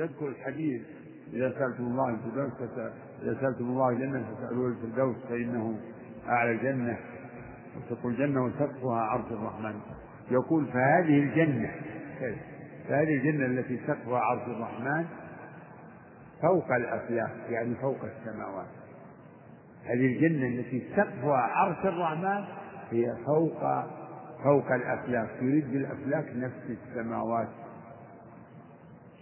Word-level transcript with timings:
يذكر 0.00 0.28
الحديث 0.28 0.82
إذا 1.32 1.50
سألتم 1.58 1.84
الله 1.84 2.08
الفردوس 2.08 2.52
إذا 3.22 3.40
سألتم 3.40 3.64
الله 3.64 3.88
الجنة 3.88 4.24
فاسألوه 4.24 4.68
الفردوس 4.68 5.16
فإنه 5.28 5.78
أعلى 6.28 6.50
الجنة. 6.50 6.98
وتقول 7.76 8.12
الجنة 8.12 8.44
وسقفها 8.44 9.00
عرش 9.00 9.32
الرحمن. 9.32 9.80
يقول 10.30 10.66
فهذه 10.66 11.18
الجنة 11.18 11.70
فهذه 12.88 13.16
الجنة 13.16 13.46
التي 13.46 13.80
سقفها 13.86 14.18
عرش 14.18 14.42
الرحمن 14.42 15.06
فوق 16.42 16.74
الأفلاك 16.74 17.30
يعني 17.50 17.74
فوق 17.74 17.98
السماوات. 18.04 18.66
هذه 19.84 20.06
الجنة 20.06 20.46
التي 20.46 20.82
سقفها 20.96 21.36
عرش 21.36 21.84
الرحمن 21.84 22.44
هي 22.90 23.16
فوق 23.26 23.60
فوق 24.44 24.72
الأفلاك 24.72 25.28
يريد 25.42 25.72
بالأفلاك 25.72 26.24
نفس 26.36 26.70
السماوات. 26.70 27.48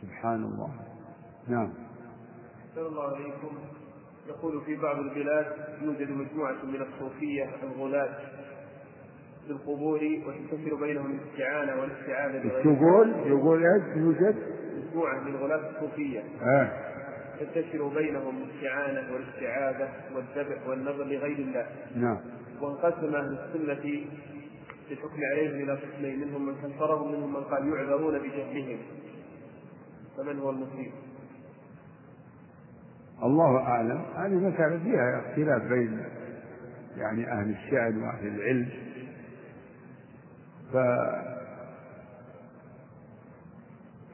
سبحان 0.02 0.44
الله 0.44 0.70
نعم. 1.48 1.72
أحسن 2.70 2.86
الله 2.86 3.02
عليكم 3.02 3.58
يقول 4.28 4.60
في 4.64 4.76
بعض 4.76 4.98
البلاد 4.98 5.46
يوجد 5.82 6.10
مجموعة 6.10 6.64
من 6.64 6.82
الصوفية 6.82 7.50
الغلاة 7.62 8.18
بالقبور 9.48 10.00
وتنتشر 10.26 10.74
بينهم 10.74 11.18
الاستعانة 11.18 11.80
والاستعاذة 11.80 12.46
يقول 12.46 13.14
يقول 13.26 13.66
إيش 13.66 13.96
يوجد؟ 13.96 14.36
مجموعة 14.88 15.20
من 15.20 15.36
غلاة 15.36 15.70
الصوفية. 15.70 16.22
آه. 16.42 16.70
تنتشر 17.40 17.88
بينهم 17.88 18.42
الاستعانة 18.42 19.12
والاستعاذة 19.14 19.88
والذبح 20.14 20.68
والنظر 20.68 21.04
لغير 21.04 21.38
الله. 21.38 21.66
نعم. 21.96 22.18
وانقسم 22.60 23.14
أهل 23.14 23.38
السنة 23.38 24.04
بالحكم 24.88 25.20
عليهم 25.32 25.62
إلى 25.62 25.72
قسمين 25.72 26.20
منهم 26.20 26.46
من 26.46 26.54
كفرهم 26.54 27.12
منهم 27.12 27.34
من 27.34 27.44
قال 27.44 27.68
يعذرون 27.68 28.18
بجهلهم. 28.18 28.78
فمن 30.18 30.38
هو 30.38 30.50
المصيب؟ 30.50 30.92
الله 33.22 33.58
أعلم 33.58 34.02
هذه 34.16 34.34
مسألة 34.34 34.78
فيها 34.78 35.20
اختلاف 35.20 35.62
بين 35.62 36.00
يعني 36.96 37.32
أهل 37.32 37.50
الشأن 37.50 38.02
وأهل 38.02 38.26
العلم 38.26 38.68
ف 40.72 40.76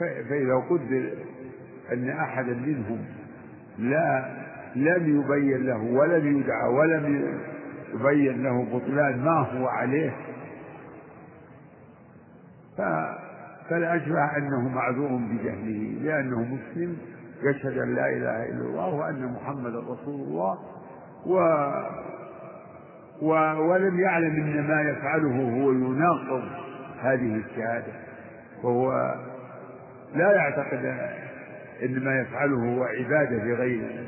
فإذا 0.01 0.55
قدر 0.71 1.13
أن 1.93 2.11
أحدا 2.11 2.55
منهم 2.55 3.05
لا 3.79 4.35
لم 4.77 5.21
يبين 5.21 5.67
له 5.67 5.83
ولم 5.83 6.39
يدعى 6.39 6.69
ولم 6.69 7.37
يبين 7.95 8.43
له 8.43 8.65
بطلان 8.65 9.25
ما 9.25 9.39
هو 9.39 9.67
عليه 9.67 10.17
فالأشبه 13.71 14.37
أنه 14.37 14.69
معذور 14.69 15.09
بجهله 15.09 16.03
لأنه 16.03 16.41
مسلم 16.41 16.97
يشهد 17.43 17.79
أن 17.79 17.95
لا 17.95 18.09
إله 18.09 18.45
إلا 18.45 18.65
الله 18.65 18.95
وأن 18.95 19.33
محمدا 19.33 19.79
رسول 19.79 20.21
الله 20.21 20.59
و 21.27 21.39
و 23.23 23.29
ولم 23.71 24.01
يعلم 24.01 24.35
أن 24.37 24.67
ما 24.69 24.83
يفعله 24.83 25.63
هو 25.63 25.73
يناقض 25.73 26.43
هذه 27.01 27.37
الشهادة 27.37 27.93
وهو 28.63 29.15
لا 30.15 30.33
يعتقد 30.33 30.85
أن 31.83 32.05
ما 32.05 32.21
يفعله 32.21 32.57
هو 32.57 32.85
عبادة 32.85 33.45
لغير 33.45 33.81
الله 33.81 34.07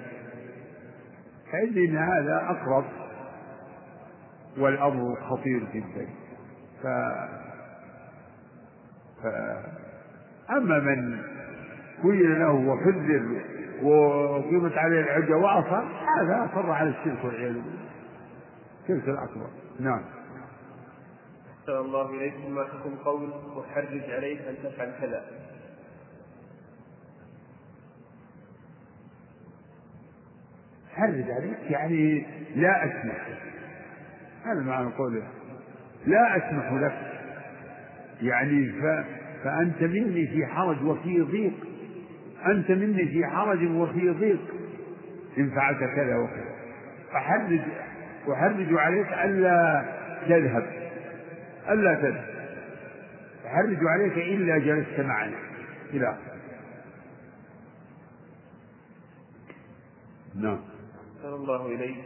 فإن 1.52 1.96
هذا 1.96 2.36
أقرب 2.36 2.84
والأمر 4.58 5.14
خطير 5.14 5.68
جدا. 5.74 6.06
ف... 6.82 6.86
أما 10.50 10.78
من 10.80 11.18
قيل 12.02 12.40
له 12.40 12.52
وحذر 12.52 13.42
وقيمت 13.82 14.72
عليه 14.78 15.00
العجة 15.00 15.36
وأصر 15.36 15.82
هذا 16.20 16.50
أصر 16.52 16.70
على 16.70 16.88
الشرك 16.88 17.24
والعياذ 17.24 17.52
بالله. 17.52 17.86
الشرك 18.82 19.08
الأكبر 19.08 19.46
نعم. 19.80 20.02
أحسن 21.60 21.72
الله 21.72 22.10
إليكم. 22.10 22.54
ما 22.54 22.64
حكم 22.64 22.94
قول 23.04 23.30
وحرج 23.56 24.10
عليك 24.10 24.40
أن 24.40 24.54
تفعل 24.62 24.92
كذا؟ 25.00 25.24
حرج 30.94 31.30
عليك؟ 31.30 31.70
يعني 31.70 32.26
لا 32.56 32.84
أسمح. 32.84 33.28
هذا 34.44 34.60
معنى 34.60 34.92
قوله. 34.92 35.28
لا 36.06 36.36
أسمح 36.36 36.72
لك. 36.72 37.16
يعني 38.22 38.72
ف... 38.72 38.84
فأنت 39.46 39.82
مني 39.82 40.26
في 40.26 40.46
حرج 40.46 40.82
وفي 40.82 41.20
ضيق. 41.20 41.52
أنت 42.46 42.70
مني 42.70 43.08
في 43.08 43.26
حرج 43.26 43.70
وفي 43.70 44.10
ضيق. 44.10 44.40
إن 45.38 45.50
فعلت 45.50 45.78
كذا 45.78 46.16
وكذا. 46.16 46.54
أحرج 47.16 47.60
أحرج 48.32 48.74
عليك 48.74 49.12
ألا 49.12 49.84
تذهب. 50.28 50.66
ألا 51.68 51.94
تذهب. 51.94 52.24
أحرج 53.46 53.78
عليك 53.86 54.18
إلا 54.18 54.58
جلست 54.58 55.00
معنا 55.00 55.36
إلى 55.92 56.10
آخره 56.10 56.36
نعم. 60.34 60.60
أحسن 61.16 61.34
الله 61.34 61.66
إليك. 61.66 61.96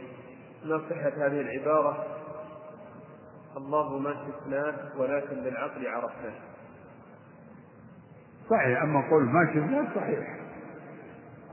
ما 0.65 0.81
صحة 0.89 1.25
هذه 1.25 1.41
العبارة؟ 1.41 2.05
الله 3.57 3.99
ما 3.99 4.13
شفناه 4.13 4.75
ولكن 4.97 5.43
بالعقل 5.43 5.87
عرفناه. 5.87 6.50
صحيح 8.51 8.81
أما 8.81 9.01
قول 9.09 9.23
ما 9.25 9.45
شفناه 9.53 9.95
صحيح 9.95 10.35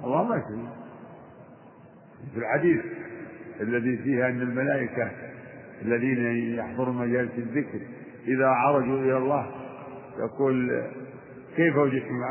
الله 0.04 0.25
ما 0.25 0.41
شفناه 0.41 0.72
في 2.34 2.38
الحديث 2.38 2.84
الذي 3.60 3.97
فيه 3.97 4.28
أن 4.28 4.41
الملائكة 4.42 5.10
الذين 5.82 6.26
يحضرون 6.59 6.97
مجالس 6.97 7.32
الذكر 7.38 7.81
إذا 8.26 8.47
عرجوا 8.47 8.98
إلى 8.98 9.16
الله 9.16 9.47
يقول 10.19 10.82
كيف 11.56 11.76
وجدتم 11.76 12.22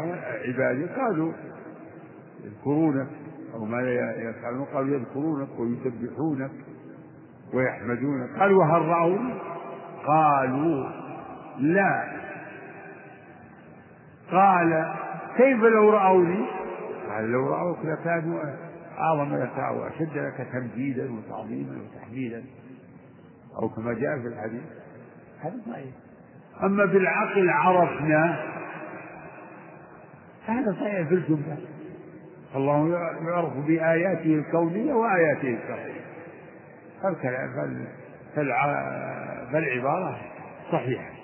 عبادي؟ 0.48 0.86
قالوا 0.86 1.34
يذكرونك 2.44 3.08
أو 3.54 3.66
ما 3.66 3.82
يفعلون 4.18 4.66
قالوا 4.66 4.98
يذكرونك 4.98 5.50
ويسبحونك 5.60 6.52
ويحمدونك 7.54 8.40
قال 8.40 8.52
وهل 8.54 8.82
رأوني؟ 8.82 9.34
قالوا 10.06 10.90
لا 11.60 12.17
قال 14.32 14.94
كيف 15.38 15.60
لو 15.64 15.90
رأوني؟ 15.90 16.46
قال 17.10 17.32
لو 17.32 17.50
رأوك 17.50 17.78
لكانوا 17.84 18.40
أعظم 19.00 19.36
لك 19.36 19.58
وأشد 19.58 20.18
لك 20.18 20.48
تمجيدا 20.54 21.12
وتعظيما 21.14 21.78
وتحميدا 21.82 22.44
أو 23.62 23.70
كما 23.70 23.94
جاء 23.94 24.20
في 24.20 24.28
الحديث. 24.28 24.64
هذا 25.42 25.58
صحيح. 25.72 25.94
أما 26.64 26.86
بالعقل 26.86 27.50
عرفنا 27.50 28.46
هذا 30.46 30.72
صحيح 30.72 31.08
في 31.08 31.14
الجملة. 31.14 31.58
الله 32.56 32.90
يعرف 33.28 33.54
بآياته 33.58 34.36
الكونية 34.36 34.94
وآياته 34.94 35.58
الشرعية. 35.64 36.02
فالعبارة 39.52 40.18
صحيحة. 40.72 41.17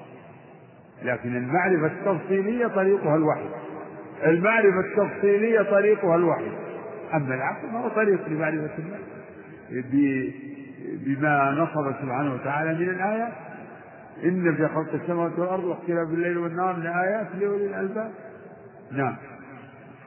لكن 1.03 1.35
المعرفة 1.35 1.85
التفصيلية 1.85 2.67
طريقها 2.67 3.15
الوحي. 3.15 3.49
المعرفة 4.25 4.79
التفصيلية 4.79 5.61
طريقها 5.61 6.15
الوحي. 6.15 6.51
أما 7.13 7.35
العقل 7.35 7.69
فهو 7.71 7.89
طريق 7.89 8.27
لمعرفة 8.27 8.77
الله. 8.77 8.99
بما 11.05 11.51
نصب 11.51 11.91
سبحانه 12.01 12.33
وتعالى 12.33 12.73
من 12.73 12.89
الآيات 12.89 13.33
إن 14.23 14.55
في 14.55 14.67
خلق 14.67 14.93
السماوات 14.93 15.39
والأرض 15.39 15.63
واختلاف 15.63 16.07
الليل 16.07 16.37
والنهار 16.37 16.75
من 16.75 16.87
آيات 16.87 17.27
لأولي 17.39 17.65
الألباب. 17.65 18.11
نعم. 18.91 19.15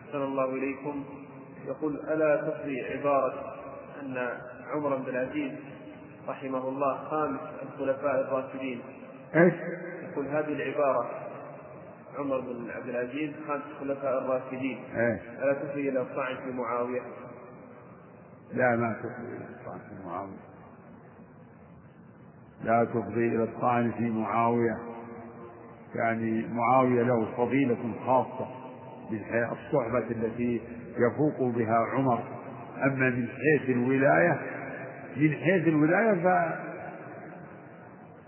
أحسن 0.06 0.22
الله 0.22 0.44
إليكم. 0.54 1.04
يقول 1.66 1.96
ألا 1.96 2.36
تقضي 2.36 2.80
عبارة 2.84 3.34
أن 4.02 4.28
عمر 4.74 4.96
بن 4.96 5.08
العزيز 5.08 5.52
رحمه 6.28 6.68
الله 6.68 6.96
خامس 6.96 7.40
الخلفاء 7.62 8.20
الراشدين؟ 8.20 8.80
إيش؟ 9.36 9.54
يقول 10.16 10.28
هذه 10.28 10.52
العبارة. 10.52 11.10
عمر 12.18 12.40
بن 12.40 12.70
عبد 12.70 12.88
العزيز 12.88 13.30
خامس 13.48 13.62
الخلفاء 13.70 14.18
الراشدين. 14.18 14.78
إيه. 14.96 15.20
ألا 15.42 15.52
تفي 15.52 15.88
إلى 15.88 16.00
الطعن 16.00 16.36
في 16.36 16.50
معاوية؟ 16.50 17.00
لا 18.52 18.76
ما 18.76 18.92
تفضي 18.92 19.36
إلى 19.36 19.44
الطعن 19.44 19.78
في 19.78 20.06
معاوية. 20.06 20.46
لا 22.64 22.84
تفضي 22.84 23.28
إلى 23.28 23.42
الطعن 23.42 23.92
في 23.92 24.10
معاوية. 24.10 24.78
يعني 25.94 26.46
معاوية 26.48 27.02
له 27.02 27.36
فضيلة 27.36 27.94
خاصة 28.06 28.48
بالصحبة 29.10 30.10
التي 30.10 30.60
يفوق 30.98 31.54
بها 31.56 31.76
عمر. 31.76 32.24
أما 32.84 33.10
من 33.10 33.28
حيث 33.28 33.70
الولاية 33.70 34.40
من 35.16 35.32
حيث 35.32 35.68
الولاية 35.68 36.14
ف 36.14 36.26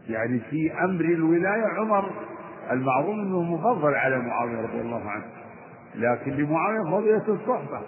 يعني 0.09 0.41
في 0.51 0.73
أمر 0.85 1.05
الولاية 1.05 1.67
عمر 1.79 2.11
المعروف 2.71 3.15
أنه 3.15 3.43
مفضل 3.43 3.95
على 3.95 4.19
معاوية 4.19 4.61
رضي 4.61 4.81
الله 4.81 5.11
عنه. 5.11 5.25
لكن 5.95 6.33
لمعاوية 6.33 6.91
فضيلة 6.91 7.29
الصحبة. 7.29 7.83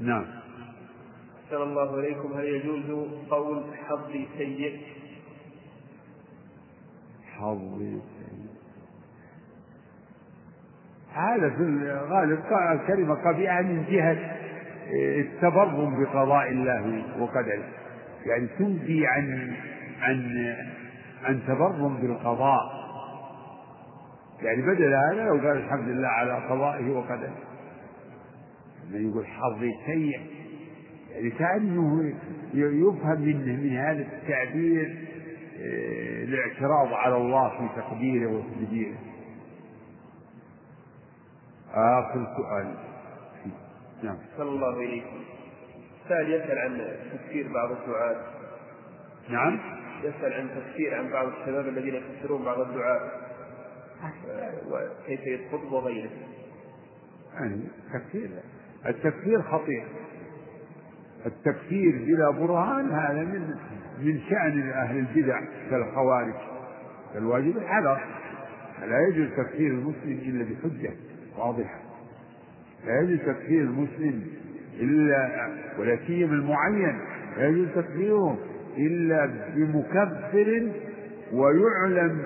نعم. 0.00 0.24
أحسن 1.44 1.62
الله 1.62 2.00
إليكم. 2.00 2.32
هل 2.32 2.44
يجوز 2.44 2.90
قول 3.30 3.64
حظي 3.88 4.28
سيء؟ 4.38 4.80
حظي 7.36 8.00
سيء. 8.00 8.44
هذا 11.12 11.50
في 11.50 11.62
الغالب 11.62 12.42
كلمة 12.86 13.14
قبيحة 13.14 13.62
من 13.62 13.84
جهة 13.90 14.36
التبرم 15.20 16.04
بقضاء 16.04 16.48
الله 16.48 17.04
وقدره. 17.18 17.64
يعني 18.26 18.46
تنفي 18.58 19.06
عن 19.06 19.54
عن 20.04 20.54
عن 21.24 21.40
تبرم 21.46 21.96
بالقضاء. 21.96 22.84
يعني 24.42 24.62
بدل 24.62 24.94
هذا 24.94 25.24
لو 25.24 25.48
قال 25.48 25.56
الحمد 25.56 25.88
لله 25.88 26.08
على 26.08 26.46
قضائه 26.48 26.90
وقدره. 26.90 27.36
لما 28.90 29.10
يقول 29.10 29.26
حظي 29.26 29.72
سيء 29.86 30.20
يعني 31.10 31.30
كأنه 31.30 32.14
يفهم 32.54 33.20
منه 33.20 33.62
من 33.62 33.76
هذا 33.76 34.02
التعبير 34.02 35.04
آه، 35.58 36.24
الاعتراض 36.24 36.92
على 36.92 37.16
الله 37.16 37.48
في 37.48 37.80
تقديره 37.80 38.26
وتدبيره 38.26 38.96
آخر 41.74 42.26
سؤال. 42.36 42.74
نعم. 44.02 44.16
صلى 44.36 44.48
الله 44.48 44.76
إليكم 44.76 45.24
سائل 46.08 46.32
يسأل 46.32 46.58
عن 46.58 46.96
تفسير 47.12 47.52
بعض 47.52 47.70
الدعاة 47.70 48.16
نعم. 49.28 49.60
يسأل 50.04 50.32
عن 50.32 50.48
تفسير 50.48 50.94
عن 50.94 51.10
بعض 51.10 51.26
الشباب 51.26 51.68
الذين 51.68 51.94
يفسرون 51.94 52.44
بعض 52.44 52.60
الدعاة 52.60 53.10
وكيف 54.70 55.20
يخطب 55.20 55.72
وغيره. 55.72 56.10
يعني 57.34 57.60
التكفير 57.94 58.30
التكفير 58.86 59.42
خطير. 59.42 59.84
التكفير 61.26 62.04
بلا 62.06 62.30
برهان 62.30 62.90
هذا 62.90 63.24
من 63.24 63.54
من 63.98 64.20
شأن 64.30 64.70
أهل 64.70 64.98
البدع 64.98 65.40
كالخوارج. 65.70 66.34
فالواجب 67.14 67.56
الحذر 67.56 68.00
لا 68.80 69.08
يجوز 69.08 69.28
تكفير 69.36 69.70
المسلم 69.70 70.18
إلا 70.26 70.44
بحجة 70.44 70.92
واضحة. 71.38 71.80
لا 72.86 73.00
يجوز 73.00 73.18
تكفير 73.18 73.60
المسلم 73.60 74.26
إلا 74.80 75.48
ولا 75.78 75.98
سيما 76.06 76.34
المعين. 76.34 77.00
لا 77.36 77.48
يجوز 77.48 77.68
تكفيره 77.74 78.38
إلا 78.78 79.30
بمكفر 79.54 80.68
ويعلم 81.32 82.22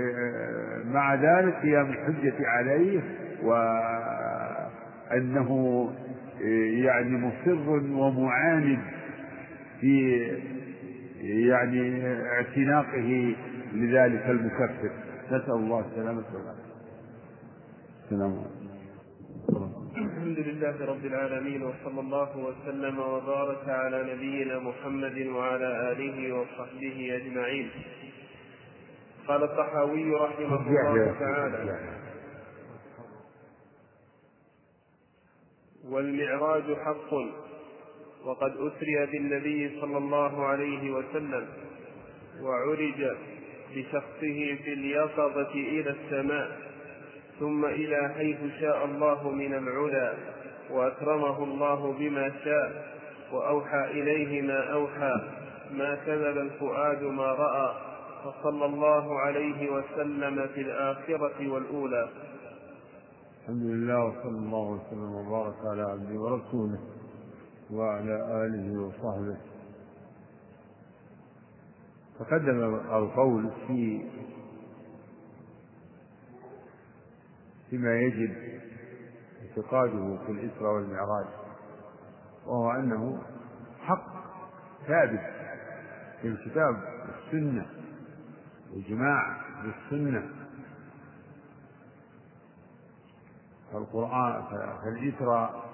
آه، 0.00 0.82
مع 0.92 1.14
ذلك 1.14 1.54
قيام 1.54 1.86
الحجة 1.90 2.34
عليه 2.48 3.00
وأنه 5.12 5.50
آه، 6.42 6.84
يعني 6.84 7.10
مصر 7.18 7.70
ومعاند 7.98 8.78
في 9.80 10.20
يعني 11.20 12.06
اعتناقه 12.26 13.34
لذلك 13.74 14.24
المكفر. 14.28 14.90
نسأل 15.26 15.50
الله 15.52 15.80
السلامة 15.90 16.24
والعافية. 16.34 16.62
السلام 18.04 18.30
عليكم. 18.32 18.65
الحمد 20.36 20.54
لله 20.54 20.86
رب 20.86 21.04
العالمين 21.06 21.62
وصلى 21.62 22.00
الله 22.00 22.36
وسلم 22.36 22.98
وبارك 22.98 23.68
على 23.68 24.14
نبينا 24.14 24.58
محمد 24.58 25.26
وعلى 25.26 25.92
آله 25.92 26.32
وصحبه 26.32 27.16
أجمعين. 27.16 27.70
قال 29.28 29.42
الطحاوي 29.42 30.14
رحمه 30.14 30.60
الله 30.60 31.16
تعالى 31.20 31.78
والمعراج 35.88 36.76
حق 36.84 37.12
وقد 38.24 38.52
أسري 38.56 39.06
بالنبي 39.06 39.80
صلى 39.80 39.98
الله 39.98 40.46
عليه 40.46 40.90
وسلم 40.90 41.48
وعرج 42.40 43.16
بشخصه 43.74 44.58
في 44.64 44.72
اليقظة 44.72 45.54
إلى 45.54 45.90
السماء. 45.90 46.65
ثم 47.40 47.64
إلى 47.64 48.14
حيث 48.14 48.60
شاء 48.60 48.84
الله 48.84 49.30
من 49.30 49.54
العلا 49.54 50.14
وأكرمه 50.70 51.44
الله 51.44 51.92
بما 51.98 52.32
شاء 52.44 52.96
وأوحى 53.32 53.84
إليه 53.84 54.42
ما 54.42 54.72
أوحى 54.72 55.14
ما 55.72 55.94
كذب 56.06 56.38
الفؤاد 56.38 57.02
ما 57.02 57.26
رأى 57.26 57.74
فصلى 58.24 58.64
الله 58.64 59.20
عليه 59.20 59.70
وسلم 59.70 60.46
في 60.54 60.60
الآخرة 60.60 61.48
والأولى. 61.48 62.08
الحمد 63.42 63.62
لله 63.62 64.04
وصلى 64.04 64.38
الله 64.38 64.66
وسلم 64.70 65.14
وبارك 65.14 65.54
على 65.70 65.82
عبده 65.82 66.20
ورسوله 66.20 66.78
وعلى 67.72 68.44
آله 68.44 68.80
وصحبه. 68.80 69.36
تقدم 72.18 72.74
القول 72.74 73.50
في 73.66 74.04
فيما 77.70 77.94
يجب 77.94 78.34
اعتقاده 79.42 80.18
في 80.26 80.32
الإسراء 80.32 80.72
والمعراج 80.74 81.26
وهو 82.46 82.70
أنه 82.70 83.22
حق 83.80 84.06
ثابت 84.86 85.20
في 86.22 86.28
الكتاب 86.28 86.82
والسنة 87.06 87.66
إجماع 88.76 89.40
بالسنة. 89.62 90.30
فالقرآن 93.72 94.42
فالإسراء 94.84 95.66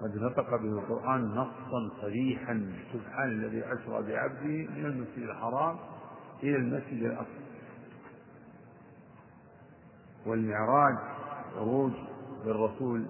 قد 0.00 0.16
نطق 0.16 0.50
به 0.50 0.68
القرآن 0.78 1.24
نصا 1.24 2.00
صريحا 2.00 2.72
سبحان 2.92 3.28
الذي 3.28 3.64
أسرى 3.64 4.02
بعبده 4.02 4.70
من 4.74 4.86
المسجد 4.86 5.22
الحرام 5.22 5.76
إلى 6.42 6.56
المسجد 6.56 7.02
الأقصى. 7.02 7.47
والمعراج 10.28 10.94
خروج 11.54 11.92
بالرسول 12.44 13.06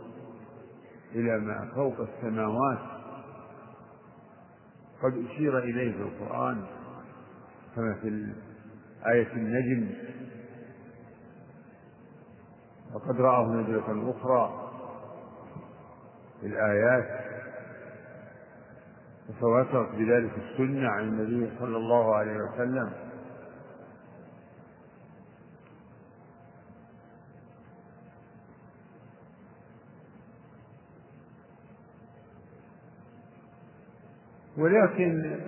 إلى 1.15 1.39
ما 1.41 1.71
فوق 1.75 2.01
السماوات. 2.01 2.79
قد 5.03 5.25
أشير 5.27 5.59
إليه 5.59 5.93
في 5.93 6.03
القرآن 6.03 6.65
كما 7.77 7.95
في 7.95 8.33
آية 9.07 9.33
النجم. 9.33 9.95
وقد 12.95 13.21
رآه 13.21 13.47
نزلة 13.47 14.11
أخرى 14.11 14.71
في 16.41 16.47
الآيات. 16.47 17.29
وتواترت 19.29 19.95
بذلك 19.95 20.33
السنة 20.39 20.89
عن 20.89 21.03
النبي 21.03 21.59
صلى 21.59 21.77
الله 21.77 22.15
عليه 22.15 22.37
وسلم. 22.37 23.08
ولكن 34.59 35.41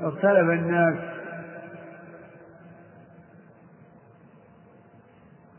اختلف 0.00 0.50
الناس 0.50 0.98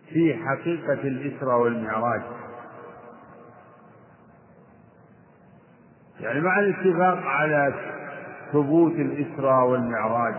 في 0.10 0.34
حقيقة 0.34 0.94
الإسرى 0.94 1.53
والمعراج. 1.53 2.22
يعني 6.20 6.39
مع 6.39 6.60
الاتفاق 6.60 7.18
على 7.25 7.74
ثبوت 8.51 8.94
الإسرى 8.94 9.63
والمعراج. 9.63 10.36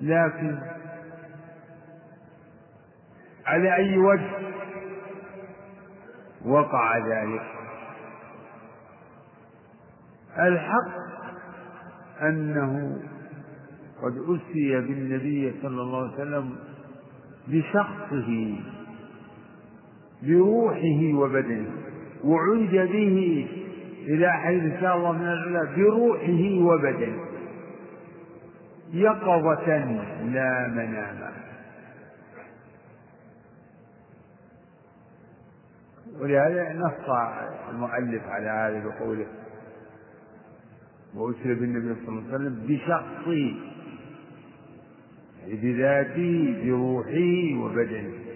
لكن 0.00 0.58
على 3.46 3.74
أي 3.74 3.98
وجه؟ 3.98 4.45
وقع 6.46 6.98
ذلك. 6.98 7.42
الحق 10.38 10.96
أنه 12.22 12.98
قد 14.02 14.12
أسري 14.18 14.80
بالنبي 14.80 15.54
صلى 15.62 15.82
الله 15.82 16.02
عليه 16.02 16.14
وسلم 16.14 16.56
بشخصه 17.48 18.54
بروحه 20.22 21.14
وبدنه 21.14 21.70
وعرج 22.24 22.70
به 22.76 23.48
إلى 24.08 24.32
حيث 24.32 24.80
شاء 24.80 24.96
الله 24.96 25.12
من 25.12 25.26
العلا 25.26 25.76
بروحه 25.76 26.64
وبدنه. 26.64 27.20
يقظة 28.92 29.76
لا 30.24 30.68
مناما 30.68 31.32
ولهذا 36.20 36.72
نص 36.72 37.10
المؤلف 37.70 38.22
على 38.28 38.48
هذا 38.48 38.84
بقوله 38.88 39.26
وأسر 41.14 41.54
بالنبي 41.54 41.94
صلى 42.06 42.08
الله 42.08 42.22
عليه 42.22 42.34
وسلم 42.34 42.66
بشخصه 42.68 43.54
بذاته 45.46 46.62
بروحه 46.64 47.64
وبدنه 47.64 48.26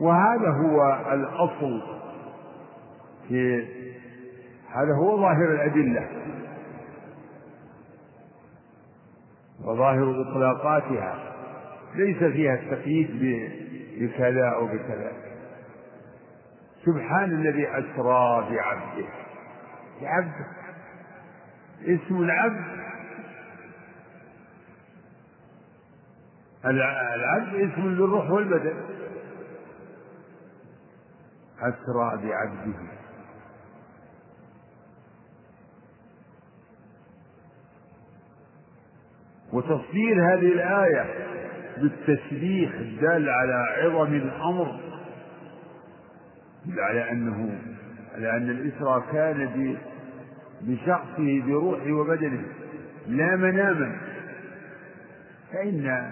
وهذا 0.00 0.48
هو 0.50 1.04
الأصل 1.12 1.82
في 3.28 3.66
هذا 4.68 4.94
هو 4.94 5.16
ظاهر 5.16 5.54
الأدلة. 5.54 6.08
وظاهر 9.64 10.22
إطلاقاتها. 10.22 11.35
ليس 11.94 12.18
فيها 12.18 12.54
التقييد 12.54 13.10
بكذا 13.98 14.48
أو 14.48 14.66
بكذا. 14.66 15.12
سبحان 16.84 17.30
الذي 17.30 17.68
أسرى 17.68 18.48
بعبده. 18.50 19.08
بعبده 20.02 20.46
اسم 21.82 22.16
العبد. 22.16 22.64
العبد 26.64 27.54
اسم 27.54 27.82
للروح 27.82 28.30
والبدن. 28.30 28.74
أسرى 31.60 32.28
بعبده. 32.28 32.96
وتفسير 39.52 40.34
هذه 40.34 40.52
الآية 40.52 41.25
بالتسبيح 41.78 42.72
الدال 42.74 43.28
على 43.28 43.66
عظم 43.78 44.14
الأمر 44.14 44.80
على 46.78 47.10
أنه 47.10 47.58
على 48.14 48.36
أن 48.36 48.50
الإسراء 48.50 49.00
كان 49.12 49.76
بشخصه 50.60 51.42
بروحه 51.46 51.92
وبدنه 51.92 52.44
لا 53.06 53.36
مناما. 53.36 53.96
فإن 55.52 56.10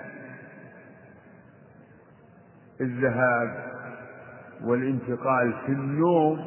الذهاب 2.80 3.64
والانتقال 4.64 5.52
في 5.66 5.72
النوم 5.72 6.46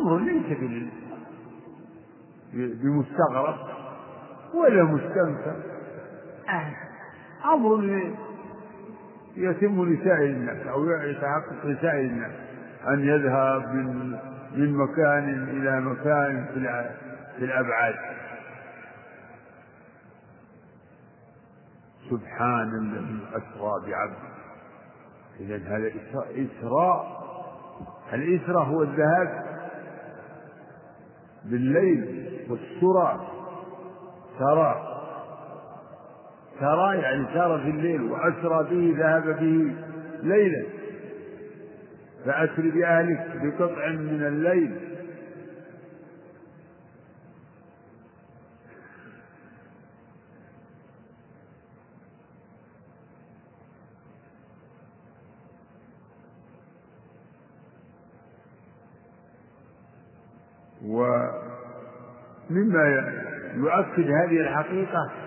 أمر 0.00 0.18
ليس 0.18 0.58
بمستغرب 2.52 3.56
ولا 4.54 4.82
مستنكر. 4.84 5.56
أمر 7.52 8.10
يتم 9.36 9.84
لسائر 9.92 10.26
الناس 10.26 10.66
أو 10.66 10.84
يتحقق 10.84 11.66
لسائر 11.66 12.00
الناس 12.00 12.32
أن 12.88 13.00
يذهب 13.00 13.74
من 13.74 14.18
من 14.56 14.76
مكان 14.76 15.48
إلى 15.48 15.80
مكان 15.80 16.46
في 17.38 17.44
الأبعاد. 17.44 17.94
سبحان 22.10 22.68
الذي 22.68 23.18
أسرى 23.30 23.90
بعبده. 23.90 24.36
إذا 25.40 25.56
هذا 25.56 25.90
إسراء 26.30 27.26
الإسراء 28.12 28.64
هو 28.64 28.82
الذهاب 28.82 29.44
بالليل 31.44 32.26
والسرى؟ 32.50 33.26
سرى 34.38 34.95
سرى 36.60 36.98
يعني 36.98 37.26
سار 37.34 37.58
في 37.58 37.70
الليل 37.70 38.02
وأسرى 38.02 38.66
به 38.70 38.94
ذهب 38.98 39.26
به 39.40 39.74
ليلا. 40.22 40.66
فأسر 42.24 42.70
بأهلك 42.70 43.26
بقطع 43.42 43.88
من 43.88 44.26
الليل. 44.26 44.96
ومما 62.50 62.84
يؤكد 63.54 64.10
هذه 64.10 64.40
الحقيقة 64.40 65.25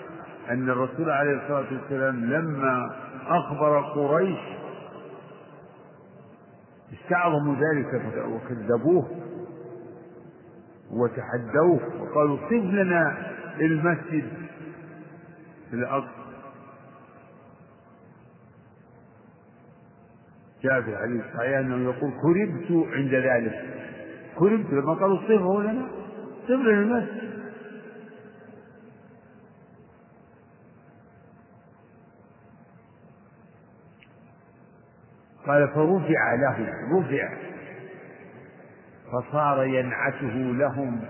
أن 0.49 0.69
الرسول 0.69 1.09
عليه 1.09 1.31
الصلاة 1.41 1.65
والسلام 1.81 2.25
لما 2.25 2.95
أخبر 3.27 3.81
قريش 3.81 4.39
استعظموا 6.93 7.55
ذلك 7.55 8.01
وكذبوه 8.27 9.07
وتحدوه 10.91 12.01
وقالوا 12.01 12.37
صف 12.37 12.51
لنا 12.73 13.17
المسجد 13.59 14.27
في 15.69 15.75
الأقصى 15.75 16.19
جاء 20.63 20.81
في 20.81 20.89
الحديث 20.89 21.25
الصحيح 21.25 21.57
أنه 21.57 21.83
يقول 21.83 22.11
كربت 22.21 22.87
عند 22.93 23.13
ذلك. 23.13 23.65
كربت 24.35 24.73
لما 24.73 24.93
قالوا 24.93 25.17
صفه 25.17 25.61
لنا 25.61 25.87
صف 26.43 26.49
لنا 26.49 26.79
المسجد. 26.79 27.28
قال 35.49 35.67
فرفع 35.67 36.35
له 36.35 36.73
رفع. 36.93 37.29
فصار 39.11 39.63
ينعته 39.63 40.35
لهم 40.35 41.01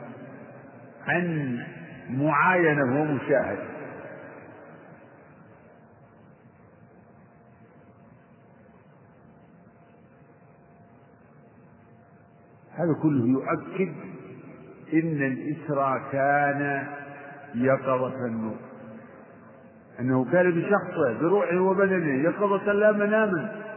عن 1.07 1.57
معاينة 2.09 3.01
ومشاهدة. 3.01 3.69
هذا 12.73 12.93
كله 13.03 13.27
يؤكد 13.27 13.93
إن 14.93 15.23
الإسرى 15.23 16.01
كان 16.11 16.87
يقظة 17.55 18.25
النور. 18.25 18.57
أنه 19.99 20.31
كان 20.31 20.51
بشخصه 20.51 21.19
بروحه 21.21 21.59
وبدنه 21.59 22.23
يقظة 22.23 22.71
لا 22.71 22.91
مناما. 22.91 23.68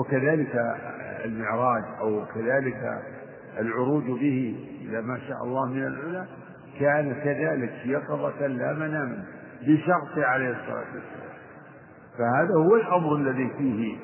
وكذلك 0.00 0.76
المعراج 1.24 1.84
أو 2.00 2.24
كذلك 2.34 3.02
العروج 3.58 4.04
به 4.04 4.56
إلى 4.80 5.02
ما 5.02 5.18
شاء 5.28 5.44
الله 5.44 5.66
من 5.66 5.86
العلا 5.86 6.26
كان 6.80 7.12
كذلك 7.14 7.72
يقظة 7.84 8.46
لا 8.46 8.72
مناما 8.72 9.24
بشرط 9.62 10.18
عليه 10.18 10.50
الصلاة 10.50 10.84
والسلام. 10.94 11.30
فهذا 12.18 12.54
هو 12.54 12.76
الأمر 12.76 13.16
الذي 13.16 13.50
فيه 13.58 13.96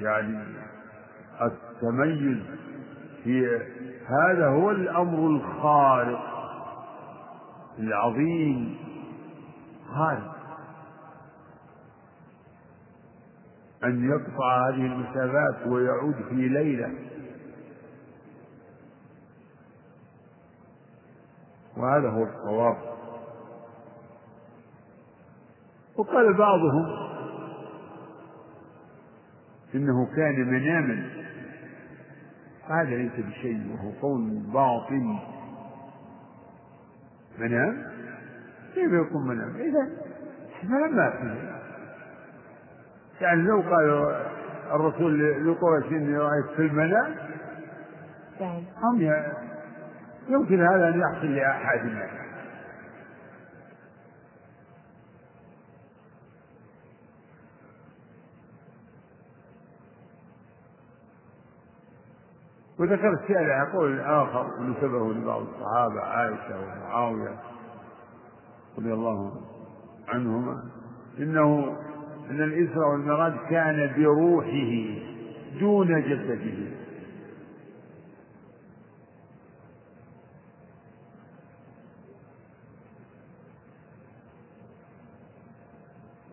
يعني 0.00 0.38
التميز 1.42 2.38
في 3.24 3.60
هذا 4.08 4.48
هو 4.48 4.70
الأمر 4.70 5.26
الخارق 5.26 6.20
العظيم. 7.78 8.76
خارق 9.94 10.37
أن 13.84 14.10
يقطع 14.10 14.68
هذه 14.68 14.86
المسافات 14.86 15.66
ويعود 15.66 16.14
في 16.14 16.48
ليلة. 16.48 16.94
وهذا 21.76 22.08
هو 22.08 22.22
الصواب. 22.24 22.76
وقال 25.96 26.34
بعضهم 26.34 27.08
إنه 29.74 30.06
كان 30.16 30.48
مناما. 30.48 31.10
هذا 32.68 32.96
ليس 32.96 33.12
بشيء 33.12 33.72
وهو 33.72 33.90
قول 34.00 34.42
باطل. 34.52 35.18
منام؟ 37.38 37.84
كيف 38.74 38.92
يكون 38.92 39.26
منام؟ 39.26 39.56
إذا 39.56 39.88
ما 40.62 41.10
فيه 41.10 41.47
يعني 43.20 43.42
لو 43.42 43.60
قال 43.60 44.16
الرسول 44.72 45.46
لقريش 45.48 45.92
إني 45.92 46.18
رأيت 46.18 46.46
في 46.56 46.62
المنام 46.62 47.14
هم 48.82 49.12
يمكن 50.28 50.66
هذا 50.66 50.88
أن 50.88 51.00
يحصل 51.00 51.34
لأحد 51.34 51.78
الناس 51.78 52.10
وذكر 62.78 63.12
الشارع 63.12 63.68
يقول 63.68 64.00
آخر 64.00 64.62
نسبه 64.62 65.12
لبعض 65.12 65.42
الصحابة 65.42 66.00
عائشة 66.00 66.60
ومعاوية 66.60 67.36
رضي 68.78 68.92
الله 68.92 69.32
عنهما 70.08 70.64
إنه 71.18 71.76
أن 72.30 72.42
الإسراء 72.42 72.88
والمعراج 72.88 73.32
كان 73.50 73.92
بروحه 73.96 74.84
دون 75.60 76.00
جسده. 76.02 76.78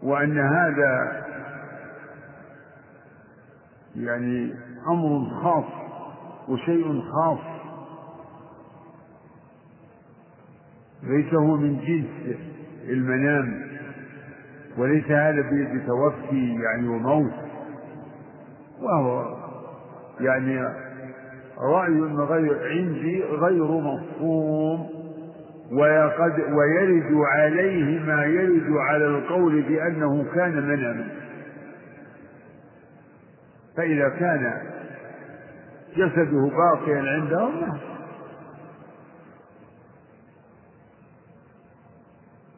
وأن 0.04 0.38
هذا 0.40 1.26
يعني 3.96 4.54
أمر 4.88 5.30
خاص 5.44 5.66
وشيء 6.50 7.02
خاص 7.02 7.40
ليس 11.04 11.34
هو 11.34 11.58
من 11.58 11.80
جنس 11.80 12.38
المنام. 12.90 13.65
وليس 14.78 15.06
هذا 15.12 15.42
بتوفي 15.52 16.56
يعني 16.64 16.88
وموت. 16.88 17.32
وهو 18.82 19.36
يعني 20.20 20.68
رأي 21.58 22.00
غير 22.02 22.70
عندي 22.70 23.24
غير 23.24 23.64
مفهوم 23.64 24.90
ويقد 25.72 26.40
ويرد 26.40 27.14
عليه 27.14 28.00
ما 28.00 28.26
يرد 28.26 28.72
على 28.78 29.06
القول 29.06 29.62
بأنه 29.62 30.26
كان 30.36 30.68
مناما 30.68 31.08
فإذا 33.78 34.10
كان 34.10 34.62
جسده 35.98 36.50
باقيا 36.58 37.02
عندهم 37.02 37.80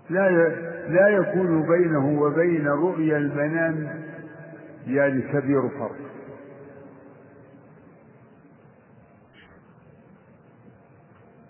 لا 0.10 0.52
لا 0.90 1.08
يكون 1.08 1.68
بينه 1.68 2.22
وبين 2.22 2.68
رؤيا 2.68 3.18
المنام 3.18 3.90
يعني 4.88 5.22
كبير 5.22 5.70
فرق. 5.70 5.96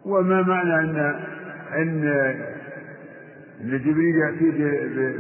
وما 0.06 0.42
معنى 0.42 0.76
أن 0.80 0.96
أن 1.74 2.08
أن 3.62 3.78
جبريل 3.80 4.16
يأتي 4.16 4.52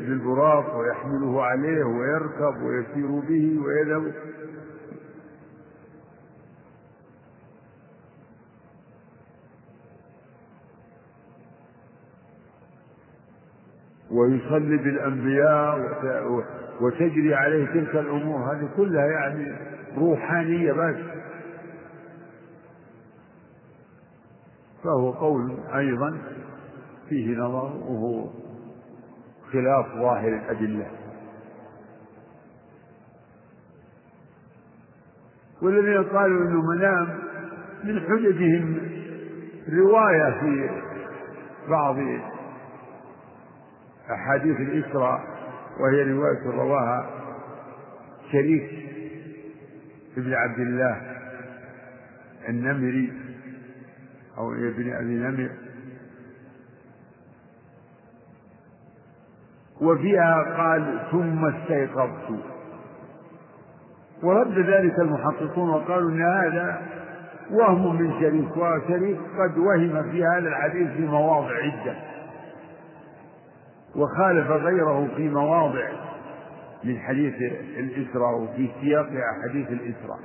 بالبراق 0.07 0.77
ويحمله 0.79 1.43
عليه 1.43 1.83
ويركب 1.83 2.61
ويسير 2.61 3.07
به 3.07 3.59
ويذهب؟ 3.65 4.13
ويصلي 14.17 14.77
بالأنبياء 14.77 15.79
وتجري 16.81 17.35
عليه 17.35 17.65
تلك 17.65 17.95
الأمور. 17.95 18.53
هذه 18.53 18.69
كلها 18.77 19.05
يعني 19.05 19.55
روحانية 19.97 20.71
بس. 20.73 20.95
فهو 24.83 25.11
قول 25.11 25.57
أيضا 25.75 26.17
فيه 27.09 27.37
نظر 27.37 27.75
وهو 27.87 28.29
خلاف 29.51 29.85
ظاهر 29.95 30.27
الأدلة. 30.27 30.87
والذين 35.61 36.03
قالوا 36.03 36.41
إنه 36.45 36.61
منام 36.61 37.07
من 37.83 37.99
حججهم 37.99 38.77
رواية 39.69 40.39
في 40.39 40.69
بعض 41.69 41.95
أحاديث 44.11 44.59
الإسراء 44.59 45.19
وهي 45.79 46.11
رواية 46.11 46.45
رواها 46.45 47.09
شريك 48.31 48.69
ابن 50.17 50.33
عبد 50.33 50.59
الله 50.59 51.01
النمري 52.49 53.13
أو 54.37 54.53
ابن 54.53 54.93
أبي 54.93 55.15
نمر. 55.15 55.49
وفيها 59.81 60.43
قال 60.57 60.99
ثم 61.11 61.45
استيقظت. 61.45 62.39
ورد 64.23 64.59
ذلك 64.59 64.99
المحققون 64.99 65.69
وقالوا 65.69 66.11
إن 66.11 66.21
هذا 66.21 66.81
وهم 67.51 68.01
من 68.01 68.19
شريك 68.19 68.57
وشريك 68.57 69.17
قد 69.39 69.57
وهم 69.57 70.11
في 70.11 70.23
هذا 70.25 70.47
الحديث 70.47 70.91
في 70.91 71.01
مواضع 71.01 71.51
عدة. 71.51 71.95
وخالف 73.97 74.47
غيره 74.51 75.07
في 75.15 75.29
مواضع 75.29 75.89
من 76.83 76.99
حديث 76.99 77.35
الإسراء 77.77 78.35
وفي 78.35 78.69
سياق 78.81 79.09
حديث 79.43 79.67
الإسراء. 79.71 80.19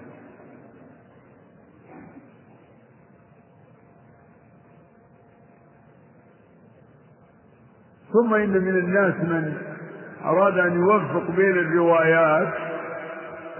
ثم 8.12 8.34
إن 8.34 8.50
من 8.50 8.68
الناس 8.78 9.14
من 9.14 9.54
أراد 10.24 10.58
أن 10.58 10.80
يوفق 10.80 11.30
بين 11.30 11.50
الروايات 11.58 12.54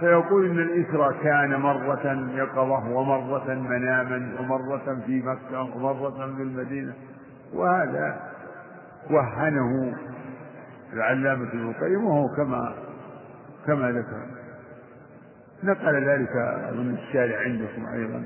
فيقول 0.00 0.46
إن 0.50 0.58
الإسراء 0.58 1.12
كان 1.22 1.60
مرة 1.60 2.28
يقظة 2.34 2.96
ومرة 2.96 3.54
مناما 3.54 4.36
ومرة 4.40 5.02
في 5.06 5.22
مكة 5.22 5.62
ومرة 5.76 6.34
في 6.36 6.42
المدينة 6.42 6.92
وهذا 7.54 8.31
وهنه 9.10 9.96
العلامة 10.92 11.48
ابن 11.48 11.68
القيم 11.68 12.04
وهو 12.04 12.28
كما 12.36 12.74
كما 13.66 13.90
ذكر. 13.90 14.26
نقل 15.64 16.04
ذلك 16.04 16.36
من 16.72 16.98
الشارع 16.98 17.40
عندكم 17.40 17.86
أيضا. 17.86 18.24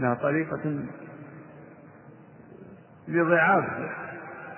إنها 0.00 0.14
طريقة 0.14 0.84
لضعاف 3.08 3.64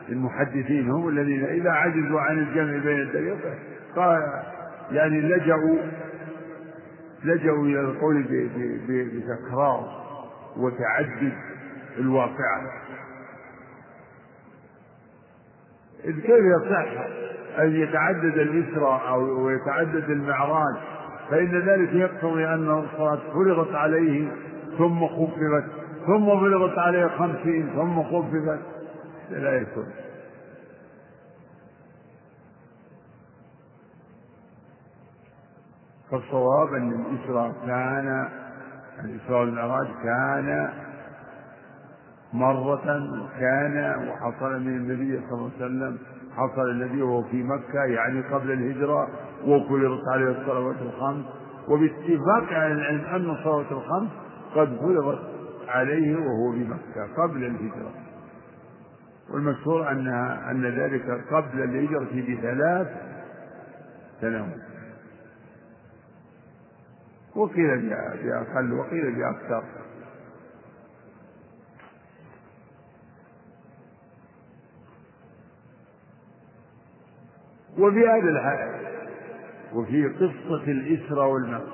المحدثين 0.09 0.91
هم 0.91 1.09
الذين 1.09 1.45
إذا 1.45 1.71
عجزوا 1.71 2.21
عن 2.21 2.39
الجمع 2.39 2.85
بين 2.85 3.01
الدليل 3.01 3.37
قال 3.97 4.43
يعني 4.91 5.21
لجأوا 5.21 5.79
لجأوا 7.25 7.67
إلى 7.67 7.81
القول 7.81 8.25
بتكرار 8.89 10.05
وتعدد 10.57 11.33
الواقعة. 11.99 12.88
كيف 16.03 16.31
يصح 16.31 17.07
أن 17.59 17.73
يتعدد 17.73 18.39
الإسراء 18.39 19.09
أو 19.09 19.51
يتعدد 19.51 20.11
المعراج؟ 20.11 20.77
فإن 21.31 21.61
ذلك 21.61 21.93
يقتضي 21.93 22.47
أن 22.47 22.71
الصلاة 22.71 23.19
فرضت 23.35 23.75
عليه 23.75 24.29
ثم 24.79 25.07
خففت 25.07 25.65
ثم 26.07 26.27
فرضت 26.27 26.79
عليه 26.79 27.07
خمسين 27.07 27.71
ثم 27.77 28.03
خففت 28.03 28.61
لا 29.31 29.57
يكون. 29.57 29.87
فالصواب 36.11 36.75
أن 36.75 36.93
الإسراء 36.93 37.53
كان 37.67 38.29
الإسراء 39.05 39.41
والمعراج 39.41 39.87
كان 40.03 40.71
مرة 42.33 43.21
كان 43.41 44.09
وحصل 44.09 44.61
من 44.61 44.77
النبي 44.77 45.21
صلى 45.31 45.39
الله 45.39 45.51
عليه 45.61 45.67
وسلم 45.67 45.99
حصل 46.37 46.71
النبي 46.71 47.03
وهو 47.03 47.23
في 47.23 47.43
مكة 47.43 47.85
يعني 47.85 48.21
قبل 48.21 48.53
الهجرة 48.53 49.09
وفرضت 49.45 50.09
عليه 50.13 50.31
الصلوات 50.31 50.77
الخمس 50.83 51.25
وباتفاق 51.69 52.59
أهل 52.59 52.73
العلم 52.73 53.05
أن 53.05 53.31
الصلوات 53.31 53.73
الخمس 53.73 54.11
قد 54.55 54.77
فرضت 54.77 55.19
عليه 55.69 56.17
وهو 56.17 56.53
بمكة 56.53 57.23
قبل 57.23 57.45
الهجرة. 57.45 57.91
والمشهور 59.31 59.91
أنها 59.91 60.51
أن 60.51 60.67
ذلك 60.67 61.25
قبل 61.33 61.63
الهجرة 61.63 62.23
بثلاث 62.29 62.89
سنوات. 64.21 64.69
وقيل 67.37 67.91
بأقل 68.23 68.73
وقيل 68.73 69.15
بأكثر. 69.15 69.63
وفي 77.79 77.99
هذا 78.09 78.29
الحال 78.29 78.71
وفي 79.73 80.07
قصة 80.09 80.65
الإسرى 80.65 81.21
والموت 81.21 81.69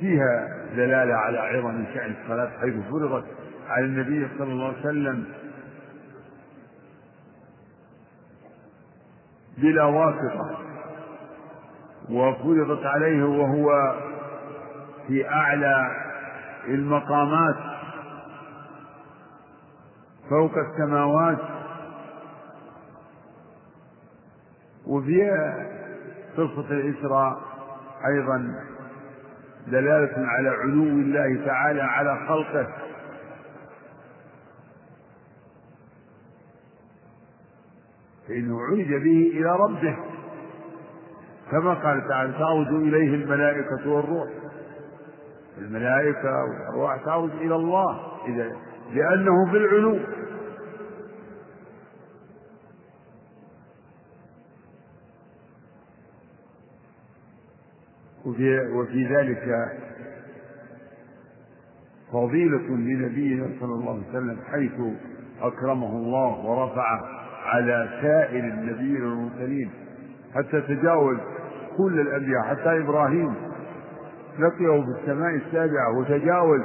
فيها 0.00 0.48
دلالة 0.76 1.14
على 1.14 1.38
عظم 1.38 1.84
شأن 1.94 2.14
الصلاة 2.22 2.50
حيث 2.60 2.74
فرضت 2.90 3.24
على 3.68 3.84
النبي 3.84 4.28
صلى 4.38 4.52
الله 4.52 4.66
عليه 4.66 4.78
وسلم 4.80 5.24
بلا 9.58 9.84
واسطة 9.84 10.58
وفرضت 12.10 12.86
عليه 12.86 13.24
وهو 13.24 13.94
في 15.08 15.28
أعلى 15.28 15.90
المقامات 16.68 17.56
فوق 20.30 20.52
السماوات 20.58 21.38
وفيها 24.86 25.66
قصة 26.36 26.70
الإسراء 26.70 27.38
أيضا 28.06 28.54
دلالة 29.66 30.26
على 30.26 30.48
علو 30.48 30.82
الله 30.82 31.46
تعالى 31.46 31.82
على 31.82 32.18
خلقه. 32.28 32.66
فإنه 38.28 38.60
عرج 38.60 38.88
به 38.88 39.30
إلى 39.34 39.56
ربه 39.56 39.96
كما 41.50 41.74
قال 41.74 42.08
تعالى 42.08 42.32
تعود 42.32 42.68
إليه 42.68 43.14
الملائكة 43.14 43.90
والروح. 43.90 44.28
الملائكة 45.58 46.44
والأرواح 46.44 47.04
تعود 47.04 47.30
إلى 47.30 47.54
الله 47.54 48.00
إذا 48.26 48.56
لأنه 48.92 49.50
في 49.50 49.56
العلو. 49.56 49.98
وفي, 58.30 58.60
وفي 58.60 59.06
ذلك 59.06 59.68
فضيلة 62.12 62.68
لنبينا 62.68 63.46
صلى 63.60 63.72
الله 63.74 63.90
عليه 63.92 64.08
وسلم 64.08 64.38
حيث 64.50 64.72
أكرمه 65.42 65.96
الله 65.96 66.44
ورفعه 66.46 67.00
على 67.46 67.88
سائر 68.02 68.44
النبيين 68.44 69.02
والمرسلين 69.04 69.70
حتى 70.34 70.60
تجاوز 70.60 71.16
كل 71.76 72.00
الأنبياء 72.00 72.42
حتى 72.42 72.78
إبراهيم 72.78 73.34
لقيه 74.38 74.82
في 74.82 75.00
السماء 75.00 75.34
السابعة 75.34 75.98
وتجاوز 75.98 76.60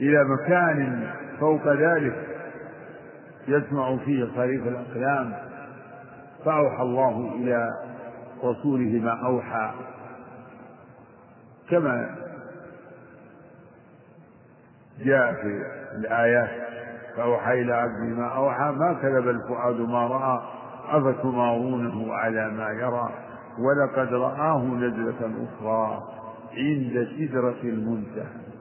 إلى 0.00 0.24
مكان 0.24 1.10
فوق 1.40 1.68
ذلك 1.72 2.26
يسمع 3.48 3.96
فيه 3.96 4.28
صريف 4.36 4.66
الأقلام 4.66 5.32
فأوحى 6.44 6.82
الله 6.82 7.32
إلى 7.34 7.68
رسوله 8.44 9.00
ما 9.04 9.26
أوحى. 9.26 9.70
كما 11.70 12.16
جاء 15.00 15.32
في 15.32 15.62
الآيات 15.96 16.50
فأوحى 17.16 17.60
إلى 17.60 17.72
عبدي 17.72 18.14
ما 18.14 18.26
أوحى 18.28 18.70
ما 18.70 18.92
كذب 19.02 19.28
الفؤاد 19.28 19.80
ما 19.80 20.06
رأى 20.06 20.42
أفتمارونه 20.88 22.14
على 22.14 22.50
ما 22.50 22.68
يرى 22.70 23.10
ولقد 23.58 24.14
رآه 24.14 24.64
نزلة 24.64 25.46
أخرى 25.46 26.02
عند 26.56 27.08
سدرة 27.18 27.60
المنتهى. 27.62 28.53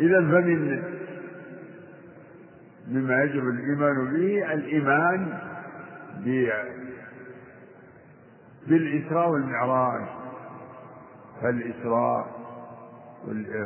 إذا 0.00 0.20
فمن 0.20 0.82
مما 2.90 3.22
يجب 3.22 3.48
الإيمان 3.48 4.04
به 4.12 4.52
الإيمان 4.54 5.38
بالإسراء 8.68 9.30
والمعراج. 9.30 10.02
فالإسراء 11.42 12.26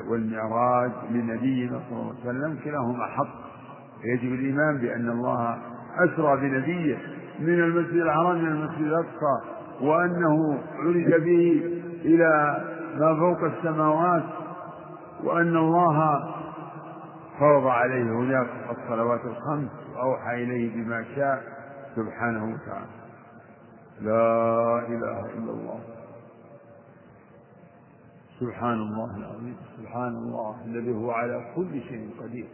والمعراج 0.09 0.91
لنبينا 1.11 1.81
صلى 1.91 1.99
الله 2.01 2.15
عليه 2.25 2.31
وسلم 2.31 2.59
كلاهما 2.65 3.07
حق. 3.07 3.47
يجب 4.05 4.33
الإيمان 4.35 4.79
بأن 4.79 5.09
الله 5.11 5.59
أسرى 5.99 6.37
بنبيه 6.37 6.99
من 7.41 7.61
المسجد 7.61 7.95
الحرام 7.97 8.37
إلى 8.37 8.49
المسجد 8.49 8.81
الأقصى 8.87 9.41
وأنه 9.81 10.59
عرج 10.79 11.15
به 11.23 11.63
إلى 12.05 12.65
ما 12.99 13.17
فوق 13.17 13.45
السماوات 13.45 14.23
وأن 15.25 15.57
الله 15.57 16.25
فرض 17.41 17.67
عليه 17.67 18.03
هناك 18.03 18.49
الصلوات 18.71 19.21
الخمس 19.25 19.71
وأوحى 19.95 20.35
إليه 20.35 20.75
بما 20.75 21.05
شاء 21.17 21.43
سبحانه 21.97 22.45
وتعالى. 22.45 22.97
لا 24.01 24.79
إله 24.89 25.21
إلا 25.21 25.51
الله. 25.53 25.81
سبحان 28.41 28.75
الله 28.75 29.17
العظيم. 29.17 29.57
سبحان 29.77 30.15
الله 30.17 30.57
الذي 30.65 30.95
هو 30.95 31.11
على 31.11 31.53
كل 31.57 31.81
شيء 31.81 32.11
قدير. 32.21 32.49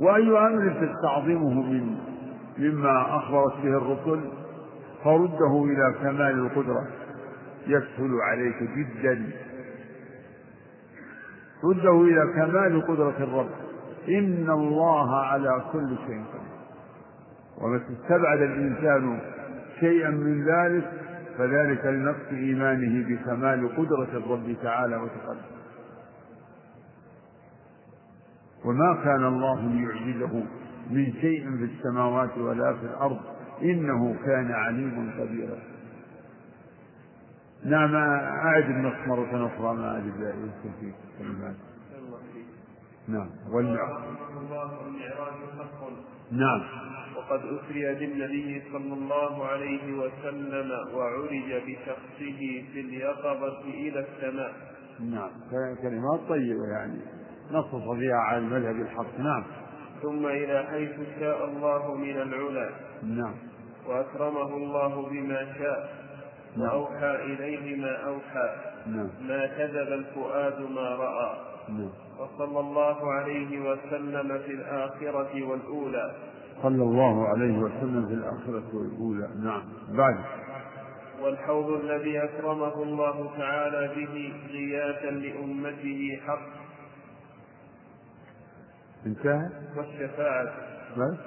وأي 0.00 0.28
أمر 0.38 0.86
تستعظمه 0.86 1.62
من 1.62 1.98
مما 2.58 3.16
أخبرت 3.16 3.54
به 3.62 3.76
الرسل 3.76 4.30
فرده 5.04 5.64
إلى 5.64 5.94
كمال 6.02 6.38
القدرة. 6.38 6.86
يسهل 7.66 8.20
عليك 8.22 8.62
جدا. 8.62 9.30
رده 11.64 12.02
إلى 12.02 12.32
كمال 12.34 12.86
قدرة 12.86 13.16
الرب. 13.20 13.50
إن 14.08 14.50
الله 14.50 15.16
على 15.16 15.62
كل 15.72 15.88
شيء 16.06 16.24
قدير. 16.32 16.52
ومتى 17.58 17.84
استبعد 17.92 18.40
الإنسان 18.40 19.18
شيئا 19.80 20.10
من 20.10 20.44
ذلك 20.44 20.92
فذلك 21.38 21.84
لنقص 21.86 22.32
إيمانه 22.32 23.08
بكمال 23.08 23.76
قدرة 23.76 24.08
الرب 24.18 24.56
تعالى 24.62 24.96
وتقدم 24.96 25.52
وما 28.64 29.00
كان 29.04 29.24
الله 29.24 29.60
ليعجزه 29.60 30.42
من 30.90 31.12
شيء 31.20 31.56
في 31.56 31.64
السماوات 31.64 32.38
ولا 32.38 32.72
في 32.74 32.86
الأرض 32.86 33.20
إنه 33.62 34.16
كان 34.26 34.52
عليما 34.52 35.12
قديرا. 35.20 35.58
نعم 37.64 37.94
أعد 37.94 38.64
النص 38.64 39.06
مرة 39.06 39.46
أخرى 39.46 39.74
ما 39.74 39.94
أعد 39.94 40.04
يمكن 40.04 40.70
في 40.80 40.92
الكلمات. 41.20 41.56
نعم 43.08 43.30
والمعراج 43.50 44.02
نعم. 46.32 46.62
وقد 47.16 47.40
أسري 47.40 47.94
بالنبي 47.94 48.62
صلى 48.72 48.94
الله 48.94 49.46
عليه 49.46 49.98
وسلم 49.98 50.70
وعرج 50.94 51.62
بشخصه 51.66 52.64
في 52.72 52.80
اليقظة 52.80 53.60
إلى 53.64 54.06
السماء. 54.06 54.52
نعم 55.00 55.30
كلمات 55.82 56.20
طيبة 56.28 56.66
يعني 56.72 57.00
نصص 57.52 57.98
فيها 57.98 58.16
على 58.16 58.38
المذهب 58.38 58.76
الحق. 58.76 59.20
نعم. 59.20 59.44
ثم 60.02 60.26
إلى 60.26 60.64
حيث 60.70 61.20
شاء 61.20 61.44
الله 61.44 61.94
من 61.94 62.22
العلا. 62.22 62.70
نعم. 63.02 63.34
وأكرمه 63.86 64.56
الله 64.56 65.08
بما 65.08 65.54
شاء. 65.58 66.01
وأوحى 66.58 67.14
إليه 67.14 67.76
ما 67.76 67.96
أوحى. 67.96 68.56
نعم. 68.86 69.08
ما 69.20 69.46
كذب 69.46 69.92
الفؤاد 69.92 70.60
ما 70.60 70.88
رأى. 70.88 71.36
نعم. 71.68 71.90
وصلى 72.18 72.60
الله 72.60 73.12
عليه 73.12 73.60
وسلم 73.60 74.38
في 74.38 74.52
الآخرة 74.52 75.42
والأولى. 75.48 76.14
صلى 76.62 76.82
الله 76.82 77.28
عليه 77.28 77.58
وسلم 77.58 78.06
في 78.08 78.14
الآخرة 78.14 78.76
والأولى. 78.76 79.28
نعم. 79.44 79.62
بعد. 79.88 80.18
والحوض 81.22 81.70
الذي 81.70 82.24
أكرمه 82.24 82.82
الله 82.82 83.36
تعالى 83.38 83.94
به 83.94 84.32
غياثا 84.50 85.10
لأمته 85.10 86.20
حق. 86.26 86.62
انتهى. 89.06 89.50
والشفاعة. 89.76 90.52
بس. 90.96 91.18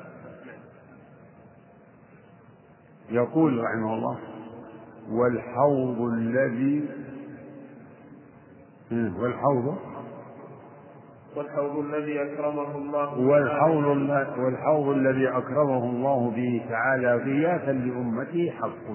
يقول 3.10 3.64
رحمه 3.64 3.94
الله 3.94 4.20
والحوض 5.10 6.02
الذي 6.02 6.90
والحوض؟ 8.92 9.78
والحوض 11.36 11.78
الذي 11.78 12.22
أكرمه 12.22 12.76
الله 12.76 13.20
والحوض 13.20 13.86
والحوض 14.40 14.90
الذي 14.90 15.30
أكرمه 15.30 15.84
الله 15.84 16.32
به 16.32 16.66
تعالى 16.70 17.16
غياثا 17.16 17.72
لأمته 17.72 18.52
حق. 18.52 18.88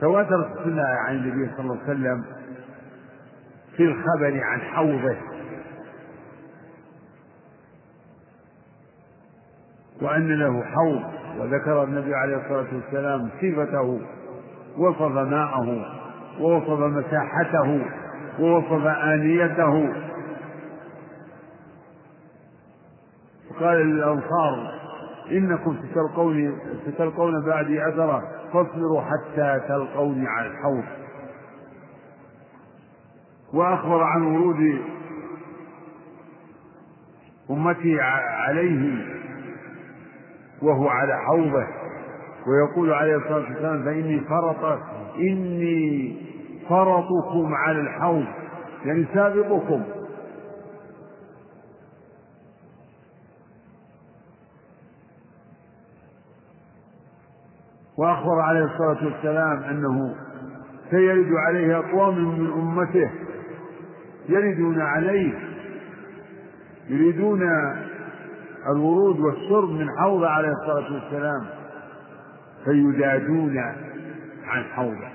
تواترت 0.00 0.58
السنة 0.58 0.82
عن 0.82 1.16
النبي 1.16 1.50
صلى 1.56 1.60
الله 1.60 1.82
عليه 1.82 1.92
وسلم 1.92 2.24
في 3.76 3.82
الخبر 3.82 4.40
عن 4.44 4.60
حوضه. 4.60 5.37
وأن 10.02 10.28
له 10.38 10.62
حوض 10.62 11.02
وذكر 11.38 11.84
النبي 11.84 12.14
عليه 12.14 12.36
الصلاة 12.36 12.66
والسلام 12.74 13.28
صفته 13.40 14.00
وصف 14.78 15.12
ماءه 15.12 15.86
ووصف 16.40 16.80
مساحته 16.80 17.80
ووصف 18.40 18.86
آنيته. 18.86 19.92
وقال 23.50 23.76
للأنصار 23.76 24.78
إنكم 25.30 25.76
ستلقوني 25.90 26.52
ستلقون 26.86 27.46
بعدي 27.46 27.88
أثرا 27.88 28.22
فاصبروا 28.52 29.00
حتى 29.02 29.60
تلقوني 29.68 30.28
على 30.28 30.46
الحوض. 30.48 30.84
وأخبر 33.52 34.02
عن 34.02 34.22
ورود 34.22 34.80
أمتي 37.50 38.00
عليه 38.00 39.17
وهو 40.62 40.88
على 40.88 41.18
حوضه 41.26 41.66
ويقول 42.46 42.92
عليه 42.92 43.16
الصلاة 43.16 43.36
والسلام 43.36 43.84
فإني 43.84 44.20
فرط 44.20 44.78
إني 45.16 46.16
فرطكم 46.68 47.54
على 47.54 47.80
الحوض 47.80 48.24
يعني 48.84 49.06
سابقكم. 49.14 49.82
وأخبر 57.98 58.40
عليه 58.40 58.64
الصلاة 58.64 59.04
والسلام 59.04 59.62
أنه 59.62 60.14
سيرد 60.90 61.32
عليه 61.32 61.78
أقوام 61.78 62.38
من 62.38 62.50
أمته 62.52 63.10
يردون 64.28 64.80
عليه 64.80 65.32
يريدون 66.88 67.40
الورود 68.68 69.20
والشرب 69.20 69.70
من 69.70 69.86
حوض 69.98 70.24
عليه 70.24 70.48
الصلاة 70.52 70.92
والسلام 70.92 71.46
فيدادون 72.64 73.58
عن 74.46 74.64
حوضه. 74.64 75.08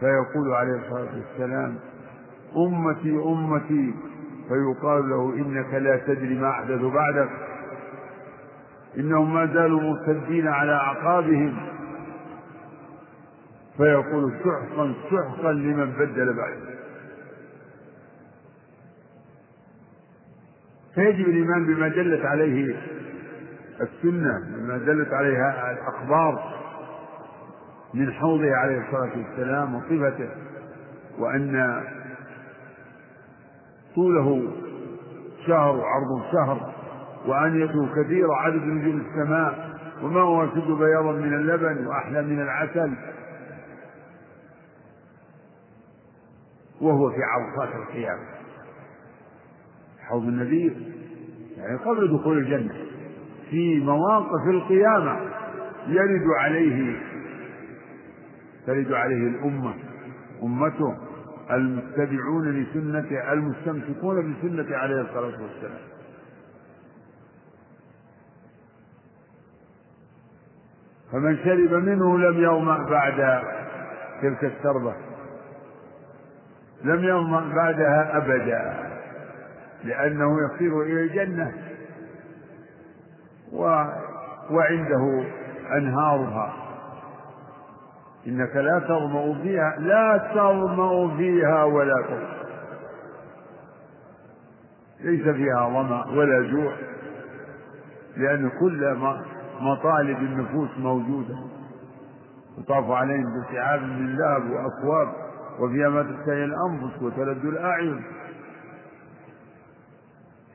فيقول 0.00 0.52
عليه 0.52 0.72
الصلاة 0.72 1.08
والسلام 1.16 1.74
أمتي 2.56 3.10
أمتي 3.10 3.94
فيقال 4.48 5.10
له 5.10 5.32
إنك 5.34 5.74
لا 5.74 5.96
تدري 5.96 6.34
ما 6.34 6.50
أحدث 6.50 6.80
بعدك. 6.80 7.28
إنهم 8.98 9.34
ما 9.34 9.46
زالوا 9.46 9.80
مرتدين 9.80 10.48
على 10.48 10.72
أعقابهم. 10.72 11.56
فيقول 13.76 14.32
سحقا 14.44 14.94
سحقا 15.10 15.52
لمن 15.52 15.90
بدل 15.92 16.36
بعد 16.36 16.75
فيجب 20.96 21.28
الإيمان 21.28 21.66
بما 21.66 21.88
دلت 21.88 22.24
عليه 22.26 22.76
السنة 23.80 24.40
بما 24.56 24.78
دلت 24.78 25.12
عليها 25.12 25.72
الأخبار 25.72 26.54
من 27.94 28.12
حوضه 28.12 28.56
عليه 28.56 28.80
الصلاة 28.86 29.10
والسلام 29.18 29.74
وصفته 29.74 30.28
وأن 31.18 31.82
طوله 33.94 34.52
شهر 35.46 35.76
وعرضه 35.76 36.32
شهر 36.32 36.72
وأنيته 37.26 37.88
كثيرة 38.02 38.34
عدد 38.34 38.62
نجوم 38.62 39.00
السماء 39.06 39.76
وما 40.02 40.20
هو 40.20 40.44
أشد 40.44 40.70
بياضا 40.70 41.12
من 41.12 41.34
اللبن 41.34 41.86
وأحلى 41.86 42.22
من 42.22 42.40
العسل. 42.42 42.92
وهو 46.80 47.10
في 47.10 47.22
عرصات 47.22 47.74
القيامة. 47.74 48.35
حوض 50.08 50.22
النبي 50.22 50.76
يعني 51.56 51.76
قبل 51.78 52.18
دخول 52.18 52.38
الجنة 52.38 52.74
في 53.50 53.80
مواقف 53.80 54.48
القيامة 54.48 55.20
يرد 55.88 56.26
عليه 56.38 56.96
ترد 58.66 58.92
عليه 58.92 59.28
الأمة 59.28 59.74
أمته 60.42 60.96
المتبعون 61.50 62.50
لسنته 62.50 63.32
المستمسكون 63.32 64.34
بسنة 64.34 64.76
عليه 64.76 65.00
الصلاة 65.00 65.42
والسلام. 65.42 65.80
فمن 71.12 71.36
شرب 71.44 71.72
منه 71.82 72.18
لم 72.18 72.44
يظمأ 72.44 72.90
بعد 72.90 73.42
تلك 74.22 74.44
الشربة 74.44 74.94
لم 76.84 77.04
يظمأ 77.04 77.54
بعدها 77.54 78.16
أبدا. 78.16 78.85
لأنه 79.86 80.36
يصير 80.44 80.82
إلى 80.82 81.00
الجنة 81.02 81.52
و 83.52 83.84
وعنده 84.50 85.24
أنهارها. 85.76 86.52
إنك 88.26 88.56
لا 88.56 88.78
تظمأ 88.78 89.42
فيها 89.42 89.76
لا 89.78 90.30
تظمأ 90.34 91.16
فيها 91.16 91.64
ولا 91.64 92.02
تظمأ. 92.02 92.36
ليس 95.00 95.22
فيها 95.28 95.68
ظمأ 95.68 96.06
ولا 96.06 96.50
جوع 96.50 96.72
لأن 98.16 98.50
كل 98.60 98.96
مطالب 99.60 100.18
النفوس 100.18 100.78
موجودة. 100.78 101.36
يطاف 102.58 102.90
عليهم 102.90 103.24
بسعاب 103.40 103.82
من 103.82 104.16
ذهب 104.16 104.50
وأكواب 104.50 105.08
وفيها 105.60 105.88
ما 105.88 106.02
تشتهي 106.02 106.44
الأنفس 106.44 107.02
وتلد 107.02 107.44
الأعين. 107.44 108.02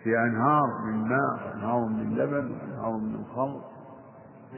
في 0.04 0.10
أنهار 0.20 0.68
من 0.86 1.10
ماء 1.10 1.48
وأنهار 1.48 1.86
من 1.86 2.16
لبن 2.18 2.52
وأنهار 2.52 2.92
من 2.98 3.24
خمر. 3.36 3.62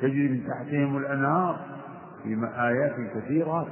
تجري 0.01 0.29
من 0.29 0.47
تحتهم 0.47 0.97
الأنهار 0.97 1.59
في 2.23 2.49
آيات 2.57 2.95
كثيرات 3.15 3.67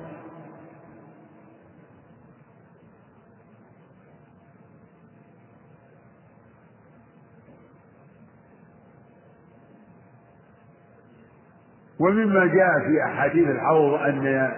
ومما 11.99 12.45
جاء 12.45 12.79
في 12.79 13.03
أحاديث 13.05 13.47
الحوض 13.47 13.93
أن 13.93 14.51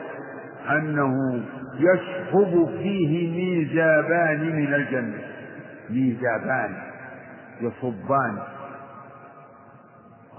أنه 0.69 1.43
يشخب 1.79 2.69
فيه 2.77 3.31
ميزابان 3.31 4.55
من 4.55 4.73
الجنة. 4.73 5.21
ميزابان. 5.89 6.92
يصبان. 7.61 8.37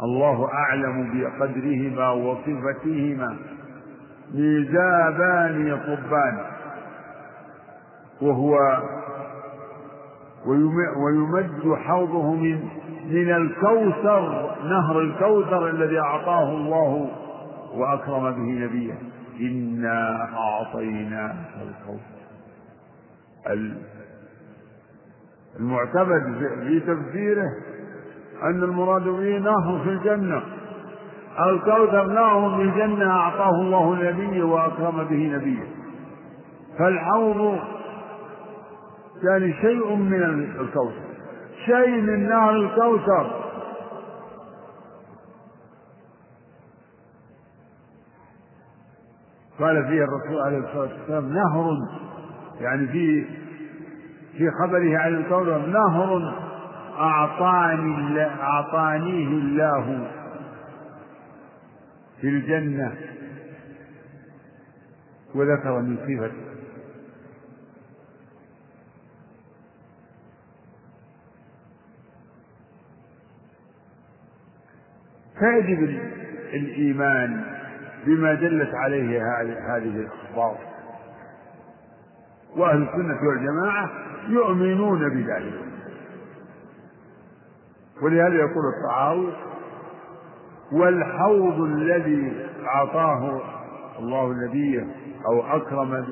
الله 0.02 0.48
أعلم 0.52 1.12
بقدرهما 1.12 2.10
وصفتهما. 2.10 3.36
ميزابان 4.34 5.66
يصبان. 5.66 6.38
وهو 8.22 8.56
ويمد 10.96 11.74
حوضه 11.74 12.34
من 12.34 12.68
من 13.04 13.32
الكوثر 13.32 14.56
نهر 14.64 15.00
الكوثر 15.00 15.68
الذي 15.68 15.98
أعطاه 15.98 16.48
الله 16.50 17.10
وأكرم 17.74 18.30
به 18.30 18.64
نبيه. 18.64 18.94
إنا 19.40 20.28
أعطيناك 20.36 21.36
الكوثر. 21.62 22.14
المعتمد 25.60 26.48
في 26.60 26.80
تفسيره 26.80 27.48
أن 28.42 28.62
المراد 28.62 29.02
به 29.02 29.38
نهر 29.38 29.80
في 29.84 29.90
الجنة. 29.90 30.42
الكوثر 31.40 32.06
نهر 32.06 32.56
في 32.56 32.62
الجنة 32.62 33.10
أعطاه 33.10 33.50
الله 33.60 33.92
النبي 33.92 34.42
وأكرم 34.42 35.04
به 35.04 35.36
نبيه. 35.36 35.66
فالحوض 36.78 37.58
يعني 39.22 39.52
شيء 39.52 39.94
من 39.94 40.22
الكوثر. 40.60 41.04
شيء 41.66 42.00
من 42.00 42.28
نهر 42.28 42.50
الكوثر. 42.50 43.44
قال 49.58 49.84
فيه 49.88 50.04
الرسول 50.04 50.40
عليه 50.46 50.58
الصلاة 50.58 50.98
والسلام 50.98 51.32
نهر. 51.32 51.70
يعني 52.60 52.86
في 52.86 53.26
في 54.38 54.50
خبره 54.50 54.98
عن 54.98 55.14
الكوثر 55.14 55.66
نهر 55.66 56.34
أعطاني 56.98 58.20
أعطانيه 58.26 59.28
الله 59.28 60.10
في 62.20 62.28
الجنة 62.28 62.94
وذكر 65.34 65.80
من 65.80 65.96
صفته 65.96 66.54
فيجب 75.38 75.98
الإيمان 76.54 77.44
بما 78.06 78.34
دلت 78.34 78.74
عليه 78.74 79.22
هذه 79.76 80.00
الأخبار. 80.00 80.58
وأهل 82.56 82.82
السنة 82.82 83.18
والجماعة 83.28 83.90
يؤمنون 84.28 85.08
بذلك. 85.08 85.60
ولهذا 88.02 88.34
يقول 88.34 88.64
الطعاوي 88.76 89.32
والحوض 90.72 91.60
الذي 91.60 92.46
أعطاه 92.66 93.40
الله 93.98 94.32
نبيه 94.46 94.86
أو 95.26 95.56
أكرم 95.56 96.04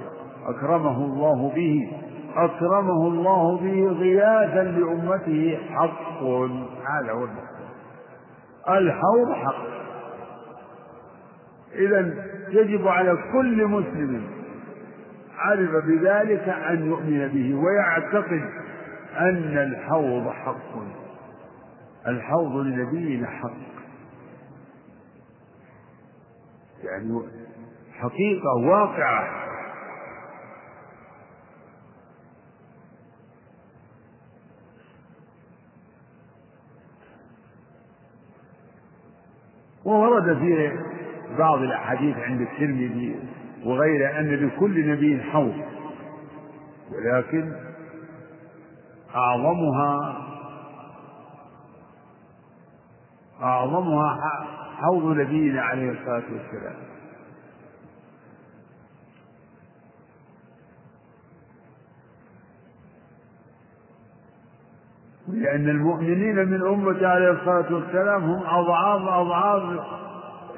أكرمه 0.46 1.04
الله 1.04 1.52
به 1.54 1.92
أكرمه 2.36 3.08
الله 3.08 3.58
به 3.58 3.86
غياثا 3.98 4.62
لأمته 4.62 5.58
حق 5.70 6.22
هذا 6.86 7.12
هو 7.12 7.26
الحوض 8.68 9.32
حق. 9.32 9.64
إذا 11.74 12.14
يجب 12.48 12.88
على 12.88 13.18
كل 13.32 13.66
مسلم 13.66 14.41
عرف 15.36 15.84
بذلك 15.84 16.48
أن 16.48 16.86
يؤمن 16.86 17.28
به 17.28 17.54
ويعتقد 17.54 18.42
أن 19.18 19.58
الحوض 19.58 20.28
حق. 20.28 20.82
الحوض 22.06 22.56
لنبينا 22.56 23.26
حق. 23.26 23.72
يعني 26.84 27.22
حقيقة 27.92 28.54
واقعة. 28.56 29.42
وورد 39.84 40.38
في 40.38 40.78
بعض 41.38 41.58
الأحاديث 41.58 42.16
عند 42.16 42.40
الترمذي 42.40 43.16
وغيره 43.64 44.18
أن 44.18 44.34
لكل 44.46 44.88
نبي 44.88 45.22
حوض. 45.22 45.54
ولكن 46.92 47.52
أعظمها 49.14 50.18
أعظمها 53.42 54.18
حوض 54.76 55.16
نبينا 55.16 55.62
عليه 55.62 55.90
الصلاة 55.90 56.22
والسلام. 56.32 56.76
لأن 65.28 65.68
المؤمنين 65.68 66.36
من 66.48 66.62
أمة 66.66 67.06
عليه 67.06 67.30
الصلاة 67.30 67.74
والسلام 67.74 68.24
هم 68.24 68.42
أضعاف 68.46 69.02
أضعاف 69.02 69.80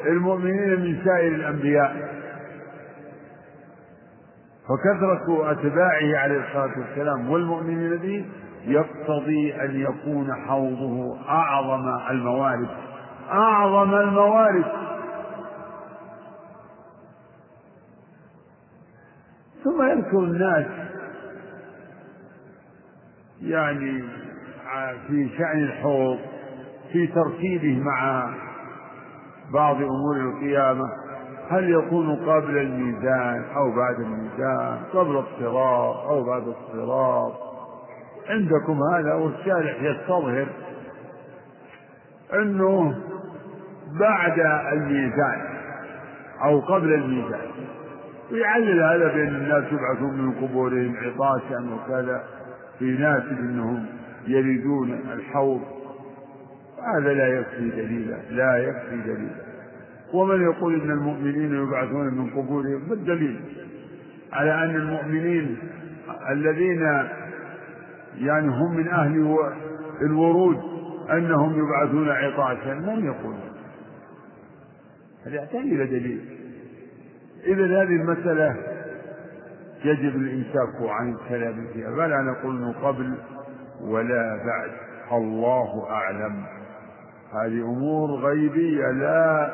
المؤمنين 0.07 0.81
من 0.81 1.05
سائر 1.05 1.35
الأنبياء. 1.35 2.24
فكثرة 4.69 5.51
أتباعه 5.53 6.17
عليه 6.19 6.41
الصلاة 6.47 6.79
والسلام 6.79 7.31
والمؤمنين 7.31 7.97
به 7.97 8.27
يقتضي 8.65 9.55
أن 9.55 9.81
يكون 9.81 10.35
حوضه 10.47 11.19
أعظم 11.29 11.89
الموارد 12.11 12.69
أعظم 13.31 13.95
الموارد. 13.95 14.65
ثم 19.65 19.83
يذكر 19.83 20.19
الناس 20.19 20.67
يعني 23.43 24.05
في 25.07 25.29
شأن 25.39 25.63
الحوض 25.63 26.19
في 26.93 27.07
ترتيبه 27.07 27.83
مع 27.83 28.31
بعض 29.53 29.77
أمور 29.77 30.17
القيامة. 30.17 31.04
هل 31.51 31.71
يكون 31.71 32.17
قبل 32.17 32.59
الميزان 32.59 33.45
أو 33.57 33.71
بعد 33.77 34.01
الميزان؟ 34.01 34.79
قبل 34.93 35.17
الصراط 35.17 35.97
أو 35.97 36.25
بعد 36.25 36.43
الصراط؟ 36.43 37.33
عندكم 38.29 38.79
هذا 38.95 39.15
والشارح 39.15 39.83
يستظهر 39.83 40.47
أنه 42.35 42.95
بعد 44.01 44.39
الميزان 44.73 45.41
أو 46.45 46.61
قبل 46.61 46.95
الميزان. 46.95 47.49
ويعلل 48.33 48.83
هذا 48.83 49.15
بأن 49.15 49.35
الناس 49.35 49.65
يبعثون 49.73 50.15
من 50.19 50.33
قبورهم 50.33 50.97
عطاشا 50.97 51.67
وكذا. 51.75 52.25
في 52.79 52.85
ناس 52.85 53.23
أنهم 53.23 53.87
يريدون 54.27 54.93
الحوض. 54.93 55.61
هذا 56.97 57.15
لا 57.15 57.27
يكفي 57.27 57.71
دليلا 57.71 58.17
لا 58.31 58.57
يكفي 58.57 58.97
دليلا. 58.97 59.54
ومن 60.13 60.43
يقول 60.43 60.81
إن 60.81 60.91
المؤمنين 60.91 61.55
يبعثون 61.55 62.15
من 62.15 62.31
قبورهم 62.31 62.89
ما 62.89 62.95
الدليل؟ 62.95 63.41
على 64.33 64.65
أن 64.65 64.77
المؤمنين 64.77 65.57
الذين 66.31 66.83
يعني 68.19 68.49
هم 68.49 68.77
من 68.77 68.89
أهل 68.89 69.37
الورود 70.03 70.61
أنهم 71.11 71.59
يبعثون 71.59 72.09
عطاشا 72.09 72.75
من 72.75 73.05
يقول 73.05 73.35
هذا 75.27 75.37
يحتاج 75.37 75.61
إلى 75.61 75.87
دليل. 75.87 76.21
اذا 77.47 77.83
هذه 77.83 77.97
المسألة 77.97 78.57
يجب 79.85 80.17
الامساك 80.17 80.91
عن 80.91 81.13
الكلام 81.15 81.67
فيها. 81.73 81.91
فلا 81.97 82.23
نقول 82.23 82.75
قبل 82.83 83.15
ولا 83.81 84.37
بعد؟ 84.47 84.71
الله 85.13 85.91
أعلم. 85.91 86.45
هذه 87.33 87.63
أمور 87.63 88.11
غيبية 88.11 88.91
لا 88.91 89.53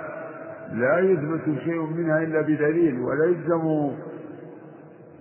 لا 0.72 0.98
يثبت 0.98 1.58
شيء 1.64 1.82
منها 1.82 2.18
إلا 2.18 2.40
بدليل 2.40 3.00
ولا 3.00 3.24
يلزم 3.24 3.92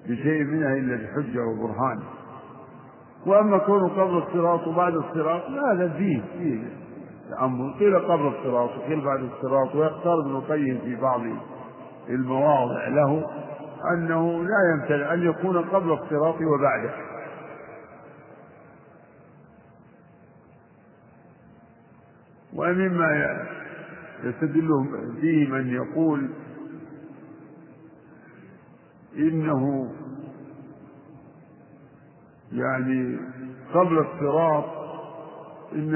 بشيء 0.07 0.43
منها 0.43 0.73
إلا 0.73 0.95
بحجة 0.95 1.39
وبرهان. 1.45 1.99
وأما 3.25 3.57
كونه 3.57 3.87
قبل 3.87 4.17
الصراط 4.17 4.67
وبعد 4.67 4.95
الصراط 4.95 5.43
هذا 5.71 5.89
فيه 5.89 6.21
فيه 6.37 6.63
أمر 7.41 7.71
قيل 7.79 7.99
قبل 7.99 8.27
الصراط 8.27 8.69
وقيل 8.77 9.05
بعد 9.05 9.19
الصراط 9.19 9.75
ويختار 9.75 10.19
ابن 10.21 10.35
القيم 10.35 10.79
في 10.83 10.95
بعض 10.95 11.21
المواضع 12.09 12.87
له 12.87 13.25
أنه 13.93 14.43
لا 14.43 14.73
يمتنع 14.73 15.13
أن 15.13 15.23
يكون 15.23 15.57
قبل 15.57 15.91
الصراط 15.91 16.35
وبعده. 16.41 16.91
ومما 22.53 23.37
يستدل 24.23 24.67
به 25.21 25.47
من 25.51 25.69
يقول 25.73 26.29
إنه 29.17 29.91
يعني 32.51 33.17
قبل 33.73 33.97
الصراط 33.99 34.65
إن 35.75 35.95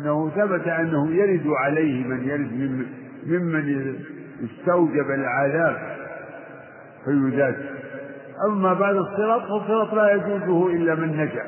إنه 0.00 0.30
ثبت 0.30 0.68
أنه 0.68 1.10
يرد 1.10 1.46
عليه 1.46 2.06
من 2.06 2.28
يرد 2.28 2.52
من 2.52 2.86
ممن 3.26 3.96
استوجب 4.44 5.10
العذاب 5.10 5.96
فيزاد 7.04 7.56
أما 8.48 8.74
بعد 8.74 8.96
الصراط 8.96 9.42
فالصراط 9.42 9.94
لا 9.94 10.12
يجوزه 10.12 10.66
إلا 10.66 10.94
من 10.94 11.16
نجا. 11.16 11.46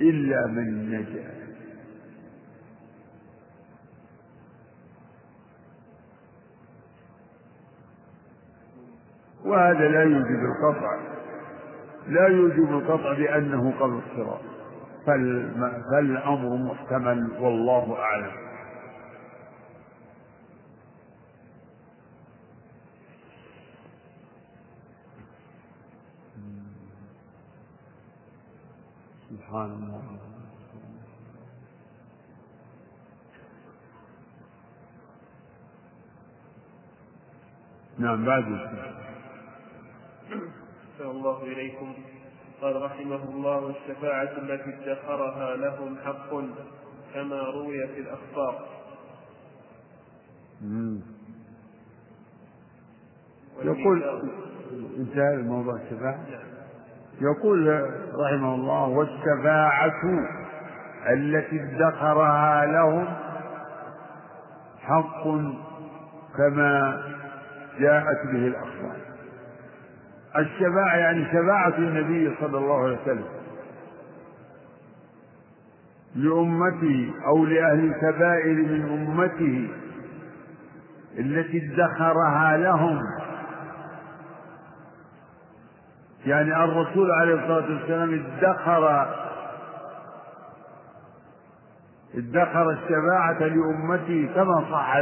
إلا 0.00 0.46
من 0.46 0.90
نجا. 0.90 1.43
وهذا 9.44 9.88
لا 9.88 10.02
يوجب 10.02 10.40
القطع. 10.44 10.98
لا 12.06 12.28
يوجب 12.28 12.70
القطع 12.70 13.12
بأنه 13.12 13.72
قبل 13.80 14.00
الصراط. 14.10 14.40
فالأمر 15.90 16.56
محتمل 16.56 17.30
والله 17.40 17.96
أعلم. 17.98 18.32
سبحان 29.30 29.70
الله. 29.70 30.02
نعم 37.98 38.24
بعد 38.24 38.44
أحسن 40.94 41.10
الله 41.10 41.42
إليكم. 41.42 41.94
قال 42.62 42.82
رحمه 42.82 43.24
الله 43.24 43.70
الشفاعة 43.70 44.22
التي 44.22 44.74
ادخرها 44.74 45.56
لهم 45.56 45.96
حق 46.04 46.30
كما 47.14 47.42
روي 47.42 47.86
في 47.86 48.00
الأخبار. 48.00 48.68
يقول 53.62 54.02
انتهى 54.98 55.34
الموضوع 55.34 55.74
الشفاعة 55.74 56.26
يقول 57.20 57.90
رحمه 58.14 58.54
الله 58.54 58.88
والشفاعة 58.88 60.02
التي 61.12 61.62
ادخرها 61.62 62.66
لهم 62.66 63.06
حق 64.80 65.24
كما 66.36 67.02
جاءت 67.78 68.26
به 68.32 68.46
الأخبار. 68.46 69.03
الشفاعة 70.38 70.96
يعني 70.96 71.24
شفاعة 71.24 71.78
النبي 71.78 72.34
صلى 72.40 72.58
الله 72.58 72.84
عليه 72.84 72.98
وسلم 73.02 73.24
لأمته 76.14 77.12
أو 77.26 77.44
لأهل 77.44 77.84
الكبائر 77.84 78.54
من 78.54 78.88
أمته 78.92 79.68
التي 81.18 81.58
ادخرها 81.72 82.56
لهم. 82.56 83.00
يعني 86.26 86.64
الرسول 86.64 87.10
عليه 87.10 87.34
الصلاة 87.34 87.78
والسلام 87.78 88.24
ادخر 88.38 89.06
ادخر 92.14 92.70
الشفاعة 92.70 93.38
لأمته 93.38 94.28
كما 94.34 94.64
صح 94.70 94.96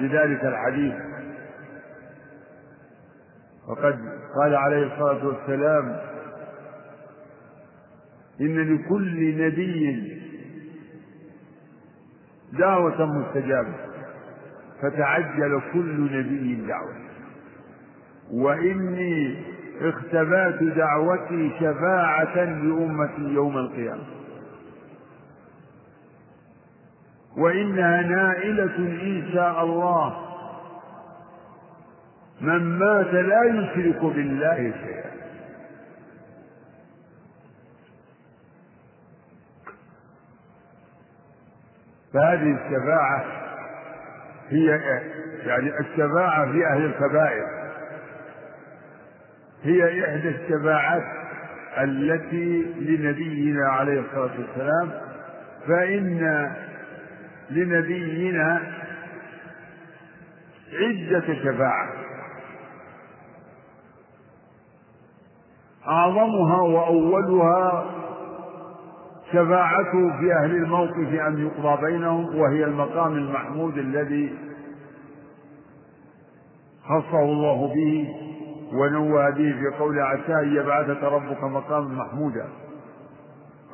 لذلك 0.00 0.44
الحديث. 0.44 0.94
وقد 3.68 4.21
قال 4.36 4.56
عليه 4.56 4.86
الصلاة 4.86 5.26
والسلام 5.26 5.96
إن 8.40 8.74
لكل 8.74 9.44
نبي 9.46 10.12
دعوة 12.52 13.06
مستجابة 13.06 13.74
فتعجل 14.82 15.60
كل 15.72 16.18
نبي 16.18 16.66
دعوة. 16.66 16.94
وإني 18.32 19.36
اختبأت 19.80 20.62
دعوتي 20.62 21.50
شفاعة 21.60 22.34
لأمتي 22.44 23.22
يوم 23.34 23.58
القيامة. 23.58 24.04
وإنها 27.36 28.02
نائلة 28.02 28.76
إن 29.02 29.30
شاء 29.32 29.64
الله 29.64 30.31
من 32.42 32.78
مات 32.78 33.14
لا 33.14 33.44
يشرك 33.44 34.04
بالله 34.04 34.56
شيئا. 34.56 35.12
فهذه 42.14 42.58
الشفاعة 42.64 43.24
هي 44.48 44.66
يعني 45.46 45.80
الشفاعة 45.80 46.52
في 46.52 46.66
أهل 46.66 46.84
الكبائر. 46.84 47.46
هي 49.64 50.04
إحدى 50.04 50.28
الشفاعات 50.28 51.02
التي 51.78 52.62
لنبينا 52.80 53.68
عليه 53.68 54.00
الصلاة 54.00 54.30
والسلام 54.38 54.90
فإن 55.68 56.52
لنبينا 57.50 58.62
عدة 60.72 61.34
شفاعة 61.44 62.01
أعظمها 65.88 66.60
وأولها 66.60 67.84
شفاعته 69.32 70.18
في 70.20 70.34
أهل 70.34 70.50
الموقف 70.56 71.20
أن 71.26 71.38
يقضى 71.46 71.82
بينهم 71.86 72.36
وهي 72.36 72.64
المقام 72.64 73.12
المحمود 73.12 73.78
الذي 73.78 74.38
خصه 76.84 77.22
الله 77.22 77.66
به 77.74 78.08
ونوه 78.72 79.30
به 79.30 79.52
في 79.52 79.76
قول 79.78 80.00
عسى 80.00 80.34
أن 80.34 80.56
يبعثك 80.56 81.02
ربك 81.02 81.44
مقاما 81.44 82.04
محمودا. 82.04 82.48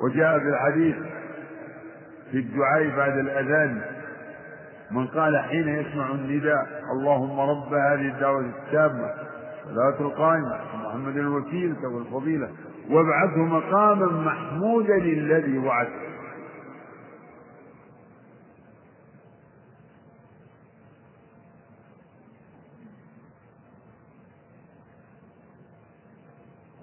وجاء 0.03 0.39
في 0.39 0.49
الحديث 0.49 0.97
في 2.31 2.39
الدعاء 2.39 2.97
بعد 2.97 3.19
الأذان 3.19 3.83
من 4.91 5.07
قال 5.07 5.39
حين 5.39 5.69
يسمع 5.69 6.11
النداء 6.11 6.67
اللهم 6.93 7.41
رب 7.41 7.75
هذه 7.75 8.09
الدعوة 8.15 8.41
التامة 8.41 9.15
صلاة 9.65 10.01
القائمة 10.01 10.61
محمد 10.99 11.17
الوكيل 11.17 11.75
والفضيلة 11.87 12.51
وابعثه 12.91 13.45
مقاما 13.45 14.07
محمودا 14.07 14.97
الذي 14.97 15.59
وعده 15.59 16.09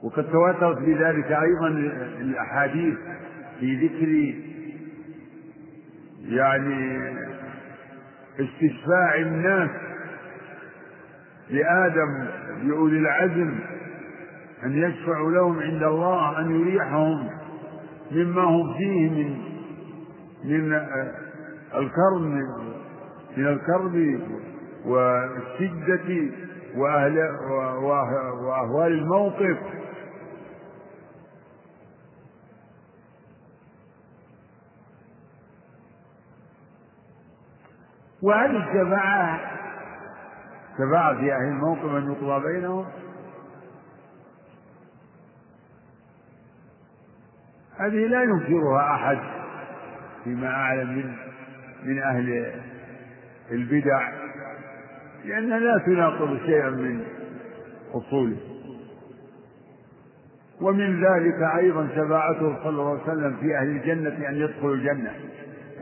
وقد 0.03 0.31
تواترت 0.31 0.77
بذلك 0.77 1.31
أيضا 1.31 1.67
الأحاديث 2.21 2.97
في 3.59 3.85
ذكر 3.87 4.35
يعني 6.35 7.09
استشفاع 8.39 9.15
الناس 9.15 9.69
لآدم 11.49 12.27
لأولي 12.63 12.97
العزم 12.99 13.59
أن 14.63 14.83
يشفعوا 14.83 15.31
لهم 15.31 15.59
عند 15.59 15.83
الله 15.83 16.39
أن 16.39 16.59
يريحهم 16.61 17.29
مما 18.11 18.41
هم 18.41 18.73
فيه 18.77 19.09
من 19.09 19.37
من 20.43 20.73
الكرب 21.75 22.21
من 23.37 23.47
الكرب 23.47 24.19
والشدة 24.85 26.31
وأهل 26.77 27.17
وأهوال 28.43 28.91
الموقف. 28.91 29.57
وهذه 38.21 38.57
الشفاعة 38.57 39.39
شفاعة 40.77 41.15
في 41.15 41.33
أهل 41.33 41.47
الموقف 41.47 41.85
أن 41.85 42.11
يقضى 42.11 42.43
بينهم؟ 42.47 42.85
هذه 47.79 48.07
لا 48.07 48.23
ينكرها 48.23 48.93
أحد 48.95 49.17
فيما 50.23 50.47
أعلم 50.47 50.89
من 50.89 51.15
من 51.83 51.99
أهل 51.99 52.51
البدع 53.51 54.09
لأنها 55.25 55.59
لا 55.59 55.83
تناقض 55.85 56.37
شيئا 56.45 56.69
من 56.69 57.03
أصوله. 57.93 58.37
ومن 60.61 61.03
ذلك 61.03 61.41
أيضا 61.57 61.87
شفاعته 61.95 62.63
صلى 62.63 62.69
الله 62.69 62.89
عليه 62.91 63.03
وسلم 63.03 63.37
في 63.41 63.57
أهل 63.57 63.67
الجنة 63.67 64.29
أن 64.29 64.35
يدخلوا 64.35 64.75
الجنة. 64.75 65.11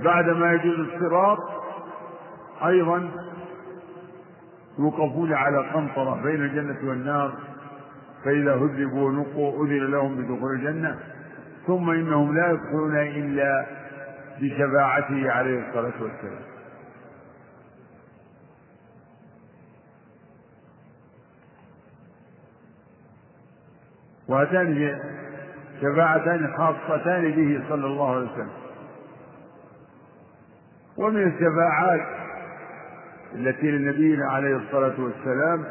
بعدما 0.03 0.53
يجوز 0.53 0.79
الصراط 0.79 1.37
أيضا 2.65 3.09
يوقفون 4.79 5.33
على 5.33 5.57
قنطرة 5.57 6.21
بين 6.23 6.41
الجنة 6.41 6.89
والنار 6.89 7.33
فإذا 8.25 8.55
هذبوا 8.55 9.07
ونقوا 9.07 9.65
أذن 9.65 9.91
لهم 9.91 10.15
بدخول 10.15 10.55
الجنة. 10.55 10.99
ثم 11.67 11.89
إنهم 11.89 12.35
لا 12.35 12.51
يدخلون 12.51 12.95
إلا 12.97 13.65
بشفاعته 14.41 15.31
عليه 15.31 15.67
الصلاة 15.69 15.93
والسلام. 16.01 16.41
وهاتان 24.27 24.99
شفاعتان 25.81 26.53
خاصتان 26.57 27.31
به 27.31 27.63
صلى 27.69 27.85
الله 27.85 28.15
عليه 28.15 28.31
وسلم. 28.31 28.49
ومن 30.97 31.27
الشفاعات 31.27 32.07
التي 33.35 33.71
لنبينا 33.71 34.25
عليه 34.31 34.55
الصلاة 34.55 34.93
والسلام 34.99 35.65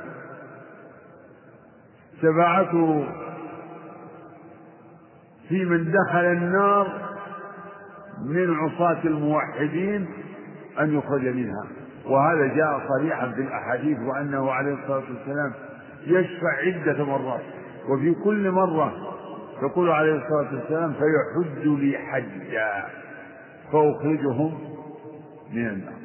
شفاعته 2.23 3.07
في 5.53 5.65
من 5.65 5.93
دخل 5.93 6.25
النار 6.25 6.87
من 8.25 8.55
عصاة 8.55 9.01
الموحدين 9.05 10.07
أن 10.81 10.99
يخرج 10.99 11.27
منها. 11.27 11.67
وهذا 12.07 12.47
جاء 12.47 12.81
صريحا 12.89 13.31
في 13.33 13.41
الأحاديث 13.41 13.99
وأنه 13.99 14.51
عليه 14.51 14.75
الصلاة 14.75 15.03
والسلام 15.11 15.53
يشفع 16.07 16.53
عدة 16.57 17.05
مرات. 17.05 17.41
وفي 17.89 18.15
كل 18.25 18.51
مرة 18.51 18.93
يقول 19.63 19.91
عليه 19.91 20.15
الصلاة 20.15 20.55
والسلام 20.55 20.93
فيحج 20.93 21.67
لي 21.67 21.99
حجا 21.99 22.85
فأخرجهم 23.73 24.59
من 25.53 25.69
النار. 25.69 26.03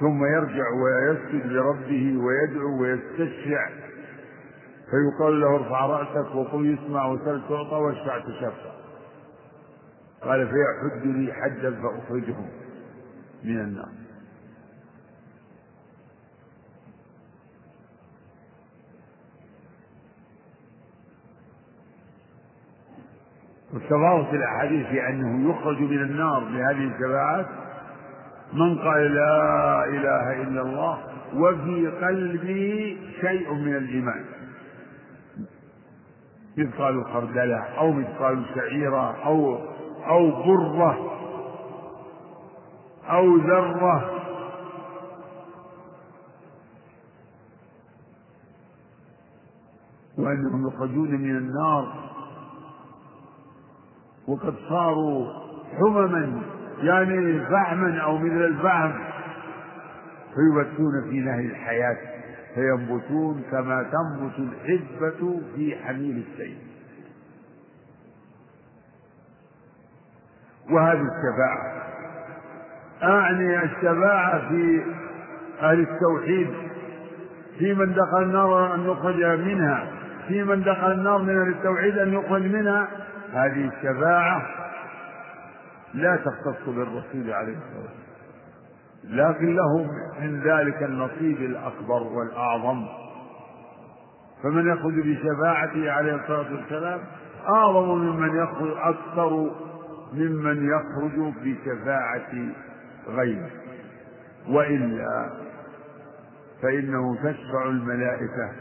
ثم 0.00 0.24
يرجع 0.24 0.64
ويسجد 0.82 1.46
لربه 1.46 2.18
ويدعو 2.18 2.82
ويستشفع 2.82 3.68
فيقال 4.94 5.40
له 5.40 5.56
ارفع 5.56 5.86
رأسك 5.86 6.34
وقل 6.34 6.66
يسمع 6.66 7.06
وسل 7.06 7.42
تعطى 7.48 7.76
واشفع 7.76 8.18
تشفع. 8.18 8.74
قال 10.22 10.48
فيحد 10.48 11.06
لي 11.06 11.32
حدا 11.32 11.82
فأخرجهم 11.82 12.48
من 13.44 13.60
النار. 13.60 13.88
والتفاوت 23.72 24.34
الأحاديث 24.34 24.86
في 24.86 25.08
أنه 25.08 25.50
يخرج 25.50 25.80
من 25.80 26.02
النار 26.02 26.44
بهذه 26.44 26.94
الشفاعات 26.94 27.46
من 28.52 28.78
قال 28.78 29.14
لا 29.14 29.84
إله 29.84 30.42
إلا 30.42 30.62
الله 30.62 30.98
وفي 31.34 31.88
قلبه 31.88 32.96
شيء 33.20 33.54
من 33.54 33.76
الإيمان. 33.76 34.24
مثقال 36.58 37.04
خردلة 37.04 37.58
أو 37.58 37.92
مثقال 37.92 38.44
شعيرة 38.54 39.26
أو 39.26 39.58
أو 40.06 40.30
برة 40.30 41.10
أو 43.10 43.36
ذرة. 43.36 44.10
وأنهم 50.18 50.68
يخرجون 50.68 51.10
من 51.10 51.36
النار. 51.36 51.94
وقد 54.28 54.54
صاروا 54.68 55.26
حمما 55.78 56.42
يعني 56.78 57.46
فحما 57.46 57.98
أو 57.98 58.18
مثل 58.18 58.44
الفحم 58.44 58.92
فيبثون 60.34 61.10
في 61.10 61.20
نهر 61.20 61.40
الحياة. 61.40 62.13
فينبتون 62.54 63.42
كما 63.50 63.82
تنبت 63.82 64.38
الحبة 64.38 65.40
في 65.56 65.76
حميل 65.84 66.24
السيل. 66.28 66.58
وهذه 70.70 71.00
الشفاعة. 71.00 71.84
أعني 73.02 73.64
الشفاعة 73.64 74.48
في 74.48 74.84
أهل 75.60 75.80
التوحيد. 75.80 76.50
في 77.58 77.74
من 77.74 77.94
دخل 77.94 78.22
النار 78.22 78.74
أن 78.74 78.90
يخرج 78.90 79.24
منها. 79.24 79.90
في 80.28 80.44
من 80.44 80.62
دخل 80.62 80.92
النار 80.92 81.22
من 81.22 81.40
أهل 81.40 81.48
التوحيد 81.48 81.98
أن 81.98 82.12
يخرج 82.12 82.42
منها. 82.42 82.88
هذه 83.32 83.68
الشفاعة 83.68 84.42
لا 85.94 86.16
تختص 86.16 86.68
بالرسول 86.68 87.32
عليه 87.32 87.56
الصلاة 87.56 87.82
والسلام. 87.82 88.13
لكن 89.10 89.54
له 89.54 89.90
من 90.20 90.40
ذلك 90.40 90.82
النصيب 90.82 91.36
الأكبر 91.36 92.02
والأعظم. 92.02 92.86
فمن 94.42 94.68
يخرج 94.68 94.94
بشفاعته 94.94 95.90
عليه 95.90 96.14
الصلاة 96.14 96.52
والسلام 96.54 97.00
أعظم 97.48 97.98
ممن 97.98 98.36
يخرج 98.36 98.76
أكثر 98.76 99.50
ممن 100.12 100.68
يخرج 100.68 101.32
بشفاعة 101.44 102.32
غيره. 103.08 103.50
وإلا 104.48 105.30
فإنه 106.62 107.16
تشفع 107.16 107.64
الملائكة 107.66 108.52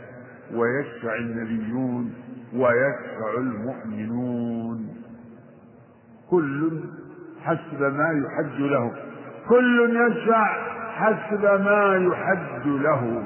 ويشفع 0.54 1.16
النبيون 1.16 2.14
ويشفع 2.54 3.38
المؤمنون. 3.38 4.96
كل 6.30 6.84
حسب 7.44 7.82
ما 7.82 8.24
يحد 8.26 8.60
له. 8.60 9.13
كل 9.50 9.96
يشفع 9.96 10.56
حسب 10.94 11.44
ما 11.44 11.96
يحد 12.12 12.68
له. 12.68 13.24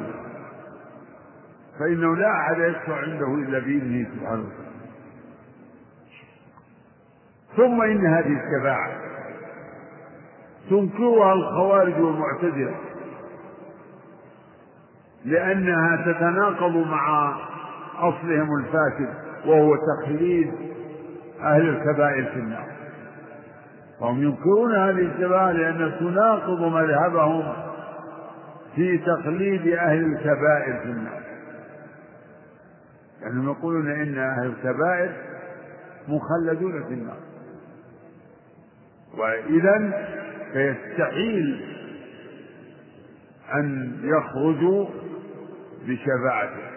فإنه 1.80 2.16
لا 2.16 2.32
أحد 2.32 2.60
يشفع 2.60 2.96
عنده 3.02 3.34
إلا 3.34 3.60
بإذنه 3.60 4.08
سبحانه 4.16 4.42
وتعالى. 4.42 4.68
ثم 7.58 7.82
إن 7.82 8.06
هذه 8.06 8.40
الشفاعة 8.44 8.92
تنكرها 10.70 11.34
الخوارج 11.34 12.00
والمعتزلة 12.00 12.76
لأنها 15.26 15.96
تتناقض 16.06 16.88
مع 16.88 17.36
أصلهم 18.00 18.58
الفاسد 18.58 19.14
وهو 19.46 19.76
تخليد 19.76 20.54
أهل 21.42 21.70
الكبائر 21.70 22.26
في 22.26 22.40
النار. 22.40 22.77
فهم 24.00 24.24
ينكرون 24.24 24.76
هذه 24.76 25.12
الشفاعة 25.12 25.52
لأنها 25.52 26.00
تناقض 26.00 26.62
مذهبهم 26.62 27.54
في 28.76 28.98
تقليد 28.98 29.68
أهل 29.68 30.04
الكبائر 30.04 30.80
في 30.84 30.90
النار 30.90 31.22
يعني 33.22 33.46
يقولون 33.46 33.92
إن 33.92 34.18
أهل 34.18 34.46
الكبائر 34.46 35.12
مخلدون 36.08 36.84
في 36.84 36.94
النار 36.94 37.18
وإذا 39.18 39.94
فيستحيل 40.54 41.76
أن 43.54 43.98
يخرجوا 44.04 44.86
بشفاعته 45.88 46.68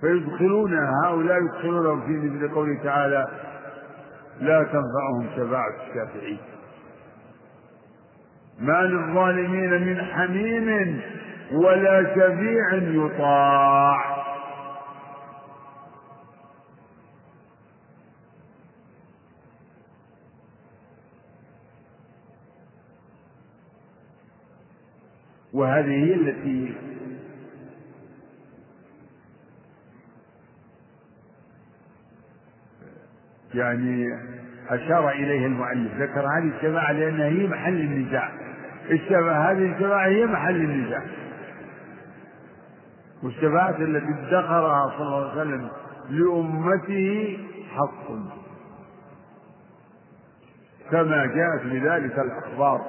فيدخلون 0.00 0.74
هؤلاء 1.04 1.42
يدخلونهم 1.42 2.00
في 2.06 2.28
مثل 2.28 2.54
قوله 2.54 2.82
تعالى 2.84 3.26
لا 4.42 4.62
تنفعهم 4.62 5.26
شفاعة 5.36 5.74
الشافعين 5.88 6.38
ما 8.58 8.82
للظالمين 8.82 9.70
من 9.70 10.04
حميم 10.04 11.00
ولا 11.52 12.14
شفيع 12.14 12.74
يطاع. 12.74 14.22
وهذه 25.52 26.04
هي 26.04 26.14
التي 26.14 26.74
يعني 33.54 34.06
أشار 34.70 35.10
إليه 35.10 35.46
المؤلف 35.46 35.92
ذكر 35.98 36.20
هذه 36.20 36.52
الشفاعة 36.56 36.92
لأنها 36.92 37.26
هي 37.26 37.46
محل 37.46 37.80
النزاع 37.80 38.30
الشفاعة 38.90 39.50
هذه 39.52 39.72
الشفاعة 39.72 40.06
هي 40.06 40.26
محل 40.26 40.56
النزاع 40.56 41.02
والشفاعة 43.22 43.76
التي 43.78 44.06
ادخرها 44.08 44.92
صلى 44.98 45.06
الله 45.06 45.30
عليه 45.30 45.40
وسلم 45.40 45.68
لأمته 46.10 47.38
حق. 47.76 48.12
كما 50.90 51.26
جاءت 51.26 51.62
بذلك 51.64 52.18
الأخبار 52.18 52.80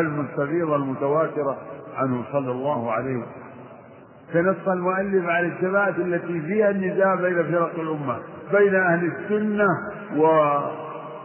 المستفيضة 0.00 0.76
المتواترة 0.76 1.58
عنه 1.96 2.24
صلى 2.32 2.50
الله 2.50 2.92
عليه 2.92 3.16
وسلم. 3.16 3.44
فنص 4.32 4.68
المؤلف 4.68 5.28
على 5.28 5.46
الشفاعة 5.46 5.94
التي 5.98 6.40
فيها 6.40 6.70
النزاع 6.70 7.14
بين 7.14 7.42
فرق 7.42 7.80
الأمة 7.80 8.18
بين 8.52 8.74
أهل 8.74 9.12
السنة 9.12 9.66
و... 10.16 10.26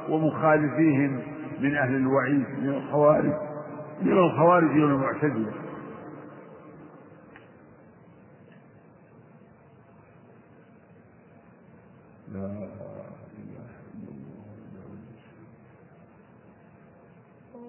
ومخالفيهم 0.09 1.21
من 1.59 1.75
أهل 1.75 1.95
الوعيد 1.95 2.45
من 2.61 2.69
الخوارج. 2.69 3.33
من 4.01 4.11
الخوارج 4.11 4.69
والمعتزلة 4.69 5.51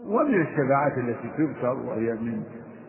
ومن 0.05 0.41
الشفاعات 0.41 0.99
التي 0.99 1.29
تذكر 1.39 1.73
وهي 1.73 2.13
من 2.13 2.43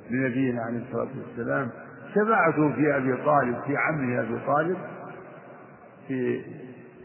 لنبينا 0.10 0.62
عليه 0.62 0.80
الصلاة 0.88 1.08
والسلام 1.18 1.70
شفاعته 2.16 2.74
في 2.74 2.98
أبي 2.98 3.24
طالب 3.26 3.62
في 3.68 3.78
عمه 3.78 4.20
أبي 4.22 4.40
طالب 4.48 4.78
في 6.08 6.42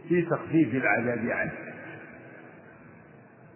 في 0.09 0.23
تخفيف 0.23 0.75
العذاب 0.75 1.27
عنه. 1.31 1.53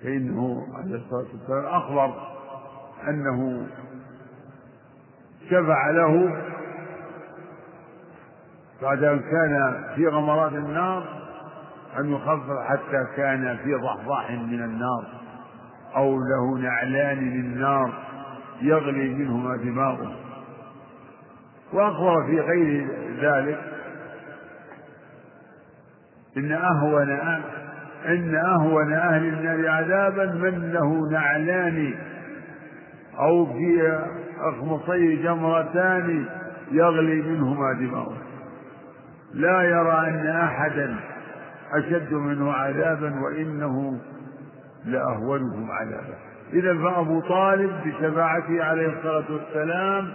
فإنه 0.02 0.66
عليه 0.74 0.94
الصلاة 0.94 1.26
والسلام 1.32 1.64
أخبر 1.64 2.14
أنه 3.08 3.66
شفع 5.50 5.90
له 5.90 6.42
بعد 8.82 9.04
أن 9.04 9.20
كان 9.20 9.84
في 9.96 10.06
غمرات 10.06 10.52
النار 10.52 11.20
أن 11.98 12.12
يخفف 12.12 12.58
حتى 12.66 13.06
كان 13.16 13.56
في 13.64 13.74
ضحضاح 13.74 14.30
من 14.30 14.62
النار 14.62 15.04
أو 15.96 16.18
له 16.18 16.58
نعلان 16.58 17.18
من 17.18 17.60
نار 17.60 17.92
يغلي 18.62 19.14
منهما 19.14 19.56
دماغه 19.56 20.16
وأخبر 21.72 22.26
في 22.26 22.40
غير 22.40 22.88
ذلك 23.20 23.69
إن 26.36 26.52
أهون 26.52 27.10
إن 28.08 28.34
أهون 28.34 28.92
أهل 28.92 29.24
النار 29.24 29.68
عذابا 29.68 30.24
من 30.24 30.72
له 30.72 31.10
نعلان 31.10 31.94
أو 33.18 33.46
في 33.46 33.98
أخمصي 34.40 35.16
جمرتان 35.16 36.24
يغلي 36.72 37.22
منهما 37.22 37.72
دماغه 37.72 38.16
لا 39.34 39.62
يرى 39.62 40.08
أن 40.08 40.26
أحدا 40.26 40.96
أشد 41.72 42.12
منه 42.12 42.52
عذابا 42.52 43.20
وإنه 43.20 44.00
لأهونهم 44.84 45.70
عذابا. 45.70 46.14
إذا 46.52 46.74
فأبو 46.74 47.20
طالب 47.20 47.70
بشفاعته 47.84 48.64
عليه 48.64 48.86
الصلاة 48.86 49.24
والسلام 49.30 50.08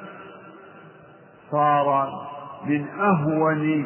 صار 1.52 2.10
من 2.66 2.86
أهون 2.88 3.86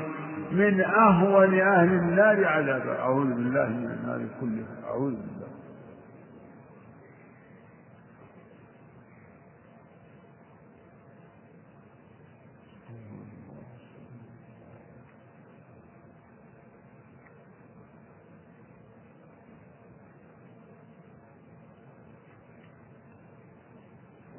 من 0.51 0.81
أهون 0.81 1.59
أهل 1.59 1.93
النار 1.93 2.45
عذابا 2.45 2.99
أعوذ 2.99 3.33
بالله 3.33 3.69
من 3.69 3.91
النار 3.91 4.27
كلها. 4.41 4.87
أعوذ 4.87 5.11
بالله. 5.11 5.49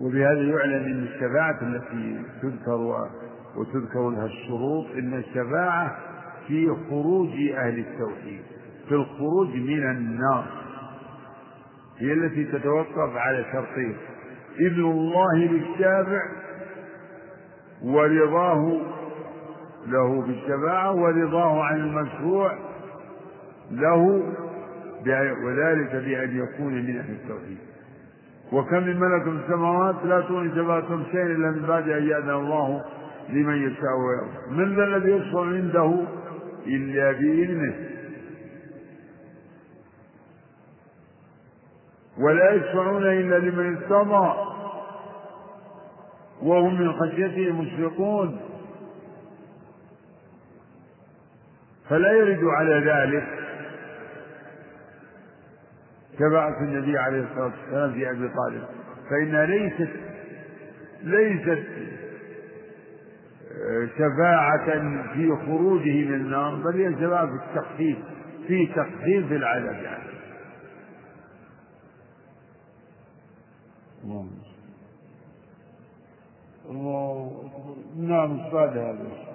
وبهذا 0.01 0.42
يعلن 0.42 0.84
إن 0.84 1.03
الشفاعة 1.03 1.59
التي 1.62 2.22
تذكر 2.42 2.74
وتذكر 3.57 4.11
لها 4.11 4.26
الشروط 4.26 4.86
إن 4.98 5.14
الشفاعة 5.14 5.96
في 6.48 6.68
خروج 6.90 7.28
أهل 7.57 7.78
التوحيد 7.78 8.40
في 8.88 8.94
الخروج 8.94 9.48
من 9.57 9.90
النار 9.90 10.44
هي 11.98 12.12
التي 12.12 12.44
تتوقف 12.44 13.16
على 13.16 13.44
شرطين 13.53 13.96
إذن 14.61 14.84
الله 14.84 15.34
للشافع 15.36 16.22
ورضاه 17.82 18.80
له 19.86 20.22
بالشفاعة 20.22 20.94
ورضاه 20.94 21.62
عن 21.64 21.76
المشروع 21.80 22.53
له 23.70 24.22
وذلك 25.44 25.90
بأن 25.92 26.36
يكون 26.36 26.72
من 26.74 26.98
أهل 26.98 27.12
التوحيد. 27.12 27.59
وكم 28.53 28.76
من 28.76 29.01
ملك 29.01 29.22
في 29.22 29.30
السماوات 29.44 29.94
لا 30.05 30.20
تغني 30.20 30.51
شفاعتهم 30.51 31.05
شيئا 31.12 31.26
إلا 31.26 31.51
من 31.51 31.66
بعد 31.68 31.88
أن 31.88 32.03
يأذن 32.09 32.30
الله 32.30 32.84
لمن 33.33 33.72
يشاء 33.72 33.93
ويرضى. 33.99 34.51
من 34.51 34.76
ذا 34.76 34.85
الذي 34.85 35.11
يشفع 35.11 35.41
عنده؟ 35.41 36.05
إلا 36.66 37.12
بإذنه. 37.12 37.74
ولا 42.18 42.53
يشفعون 42.53 43.03
إلا 43.03 43.39
لمن 43.39 43.76
ارتضى. 43.76 44.51
وهم 46.43 46.81
من 46.81 46.93
خشيته 46.93 47.53
مشفقون. 47.53 48.41
فلا 51.89 52.12
يرد 52.12 52.45
على 52.45 52.74
ذلك. 52.74 53.26
شفاعة 56.18 56.61
النبي 56.61 56.99
عليه 56.99 57.24
الصلاة 57.24 57.45
والسلام 57.45 57.93
في 57.93 58.11
أبي 58.11 58.28
طالب. 58.28 58.64
فإنها 59.11 59.47
ليست 59.47 59.91
ليست 61.03 61.66
شفاعة 63.99 64.67
في 65.15 65.37
خروجه 65.47 66.05
من 66.05 66.15
النار 66.15 66.55
بل 66.55 66.83
هي 66.83 66.95
شفاعة 66.95 67.27
في 67.27 67.45
التخفيف 67.45 67.99
في 68.47 68.67
تخفيف 68.67 69.33
العذاب 69.33 69.83
يعني. 69.83 70.11
الله 76.71 77.43
نعم 77.97 78.51
بعد 78.53 78.77
هذا. 78.79 79.31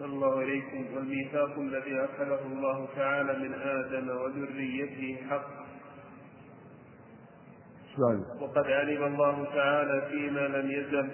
الله 0.00 0.42
إليكم 0.42 0.94
والميثاق 0.94 1.58
الذي 1.58 2.04
أخذه 2.04 2.46
الله 2.46 2.88
تعالى 2.96 3.38
من 3.38 3.54
آدم 3.54 4.08
وذريته 4.08 5.18
حق. 5.30 5.62
وقد 8.40 8.66
علم 8.66 9.04
الله 9.04 9.44
تعالى 9.44 10.02
فيما 10.10 10.40
لم 10.40 10.70
يزل. 10.70 11.10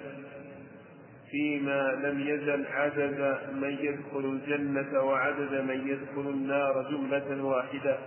فيما 1.30 1.92
لم 1.92 2.20
يزل 2.20 2.66
عدد 2.66 3.38
من 3.54 3.70
يدخل 3.70 4.24
الجنة 4.24 5.00
وعدد 5.02 5.52
من 5.52 5.88
يدخل 5.88 6.30
النار 6.30 6.90
جملة 6.90 7.44
واحدة. 7.44 7.98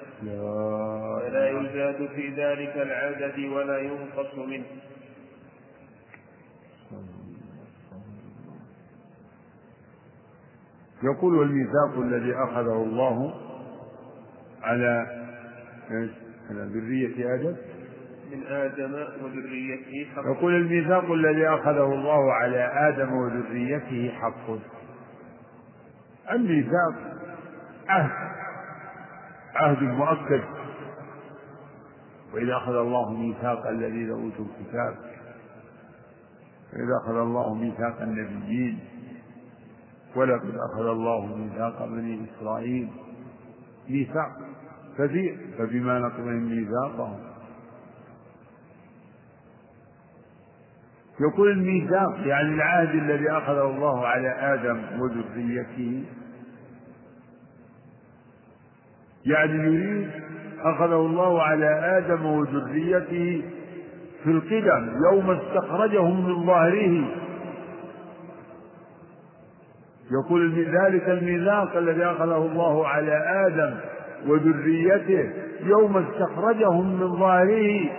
ولا 1.15 1.49
يزاد 1.49 2.09
في 2.15 2.29
ذلك 2.29 2.77
العدد 2.77 3.39
ولا 3.39 3.77
ينقص 3.77 4.35
منه. 4.35 4.65
يقول 11.03 11.35
والميثاق 11.35 11.97
الذي 11.97 12.33
أخذه 12.35 12.83
الله 12.83 13.33
على 14.61 15.07
على 16.49 16.63
آدم. 17.35 17.55
من 18.31 18.47
آدم 18.47 18.93
وذريته 19.23 20.07
حق. 20.15 20.25
يقول 20.25 20.55
الميثاق 20.55 21.11
الذي 21.11 21.47
أخذه 21.47 21.83
الله 21.83 22.33
على 22.33 22.89
آدم 22.89 23.13
وذريته 23.13 24.11
حق. 24.11 24.57
الميثاق 26.31 26.93
عهد 27.87 28.11
عهد 29.55 29.83
مؤكد. 29.83 30.43
وإذا 32.33 32.57
أخذ 32.57 32.75
الله 32.75 33.13
ميثاق 33.13 33.67
الذين 33.67 34.09
أوتوا 34.09 34.45
الكتاب 34.45 34.95
وإذا 36.73 36.97
أخذ 37.03 37.17
الله 37.17 37.53
ميثاق 37.53 38.01
النبيين 38.01 38.79
ولقد 40.15 40.55
أخذ 40.71 40.85
الله 40.87 41.35
ميثاق 41.35 41.85
بني 41.85 42.25
إسرائيل. 42.25 42.89
ميثاق 43.89 44.31
كثير 44.97 45.37
فبما 45.57 45.99
نقضهم 45.99 46.49
ميثاقهم. 46.49 47.30
يقول 51.29 51.51
الميثاق 51.51 52.19
يعني 52.25 52.53
العهد 52.53 52.89
الذي 52.89 53.31
أخذه 53.31 53.63
الله 53.63 54.07
على 54.07 54.29
آدم 54.53 54.79
وذريته 55.01 56.03
يعني 59.25 59.53
يريد 59.53 60.09
أخذه 60.63 60.95
الله 61.05 61.41
على 61.41 61.97
آدم 61.97 62.25
وذريته 62.25 63.43
في 64.23 64.31
القدم 64.31 64.93
يوم 65.11 65.31
استخرجهم 65.31 66.25
من 66.27 66.45
ظهره 66.45 67.21
يقول 70.11 70.65
ذلك 70.65 71.09
الميثاق 71.09 71.77
الذي 71.77 72.05
أخذه 72.05 72.37
الله 72.37 72.87
على 72.87 73.45
آدم 73.47 73.77
وذريته 74.27 75.29
يوم 75.63 75.97
استخرجهم 75.97 76.99
من 76.99 77.15
ظاهره. 77.19 77.89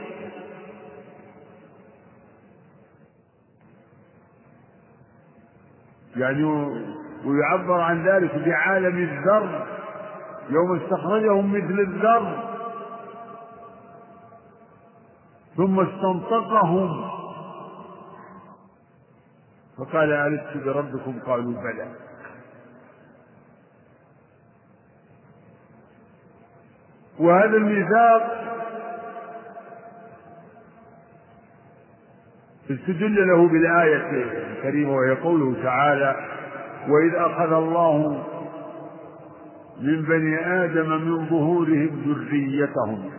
يعني 6.16 6.44
ويعبر 7.24 7.80
عن 7.80 8.08
ذلك 8.08 8.34
بعالم 8.34 8.98
الذر 8.98 9.66
يوم 10.50 10.76
استخرجهم 10.76 11.52
مثل 11.52 11.80
الذر. 11.80 12.52
ثم 15.56 15.80
استنطقهم. 15.80 17.10
فقال 19.78 20.12
ألست 20.12 20.64
بربكم؟ 20.64 21.18
قالوا 21.26 21.52
بلى. 21.52 21.88
وهذا 27.18 27.56
الميثاق 27.56 28.51
استدل 32.74 33.28
له 33.28 33.48
بالآية 33.48 34.24
الكريمة 34.52 34.92
وهي 34.96 35.10
قوله 35.14 35.62
تعالى 35.62 36.16
وإذ 36.88 37.14
أخذ 37.14 37.52
الله 37.52 38.24
من 39.80 40.02
بني 40.02 40.46
آدم 40.64 40.88
من 40.90 41.26
ظهورهم 41.28 42.02
ذريتهم. 42.06 43.10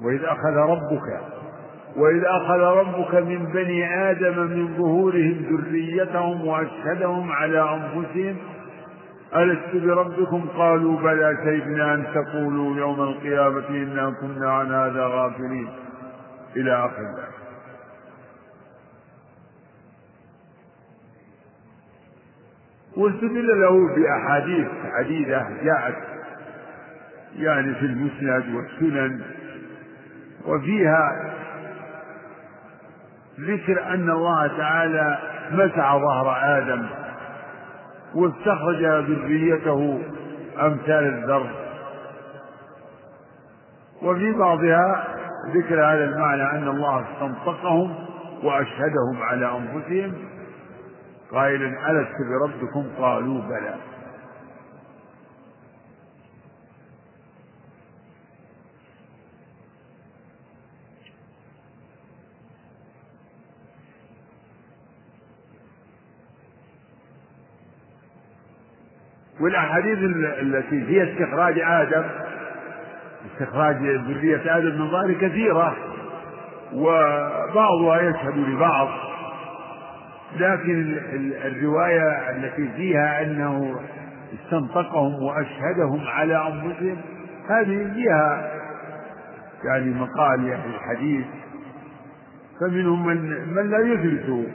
وإذ 0.00 0.24
أخذ 0.24 0.56
ربك 0.56 1.20
وإذ 1.96 2.24
أخذ 2.24 2.58
ربك 2.60 3.14
من 3.14 3.52
بني 3.52 4.10
آدم 4.10 4.40
من 4.40 4.76
ظهورهم 4.76 5.46
ذريتهم 5.50 6.46
وأشهدهم 6.46 7.32
على 7.32 7.60
أنفسهم 7.62 8.36
ألست 9.36 9.84
بربكم؟ 9.84 10.48
قالوا 10.48 11.00
بلى 11.00 11.36
شهدنا 11.44 11.94
أن 11.94 12.06
تقولوا 12.14 12.76
يوم 12.76 13.00
القيامة 13.00 13.68
إنا 13.68 14.10
كنا 14.20 14.52
عن 14.52 14.72
هذا 14.72 15.06
غافلين. 15.06 15.68
إلى 16.56 16.72
آخر 16.72 17.02
ذلك 17.02 17.38
واستدل 22.96 23.60
له 23.60 23.94
بأحاديث 23.96 24.68
عديدة 24.84 25.48
جاءت 25.62 25.96
يعني 27.36 27.74
في 27.74 27.86
المسند 27.86 28.54
والسنن 28.54 29.20
وفيها 30.46 31.34
ذكر 33.40 33.86
أن 33.94 34.10
الله 34.10 34.46
تعالى 34.46 35.18
مسح 35.52 35.96
ظهر 35.96 36.58
آدم. 36.58 36.86
واستخرج 38.14 38.84
ذريته 38.84 40.02
أمثال 40.60 41.04
الذر. 41.04 41.50
وفي 44.02 44.32
بعضها 44.32 45.04
ذكر 45.54 45.74
هذا 45.74 46.04
المعنى 46.04 46.42
أن 46.42 46.68
الله 46.68 47.04
استنطقهم 47.12 47.94
وأشهدهم 48.42 49.22
على 49.22 49.58
أنفسهم. 49.58 50.14
قائلا 51.32 51.90
ألست 51.90 52.16
بربكم؟ 52.30 52.86
قالوا 52.98 53.40
بلى. 53.40 53.74
والأحاديث 69.48 69.98
التي 70.42 70.84
فيها 70.84 71.04
استخراج 71.12 71.58
آدم 71.58 72.04
استخراج 73.32 73.76
ذرية 73.76 74.56
آدم 74.58 74.80
من 74.80 74.90
ظهره 74.90 75.28
كثيرة 75.28 75.76
وبعضها 76.72 78.00
يشهد 78.00 78.36
لبعض. 78.36 78.88
لكن 80.36 80.98
الرواية 81.44 82.30
التي 82.30 82.68
فيها 82.76 83.22
أنه 83.22 83.80
استنطقهم 84.34 85.22
وأشهدهم 85.22 86.00
على 86.06 86.46
أنفسهم 86.46 86.96
هذه 87.48 87.92
فيها 87.94 88.52
يعني 89.64 89.90
مقال 89.90 90.52
أهل 90.52 90.74
الحديث. 90.74 91.26
فمنهم 92.60 93.06
من 93.06 93.48
من 93.54 93.70
لا 93.70 93.78
يثبت 93.78 94.46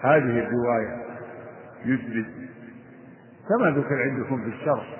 هذه 0.00 0.38
الرواية 0.48 0.96
يثبت. 1.84 2.26
كما 3.48 3.70
ذكر 3.70 4.02
عندكم 4.02 4.42
في 4.42 4.56
الشرح 4.56 4.96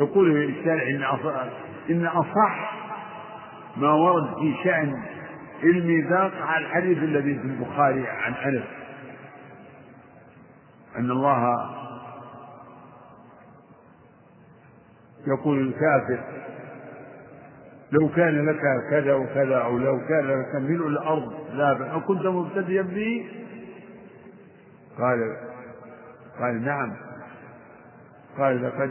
يقول 0.00 0.44
الشارع 0.44 0.88
إن 0.90 1.02
أصح, 1.02 1.52
إن 1.90 2.06
أصح 2.06 2.74
ما 3.76 3.92
ورد 3.92 4.34
في 4.38 4.54
شأن 4.64 5.02
الميثاق 5.62 6.32
على 6.42 6.66
الحديث 6.66 6.98
الذي 6.98 7.38
في 7.38 7.44
البخاري 7.44 8.08
عن 8.08 8.32
أنس. 8.32 8.64
أن 10.96 11.10
الله 11.10 11.70
يقول 15.26 15.58
الكافر 15.68 16.44
لو 17.94 18.08
كان 18.08 18.46
لك 18.46 18.90
كذا 18.90 19.14
وكذا 19.14 19.56
أو 19.56 19.78
لو 19.78 20.00
كان 20.08 20.26
لك 20.26 20.54
ملء 20.54 20.86
الأرض 20.86 21.32
ذهبا 21.56 21.90
أو 21.90 22.00
كنت 22.00 22.26
مبتديا 22.26 22.82
به؟ 22.82 23.26
قال 24.98 25.36
قال 26.40 26.64
نعم. 26.64 26.92
قال 28.38 28.62
لقد 28.62 28.90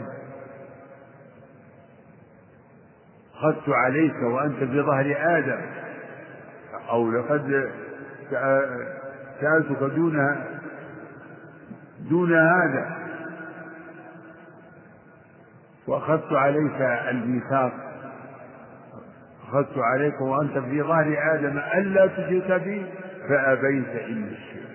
أخذت 3.34 3.68
عليك 3.68 4.22
وأنت 4.22 4.58
في 4.58 4.82
ظهر 4.82 5.16
آدم 5.38 5.60
أو 6.90 7.10
لقد 7.10 7.70
سألتك 9.40 9.82
دون 9.82 10.36
دون 12.10 12.32
هذا. 12.32 12.96
وأخذت 15.86 16.32
عليك 16.32 16.80
الميثاق. 17.10 17.93
أخذت 19.48 19.78
عليك 19.78 20.20
وأنت 20.20 20.58
في 20.58 20.82
ظهر 20.82 21.16
آدم 21.34 21.58
ألا 21.74 22.06
تشرك 22.06 22.62
بي 22.62 22.86
فأبيت 23.28 23.88
إلا 24.06 24.26
الشرك. 24.26 24.74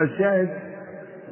الشاهد 0.00 0.60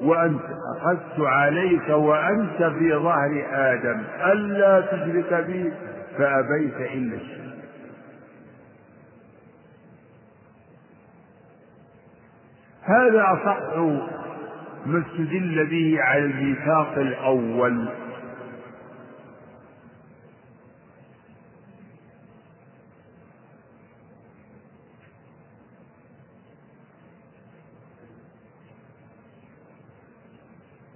وأنت 0.00 0.42
أخذت 0.76 1.20
عليك 1.20 1.88
وأنت 1.88 2.62
في 2.78 2.94
ظهر 2.94 3.46
آدم 3.52 4.02
ألا 4.32 4.80
تشرك 4.80 5.44
بي 5.46 5.72
فأبيت 6.18 6.76
إلا 6.76 7.16
الشرك. 7.16 7.44
هذا 12.82 13.22
أصح 13.22 13.78
ما 14.86 14.98
استدل 14.98 15.66
به 15.66 15.96
على 16.00 16.24
الميثاق 16.24 16.98
الأول. 16.98 17.88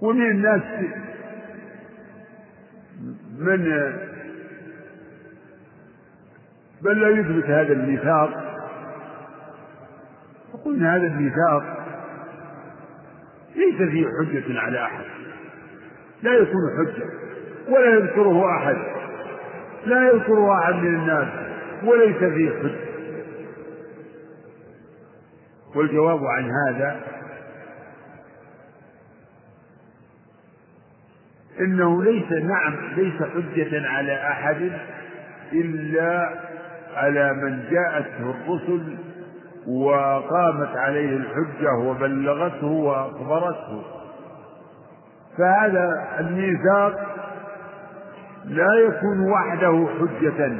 ومن 0.01 0.31
الناس 0.31 0.61
من 3.39 3.93
بل 6.81 7.01
لا 7.01 7.09
يثبت 7.09 7.45
هذا 7.45 7.73
الميثاق 7.73 8.29
وقلنا 10.53 10.95
هذا 10.95 11.07
الميثاق 11.07 11.63
ليس 13.55 13.89
فيه 13.89 14.05
حجة 14.05 14.59
على 14.59 14.83
أحد. 14.83 15.03
لا 16.23 16.33
يكون 16.33 16.61
حجة 16.77 17.05
ولا 17.69 17.95
يذكره 17.95 18.57
أحد. 18.57 18.77
لا 19.85 20.07
يذكره 20.07 20.59
أحد 20.59 20.73
من 20.73 20.95
الناس 20.95 21.27
وليس 21.83 22.17
فيه 22.17 22.49
حجة. 22.49 22.89
والجواب 25.75 26.25
عن 26.25 26.51
هذا 26.51 26.99
إنه 31.59 32.03
ليس 32.03 32.31
نعم 32.31 32.75
ليس 32.97 33.13
حجة 33.23 33.87
على 33.89 34.13
أحد 34.15 34.71
إلا 35.53 36.29
على 36.95 37.33
من 37.33 37.63
جاءته 37.71 38.31
الرسل 38.31 38.97
وقامت 39.67 40.77
عليه 40.77 41.17
الحجة 41.17 41.73
وبلغته 41.79 42.67
وأخبرته 42.67 43.83
فهذا 45.37 46.07
الميثاق 46.19 47.15
لا 48.45 48.73
يكون 48.73 49.31
وحده 49.31 49.87
حجة 49.99 50.51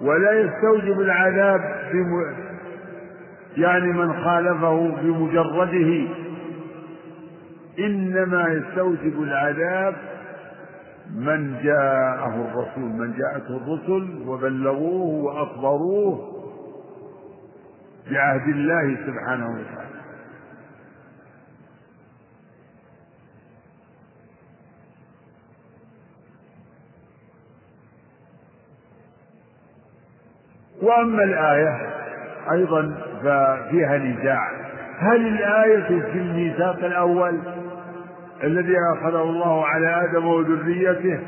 ولا 0.00 0.32
يستوجب 0.32 1.00
العذاب. 1.00 1.60
يعني 3.56 3.86
من 3.92 4.12
خالفه 4.24 4.88
بمجرده 5.02 6.08
إنما 7.78 8.48
يستوجب 8.48 9.22
العذاب 9.22 9.94
من 11.14 11.62
جاءه 11.62 12.34
الرسول 12.50 12.82
من 12.90 13.14
جاءته 13.18 13.56
الرسل 13.56 14.28
وبلغوه 14.28 15.24
وأخبروه 15.24 16.32
بعهد 18.10 18.48
الله 18.48 18.96
سبحانه 19.06 19.46
وتعالى. 19.50 19.92
وأما 30.82 31.24
الآية 31.24 31.80
أيضا 32.52 32.94
ففيها 33.22 33.98
نزاع. 33.98 34.50
هل 34.98 35.26
الآية 35.26 36.00
في 36.12 36.18
الميثاق 36.18 36.76
الأول 36.84 37.38
الذي 38.42 38.74
أخذه 38.96 39.22
الله 39.22 39.66
على 39.66 40.04
آدم 40.04 40.26
وذريته 40.26 41.20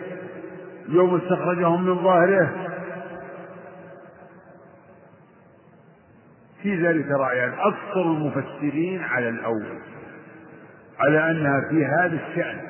يوم 0.89 1.17
استخرجهم 1.17 1.85
من 1.85 2.03
ظاهره 2.03 2.53
في 6.62 6.87
ذلك 6.87 7.11
رأيان. 7.11 7.53
أكثر 7.53 8.03
المفسرين 8.03 9.03
على 9.03 9.29
الأول 9.29 9.79
على 11.01 11.31
أنها 11.31 11.61
في 11.69 11.85
هذا 11.85 12.21
الشأن. 12.29 12.61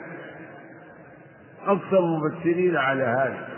أكثر 1.67 1.99
المفسرين 1.99 2.77
على 2.77 3.03
هذا. 3.03 3.49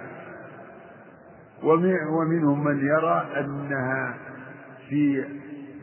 ومنهم 1.62 2.64
من 2.64 2.87
يرى 2.87 3.26
أنها 3.37 4.14
في 4.89 5.24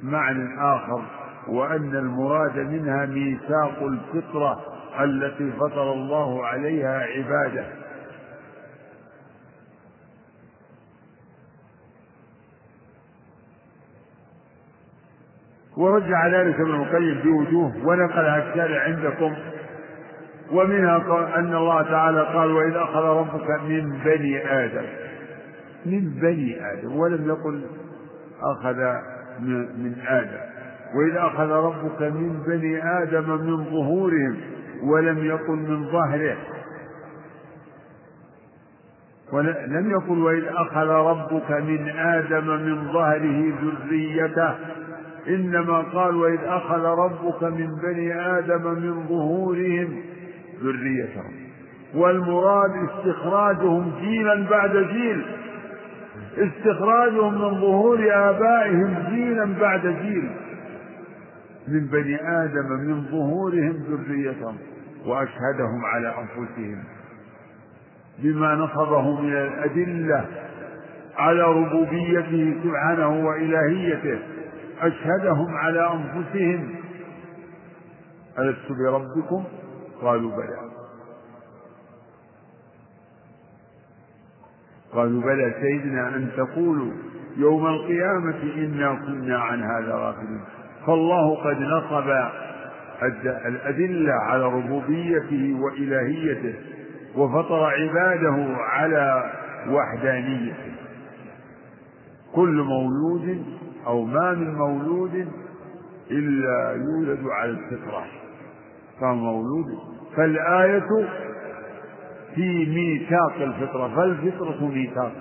معنى 0.03 0.61
آخر 0.75 1.01
وأن 1.47 1.95
المراد 1.95 2.57
منها 2.57 3.05
ميثاق 3.05 3.83
الفطرة. 3.83 4.72
التي 4.99 5.51
فطر 5.51 5.93
الله 5.93 6.45
عليها 6.45 6.99
عباده. 6.99 7.65
ورجع 15.77 16.27
ذلك 16.27 16.59
ابن 16.59 16.75
القيم 16.75 17.21
بوجوه 17.23 17.87
ونقلها 17.87 18.37
الشارع 18.37 18.83
عندكم 18.83 19.35
ومنها 20.51 20.97
أن 21.39 21.55
الله 21.55 21.81
تعالى 21.81 22.21
قال 22.21 22.51
وإذ 22.51 22.75
أخذ 22.75 23.03
ربك 23.03 23.49
من 23.49 23.99
بني 24.05 24.51
آدم. 24.51 24.85
من 25.85 26.09
بني 26.09 26.71
آدم 26.73 26.95
ولم 26.95 27.29
يقل 27.29 27.61
أخذ 28.41 28.77
من 29.77 29.95
آدم. 30.07 30.39
وإذ 30.95 31.15
أخذ 31.15 31.49
ربك 31.49 32.01
من 32.01 32.43
بني 32.47 33.01
آدم 33.03 33.29
من 33.29 33.63
ظهورهم. 33.65 34.52
ولم 34.83 35.25
يقل 35.25 35.55
من 35.55 35.91
ظهره. 35.91 36.37
ولم 39.33 39.91
يقل 39.91 40.19
وإذ 40.19 40.43
أخذ 40.45 40.87
ربك 40.87 41.51
من 41.51 41.89
آدم 41.89 42.47
من 42.47 42.93
ظهره 42.93 43.53
ذريته. 43.63 44.55
إنما 45.27 45.81
قال 45.81 46.15
وإذ 46.15 46.39
أخذ 46.43 46.83
ربك 46.83 47.43
من 47.43 47.75
بني 47.75 48.13
آدم 48.37 48.63
من 48.63 49.07
ظهورهم 49.07 50.01
ذريتهم. 50.63 51.33
والمراد 51.95 52.71
استخراجهم 52.89 53.91
جيلا 54.01 54.49
بعد 54.49 54.77
جيل. 54.77 55.25
استخراجهم 56.37 57.33
من 57.33 57.61
ظهور 57.61 57.99
آبائهم 58.11 58.95
جيلا 59.09 59.45
بعد 59.59 59.87
جيل. 59.87 60.29
من 61.67 61.87
بني 61.87 62.15
آدم 62.43 62.71
من 62.71 63.03
ظهورهم 63.11 63.83
ذريتهم. 63.89 64.57
وأشهدهم 65.05 65.85
على 65.85 66.15
أنفسهم 66.17 66.83
بما 68.19 68.55
نصبه 68.55 69.21
من 69.21 69.33
الأدلة 69.33 70.25
على 71.17 71.41
ربوبيته 71.41 72.55
سبحانه 72.63 73.25
وإلهيته 73.27 74.19
أشهدهم 74.81 75.55
على 75.55 75.91
أنفسهم. 75.93 76.75
ألست 78.39 78.71
بربكم؟ 78.71 79.43
قالوا 80.01 80.31
بلى. 80.31 80.69
قالوا 84.93 85.21
بلى 85.21 85.53
سيدنا 85.61 86.15
أن 86.15 86.31
تقولوا 86.37 86.91
يوم 87.37 87.65
القيامة 87.65 88.43
إنا 88.55 88.95
كنا 88.95 89.39
عن 89.39 89.63
هذا 89.63 89.95
غافلين. 89.95 90.41
فالله 90.87 91.35
قد 91.43 91.57
نصب 91.61 92.09
الأدلة 93.47 94.13
على 94.13 94.43
ربوبيته 94.43 95.57
وإلهيته 95.59 96.53
وفطر 97.17 97.63
عباده 97.65 98.55
على 98.57 99.31
وحدانيته. 99.69 100.73
كل 102.35 102.61
مولود 102.61 103.45
أو 103.87 104.05
ما 104.05 104.31
من 104.31 104.55
مولود 104.55 105.27
إلا 106.11 106.71
يولد 106.71 107.27
على 107.27 107.51
الفطرة. 107.51 108.03
فهو 109.01 109.15
مولود 109.15 109.65
فالآية 110.15 110.87
في 112.35 112.65
ميثاق 112.65 113.35
الفطرة 113.41 113.95
فالفطرة 113.95 114.67
ميثاق. 114.67 115.11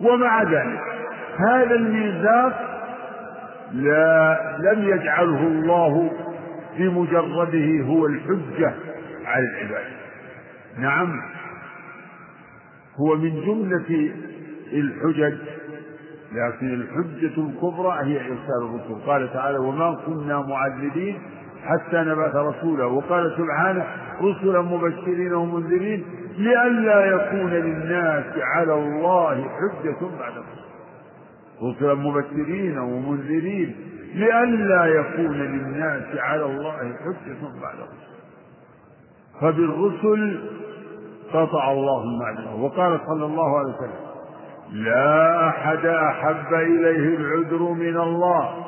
ومع 0.00 0.42
ذلك 0.42 0.80
هذا 1.38 1.74
الميثاق 1.74 2.72
لا 3.72 4.38
لم 4.58 4.88
يجعله 4.88 5.46
الله 5.46 6.10
بمجرده 6.78 7.84
هو 7.84 8.06
الحجة 8.06 8.74
على 9.24 9.44
العباد. 9.48 9.86
نعم 10.78 11.20
هو 12.96 13.16
من 13.16 13.30
جملة 13.30 14.12
الحجج 14.72 15.38
لكن 16.32 16.74
الحجة 16.74 17.40
الكبرى 17.40 17.98
هي 18.02 18.20
إرسال 18.20 18.62
الرسل. 18.62 19.06
قال 19.06 19.32
تعالى 19.32 19.58
وما 19.58 19.94
كنا 20.06 20.42
معذبين 20.42 21.18
حتى 21.64 21.96
نبعث 21.96 22.34
رسولا. 22.34 22.84
وقال 22.84 23.34
سبحانه 23.38 23.86
رسلا 24.22 24.62
مبشرين 24.62 25.32
ومنذرين 25.32 26.04
لئلا 26.38 27.04
يكون 27.04 27.50
للناس 27.50 28.24
على 28.42 28.74
الله 28.74 29.34
حجة 29.34 29.96
بعد 30.18 30.32
الرسل. 30.32 30.62
رسلا 31.62 31.94
مبشرين 31.94 32.78
ومنذرين 32.78 33.74
لئلا 34.14 34.86
يكون 34.86 35.32
للناس 35.32 36.18
على 36.18 36.44
الله 36.44 36.76
حجة 36.76 37.60
بعد 37.62 37.74
الرسل. 37.74 38.12
فبالرسل 39.40 40.40
قطع 41.32 41.72
الله 41.72 42.02
المعذرة 42.02 42.62
وقال 42.62 43.00
صلى 43.06 43.24
الله 43.24 43.58
عليه 43.58 43.68
وسلم 43.68 44.12
لا 44.72 45.48
أحد 45.48 45.86
أحب 45.86 46.54
إليه 46.54 47.16
العذر 47.16 47.62
من 47.62 47.96
الله. 47.96 48.66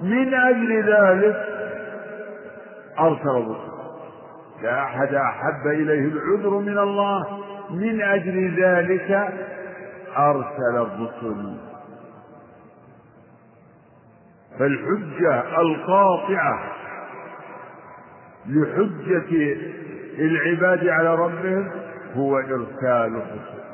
من 0.00 0.34
أجل 0.34 0.92
ذلك 0.92 1.36
أرسل 2.98 3.28
الرسل. 3.28 3.74
لا 4.62 4.82
أحد 4.82 5.14
أحب 5.14 5.66
إليه 5.66 6.08
العذر 6.08 6.58
من 6.58 6.78
الله. 6.78 7.24
من 7.70 8.02
أجل 8.02 8.62
ذلك 8.62 9.28
أرسل 10.18 10.76
الرسل 10.76 11.56
فالحجة 14.58 15.60
القاطعة 15.60 16.58
لحجة 18.48 19.56
العباد 20.18 20.88
على 20.88 21.14
ربهم 21.14 21.70
هو 22.14 22.38
إرسال 22.38 23.16
الرسل. 23.16 23.64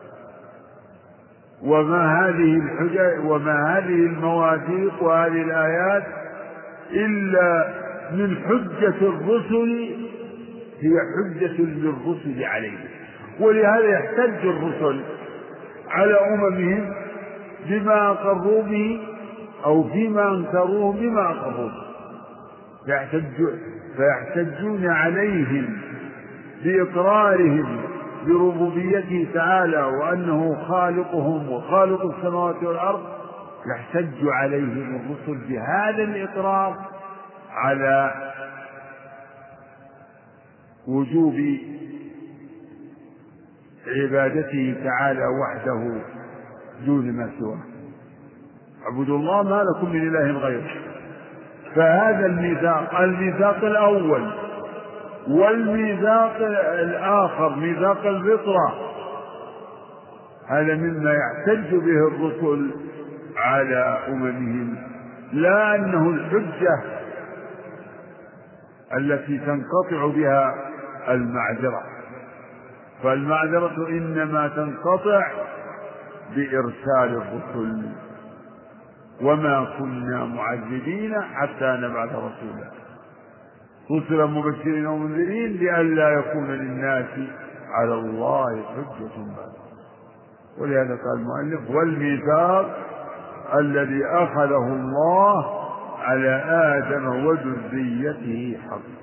وما 1.63 2.21
هذه 2.21 2.57
الحجج 2.57 3.25
وما 3.25 3.79
هذه 3.79 3.95
المواثيق 4.07 5.03
وهذه 5.03 5.43
الآيات 5.43 6.03
إلا 6.91 7.75
من 8.13 8.37
حجة 8.37 9.09
الرسل 9.09 9.95
هي 10.81 10.93
حجة 11.17 11.63
للرسل 11.63 12.45
عليه 12.45 12.79
ولهذا 13.41 13.89
يحتج 13.89 14.47
الرسل 14.47 15.01
على 15.91 16.15
أممهم 16.35 16.95
بما 17.69 18.11
أقروا 18.11 18.63
به 18.63 19.01
أو 19.65 19.85
فيما 19.89 20.29
أنكروه 20.35 20.93
بما 20.93 21.33
فيحتج 22.87 23.47
فيحتجون 23.97 24.87
عليهم 24.87 25.79
بإقرارهم 26.65 27.81
بربوبيته 28.27 29.29
تعالى 29.35 29.83
وأنه 29.83 30.65
خالقهم 30.69 31.53
وخالق 31.53 32.15
السماوات 32.15 32.63
والأرض. 32.63 33.01
يحتج 33.75 34.29
عليهم 34.29 34.97
الرسل 34.97 35.39
بهذا 35.49 36.03
الإقرار 36.03 36.77
على 37.51 38.13
وجوب 40.89 41.35
عبادته 43.87 44.77
تعالى 44.85 45.27
وحده 45.27 46.01
دون 46.87 47.13
ما 47.13 47.31
سواه. 47.39 47.70
اعبدوا 48.85 49.19
الله 49.19 49.43
ما 49.43 49.63
لكم 49.63 49.93
من 49.93 50.09
إله 50.09 50.39
غيره. 50.39 50.71
فهذا 51.75 52.27
الميثاق 52.27 53.01
الميثاق 53.01 53.65
الأول 53.65 54.33
والميثاق 55.29 56.37
الآخر 56.81 57.57
ميثاق 57.57 58.07
الفطرة. 58.07 58.75
هذا 60.49 60.75
مما 60.75 61.13
يحتج 61.13 61.75
به 61.75 62.09
الرسل 62.09 62.71
على 63.37 63.99
أممهم 64.09 64.77
لا 65.33 65.75
أنه 65.75 66.11
الحجة 66.11 66.83
التي 68.97 69.39
تنقطع 69.39 70.07
بها 70.07 70.55
المعذرة. 71.09 71.83
فالمعذرة 73.03 73.89
إنما 73.89 74.49
تنقطع 74.49 75.27
بإرسال 76.37 77.23
الرسل. 77.23 77.83
وما 79.23 79.77
كنا 79.79 80.25
معذبين 80.25 81.23
حتى 81.23 81.77
نبعث 81.81 82.11
رسولا. 82.11 82.71
رسلا 83.91 84.27
مبشرين 84.27 84.87
ومنذرين 84.87 85.51
لئلا 85.51 86.11
يكون 86.11 86.47
للناس 86.51 87.29
على 87.71 87.95
الله 87.95 88.63
حجة 88.63 89.17
بعد. 89.37 89.53
ولهذا 90.59 90.97
قال 90.97 91.17
المؤلف 91.17 91.71
والميثاق 91.71 92.77
الذي 93.59 94.05
أخذه 94.05 94.67
الله 94.73 95.61
على 96.01 96.35
آدم 96.79 97.27
وذريته 97.27 98.59
حق. 98.71 99.01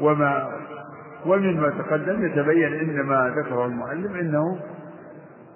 وما 0.00 0.48
ومما 1.26 1.70
تقدم 1.70 2.26
يتبين 2.26 2.72
ان 2.72 3.06
ما 3.06 3.34
ذكره 3.36 3.66
المؤلف 3.66 4.16
انه 4.16 4.60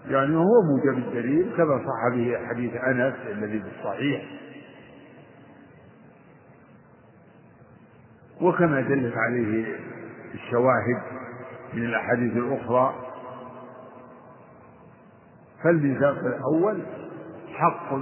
يعني 0.09 0.37
هو 0.37 0.63
موجب 0.63 0.99
الدليل 0.99 1.57
كما 1.57 1.79
صح 1.79 2.15
به 2.17 2.47
حديث 2.49 2.75
أنس 2.75 3.15
الذي 3.31 3.61
في 3.61 3.67
الصحيح. 3.79 4.23
وكما 8.41 8.81
دلت 8.81 9.15
عليه 9.17 9.77
الشواهد 10.35 11.03
من 11.75 11.85
الأحاديث 11.85 12.33
الأخرى 12.37 12.95
فالميثاق 15.65 16.19
الأول 16.19 16.83
حق 17.55 17.93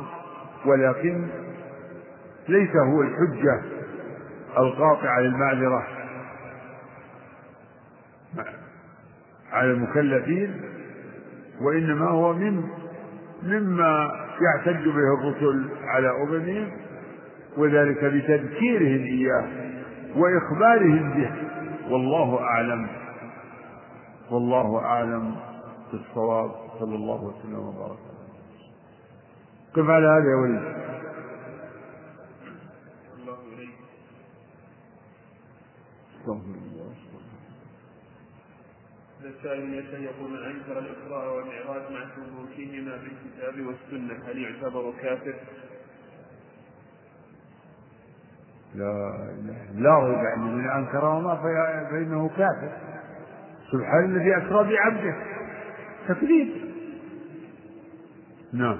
ولكن 0.66 1.28
ليس 2.48 2.76
هو 2.76 3.02
الحجة 3.02 3.62
القاطعة 4.58 5.20
للمعذرة. 5.20 5.86
على 9.52 9.70
المكلفين 9.70 10.60
وإنما 11.60 12.10
هو 12.10 12.32
من 12.32 12.64
مما 13.42 14.10
يحتج 14.40 14.84
به 14.88 15.14
الرسل 15.18 15.68
على 15.84 16.10
أممهم 16.22 16.68
وذلك 17.56 18.04
بتذكيرهم 18.04 19.04
إياه 19.04 19.46
وإخبارهم 20.16 21.10
به. 21.10 21.32
والله 21.90 22.40
أعلم 22.40 22.88
والله 24.30 24.78
أعلم 24.78 25.34
بالصواب 25.92 26.50
صلى 26.78 26.94
الله 26.94 27.24
وسلم 27.24 27.58
وبارك 27.58 27.98
قف 29.76 29.90
على 29.90 30.06
هذا 30.06 30.30
يا 30.30 30.36
استغفر 36.20 36.40
الله 36.48 36.67
السائل 39.28 40.04
يقول 40.04 40.30
من 40.30 40.36
انكر 40.36 40.78
الاسراء 40.78 41.36
والمعراج 41.36 41.92
مع 41.92 42.04
ثبوتهما 42.16 42.98
في 42.98 43.06
الكتاب 43.06 43.66
والسنة. 43.66 44.14
هل 44.28 44.38
يعتبر 44.38 44.92
كافر؟ 45.02 45.34
لا 48.74 49.12
لا 49.74 49.98
ريب 49.98 50.18
ان 50.36 50.40
من 50.40 50.70
انكرهما 50.70 51.36
فإنه 51.90 52.28
كافر. 52.28 52.72
سبحان 53.72 54.04
الذي 54.04 54.36
أسرى 54.36 54.74
بعبده. 54.74 55.16
تكذيب. 56.08 56.48
نعم. 58.52 58.78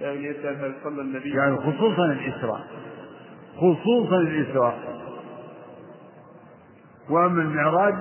يعني 0.00 0.24
يسأل 0.24 0.64
هل 0.64 0.74
صلى 0.84 1.02
النبي؟ 1.02 1.30
يعني 1.30 1.56
خصوصا 1.56 2.04
الإسراء. 2.04 2.60
خصوصا 3.56 4.16
الإسراء. 4.16 4.98
وأما 7.10 7.42
المعراج 7.42 7.94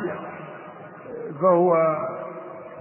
فهو 1.41 1.97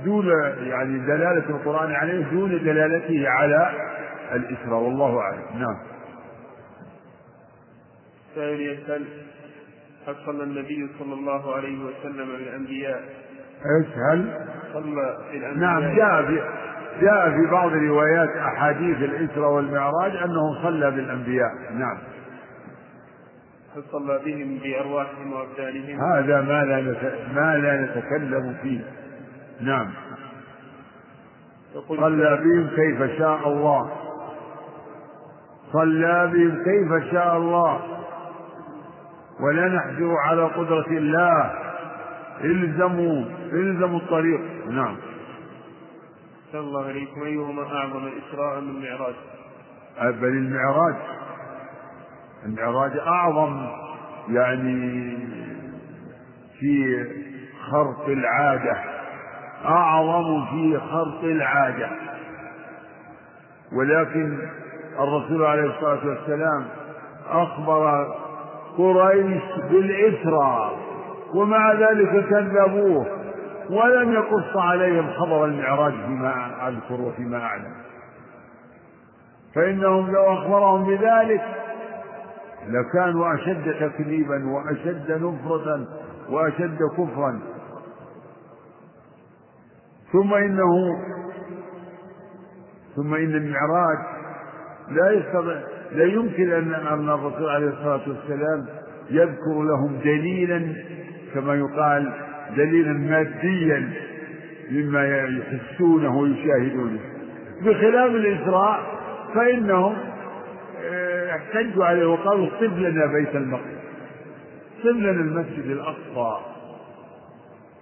دون 0.05 0.27
يعني 0.59 0.99
دلالة 0.99 1.51
القرآن 1.51 1.93
عليه 1.93 2.25
دون 2.31 2.51
دلالته 2.51 3.29
على 3.29 3.73
الإسراء 4.33 4.81
والله 4.81 5.21
أعلم. 5.21 5.43
نعم. 5.55 5.77
سائل 8.35 8.61
يسأل 8.61 9.05
هل 10.07 10.15
صلى 10.27 10.43
النبي 10.43 10.91
صلى 10.99 11.15
الله 11.15 11.55
عليه 11.57 11.85
وسلم 11.85 12.27
بالأنبياء؟ 12.27 13.03
إيش 13.79 13.87
هل؟ 14.13 14.47
صلى 14.73 15.17
الأنبياء 15.35 15.55
نعم 15.55 15.97
جاء 15.97 16.27
في 16.27 16.43
جاء 17.01 17.31
في 17.31 17.51
بعض 17.51 17.73
روايات 17.73 18.29
أحاديث 18.29 18.97
الإسراء 18.97 19.51
والمعراج 19.51 20.17
أنه 20.17 20.63
صلى 20.63 20.91
بالأنبياء. 20.91 21.51
نعم. 21.73 21.99
هل 23.77 23.83
صلى 23.93 24.21
بهم 24.25 24.59
بأرواحهم 24.59 25.33
وأبدانهم. 25.33 26.01
هذا 26.01 26.41
ما 26.41 26.65
لا 26.65 26.81
ما 27.35 27.57
لا 27.57 27.85
نتكلم 27.85 28.57
فيه. 28.63 28.81
نعم. 29.61 29.91
صلى 31.89 32.37
بهم 32.37 32.69
كيف 32.77 33.19
شاء 33.19 33.49
الله. 33.49 33.91
صلى 35.73 36.31
بهم 36.33 36.65
كيف 36.65 37.13
شاء 37.13 37.37
الله. 37.37 37.81
ولا 39.41 39.69
نحجر 39.69 40.15
على 40.17 40.43
قدرة 40.43 40.87
الله. 40.87 41.53
إلزموا 42.45 43.25
إلزموا 43.53 43.99
الطريق. 43.99 44.41
نعم. 44.71 44.97
صلى 46.53 46.61
الله 46.61 46.85
عليكم 46.85 47.23
أيهما 47.23 47.63
أعظم 47.63 48.09
إسراء 48.09 48.61
من 48.61 48.69
المعراج؟ 48.69 49.15
بل 50.01 50.29
المعراج. 50.29 51.16
المعراج 52.47 52.93
أعظم 52.99 53.67
يعني 54.29 55.17
في 56.61 57.05
خرق 57.71 58.07
العادة 58.09 58.77
أعظم 59.65 60.47
في 60.47 60.79
خرق 60.79 61.25
العادة. 61.25 61.89
ولكن 63.73 64.39
الرسول 65.01 65.45
عليه 65.45 65.65
الصلاة 65.65 66.07
والسلام 66.07 66.67
أخبر 67.31 68.15
قريش 68.79 69.43
بالإسرى 69.71 70.77
ومع 71.35 71.73
ذلك 71.73 72.29
كذبوه 72.29 73.07
ولم 73.71 74.13
يقص 74.13 74.57
عليهم 74.57 75.11
خبر 75.13 75.45
المعراج 75.45 75.93
فيما 75.93 76.69
أذكر 76.69 77.01
وفيما 77.03 77.39
أعلم. 77.39 77.73
فإنهم 79.55 80.11
لو 80.11 80.33
أخبرهم 80.33 80.87
بذلك 80.87 81.43
لكانوا 82.69 83.35
أشد 83.35 83.75
تكذيبا 83.81 84.47
وأشد 84.51 85.13
نفرة 85.13 85.87
وأشد 86.31 86.79
كفرا. 86.97 87.41
ثم 90.13 90.35
إنه 90.35 91.03
ثم 92.97 93.15
إن 93.15 93.35
المعراج 93.35 93.99
لا 94.91 95.11
يستطيع 95.11 95.61
لا 95.93 96.05
يمكن 96.05 96.53
أن 96.53 97.09
الرسول 97.09 97.49
عليه 97.49 97.69
الصلاة 97.69 98.01
والسلام 98.09 98.67
يذكر 99.11 99.63
لهم 99.63 99.99
دليلا 100.05 100.73
كما 101.35 101.55
يقال 101.55 102.13
دليلا 102.57 102.93
ماديا 102.93 103.93
مما 104.71 105.07
يحسونه 105.07 106.17
ويشاهدونه. 106.17 107.01
بخلاف 107.63 108.11
الإسراء 108.11 108.81
فإنهم 109.35 109.97
احتجوا 111.47 111.85
عليه 111.85 112.07
وقالوا 112.07 112.47
صف 112.47 112.63
لنا 112.63 113.07
بيت 113.07 113.37
المقدس. 113.37 113.83
صف 114.79 114.87
لنا 114.87 115.11
المسجد 115.11 115.67
الأقصى. 115.67 116.45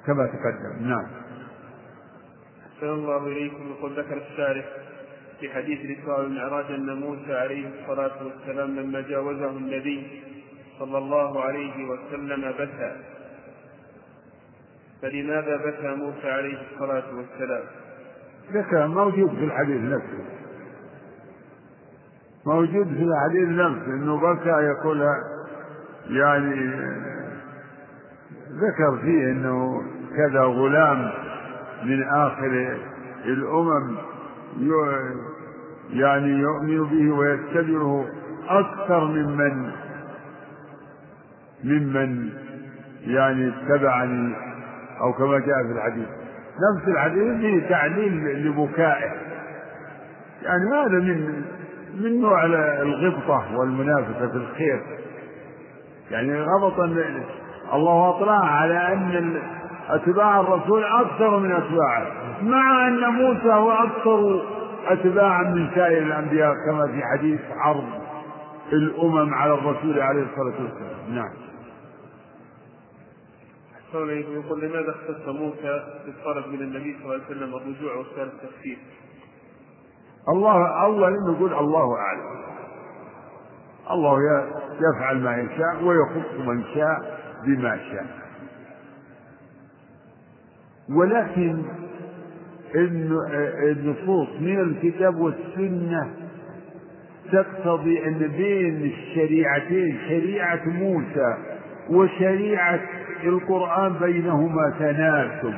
كما 0.06 0.26
تقدم. 0.26 0.88
نعم. 0.88 1.06
أحسن 2.76 2.88
الله 2.88 3.26
إليكم. 3.26 3.70
يقول 3.78 3.92
ذكر 3.92 4.16
الشارح 4.16 4.64
في 5.40 5.50
حديث 5.50 5.80
الإسراء 5.80 6.20
والمعراج 6.20 6.64
أن 6.64 7.00
موسى 7.00 7.34
عليه 7.34 7.68
الصلاة 7.68 8.24
والسلام 8.24 8.76
لما 8.76 9.00
جاوزه 9.00 9.50
النبي 9.50 10.22
صلى 10.78 10.98
الله 10.98 11.40
عليه 11.40 11.84
وسلم 11.84 12.52
بكى. 12.52 12.96
فلماذا 15.02 15.56
بكى 15.56 15.94
موسى 15.94 16.30
عليه 16.30 16.58
الصلاة 16.72 17.16
والسلام؟ 17.16 17.64
بكى 18.54 18.86
موجود 18.86 19.30
في 19.30 19.44
الحديث 19.44 19.80
نفسه. 19.80 20.33
موجود 22.46 22.86
في 22.86 23.02
الحديث 23.02 23.48
نفسه 23.48 23.86
إنه 23.86 24.20
بكى 24.20 24.48
يقول 24.48 25.08
يعني 26.10 26.70
ذكر 28.52 28.98
فيه 29.02 29.30
إنه 29.30 29.82
كذا 30.16 30.40
غلام 30.40 31.10
من 31.84 32.02
آخر 32.02 32.76
الأمم 33.24 33.96
يعني 35.90 36.28
يؤمن 36.28 36.84
به 36.84 37.14
ويتبعه 37.14 38.06
أكثر 38.48 39.04
ممن 39.04 39.70
ممن 41.64 42.28
يعني 43.06 43.48
اتبعني 43.48 44.34
أو 45.00 45.12
كما 45.12 45.38
جاء 45.38 45.62
في 45.66 45.72
الحديث. 45.72 46.08
نفس 46.54 46.88
الحديث 46.88 47.40
فيه 47.40 47.68
تعليل 47.68 48.46
لبكائه. 48.46 49.12
يعني 50.42 50.64
هذا 50.70 51.00
من 51.00 51.44
من 52.00 52.20
نوع 52.20 52.44
الغبطة 52.82 53.58
والمنافسة 53.58 54.28
في 54.28 54.36
الخير. 54.36 54.82
يعني 56.10 56.42
غبط 56.42 56.80
الله 57.74 58.08
أطلع 58.10 58.44
على 58.44 58.92
أن 58.92 59.42
أتباع 59.88 60.40
الرسول 60.40 60.84
أكثر 60.84 61.38
من 61.38 61.52
أتباعه 61.52 62.12
مع 62.42 62.88
أن 62.88 63.00
موسى 63.00 63.52
هو 63.52 63.72
أكثر 63.72 64.42
أتباعا 64.86 65.42
من 65.42 65.70
سائر 65.74 66.02
الأنبياء 66.02 66.54
كما 66.66 66.86
في 66.86 67.02
حديث 67.12 67.40
عرض 67.56 67.88
الأمم 68.72 69.34
على 69.34 69.54
الرسول 69.54 70.00
عليه 70.00 70.22
الصلاة 70.22 70.62
والسلام. 70.62 71.14
نعم. 71.14 71.32
يقول 73.94 74.60
لماذا 74.60 74.90
اختص 74.90 75.28
موسى 75.28 75.84
بالطلب 76.06 76.46
من 76.48 76.60
النبي 76.60 76.96
صلى 76.98 77.04
الله 77.04 77.14
عليه 77.14 77.36
وسلم 77.36 77.54
الرجوع 77.54 77.96
وسائر 77.96 78.26
التفكير 78.26 78.78
الله 80.28 80.82
أولا 80.82 81.10
نقول 81.10 81.54
الله 81.54 81.96
أعلم. 81.96 82.34
الله 83.90 84.18
يفعل 84.80 85.20
ما 85.20 85.36
يشاء 85.36 85.84
ويخص 85.84 86.46
من 86.46 86.64
شاء 86.74 87.20
بما 87.46 87.76
شاء. 87.76 88.06
ولكن 90.96 91.62
النصوص 93.62 94.28
من 94.40 94.60
الكتاب 94.60 95.16
والسنة 95.16 96.10
تقتضي 97.32 98.06
أن 98.06 98.18
بين 98.18 98.92
الشريعتين 98.92 99.98
شريعة 100.08 100.60
موسى 100.66 101.36
وشريعة 101.90 102.80
القرآن 103.24 103.92
بينهما 103.92 104.74
تناسب. 104.78 105.54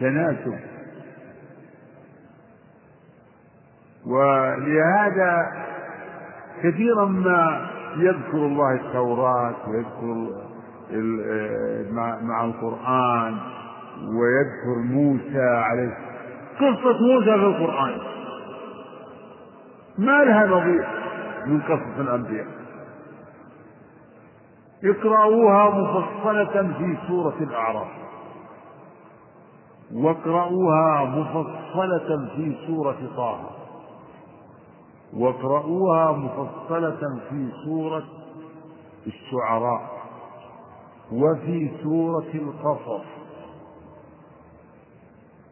تناسب. 0.00 0.58
ولهذا 4.06 5.52
كثيرا 6.62 7.04
ما 7.04 7.70
يذكر 7.96 8.36
الله 8.36 8.74
التوراة 8.74 9.54
ويذكر 9.68 10.30
مع 12.22 12.44
القرآن 12.44 13.38
ويذكر 14.00 14.78
موسى 14.84 15.48
عليه 15.48 15.96
قصة 16.56 16.98
موسى 17.00 17.24
في 17.24 17.46
القرآن. 17.46 17.98
ما 19.98 20.24
لها 20.24 20.46
نظير 20.46 20.88
من 21.46 21.60
قصص 21.60 21.98
الأنبياء. 21.98 22.46
اقرأوها 24.84 25.70
مفصلة 25.70 26.72
في 26.78 26.96
سورة 27.08 27.36
الأعراف. 27.40 27.99
واقرأوها 29.94 31.04
مفصلة 31.04 32.28
في 32.36 32.56
سورة 32.66 32.98
طه. 33.16 33.40
واقرأوها 35.16 36.12
مفصلة 36.12 37.20
في 37.30 37.48
سورة 37.64 38.04
الشعراء 39.06 39.90
وفي 41.12 41.70
سورة 41.82 42.30
القصص. 42.34 43.06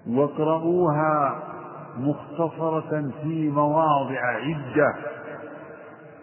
واقرأوها 0.08 1.42
مختصرة 1.96 3.10
في 3.22 3.50
مواضع 3.50 4.20
عدة. 4.20 4.94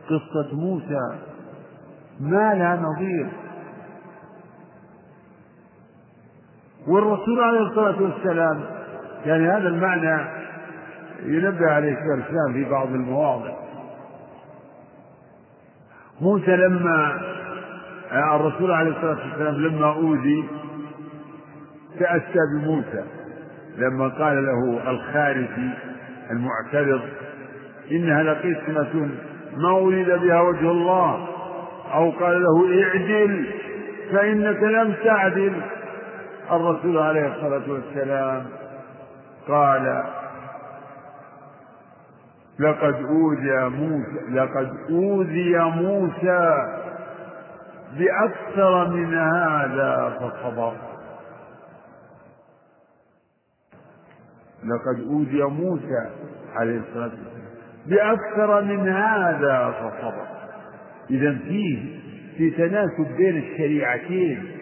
قصة 0.09 0.55
موسى. 0.55 1.19
ما 2.19 2.53
لها 2.53 2.75
نظير. 2.75 3.44
والرسول 6.87 7.43
عليه 7.43 7.59
الصلاة 7.59 8.01
والسلام 8.01 8.61
يعني 9.25 9.47
هذا 9.47 9.67
المعنى 9.67 10.27
ينبه 11.23 11.71
عليه 11.71 11.91
الإسلام 11.91 12.53
في 12.53 12.69
بعض 12.69 12.87
المواضع. 12.87 13.51
موسى 16.21 16.55
لما 16.55 17.21
الرسول 18.35 18.71
عليه 18.71 18.91
الصلاة 18.91 19.17
والسلام 19.29 19.55
لما 19.55 19.85
أوذي 19.85 20.45
تأسى 21.99 22.39
بموسى 22.53 23.03
لما 23.77 24.07
قال 24.07 24.45
له 24.45 24.91
الخارجي 24.91 25.69
المعترض 26.31 27.01
إنها 27.91 28.23
لقسمة 28.23 29.09
ما 29.57 29.69
أريد 29.69 30.09
بها 30.09 30.41
وجه 30.41 30.71
الله 30.71 31.27
أو 31.93 32.11
قال 32.11 32.43
له 32.43 32.83
اعدل 32.83 33.45
فإنك 34.11 34.63
لم 34.63 34.93
تعدل. 35.03 35.53
الرسول 36.51 36.97
عليه 36.97 37.27
الصلاة 37.27 37.71
والسلام 37.71 38.45
قال 39.47 40.03
لقد 42.59 42.93
أوذي 42.93 43.69
موسى 43.69 44.19
لقد 44.29 44.71
أوذي 44.89 45.57
موسى 45.59 46.55
بأكثر 47.97 48.87
من 48.87 49.13
هذا 49.13 50.17
فصبر. 50.19 50.73
لقد 54.63 55.07
أوذي 55.09 55.43
موسى 55.43 56.09
عليه 56.55 56.79
الصلاة 56.79 57.03
والسلام 57.03 57.45
بأكثر 57.85 58.61
من 58.61 58.89
هذا 58.89 59.71
فصبر. 59.71 60.27
إذا 61.09 61.37
فيه 61.37 61.99
في 62.37 62.51
تناسب 62.51 63.15
بين 63.17 63.37
الشريعتين 63.37 64.54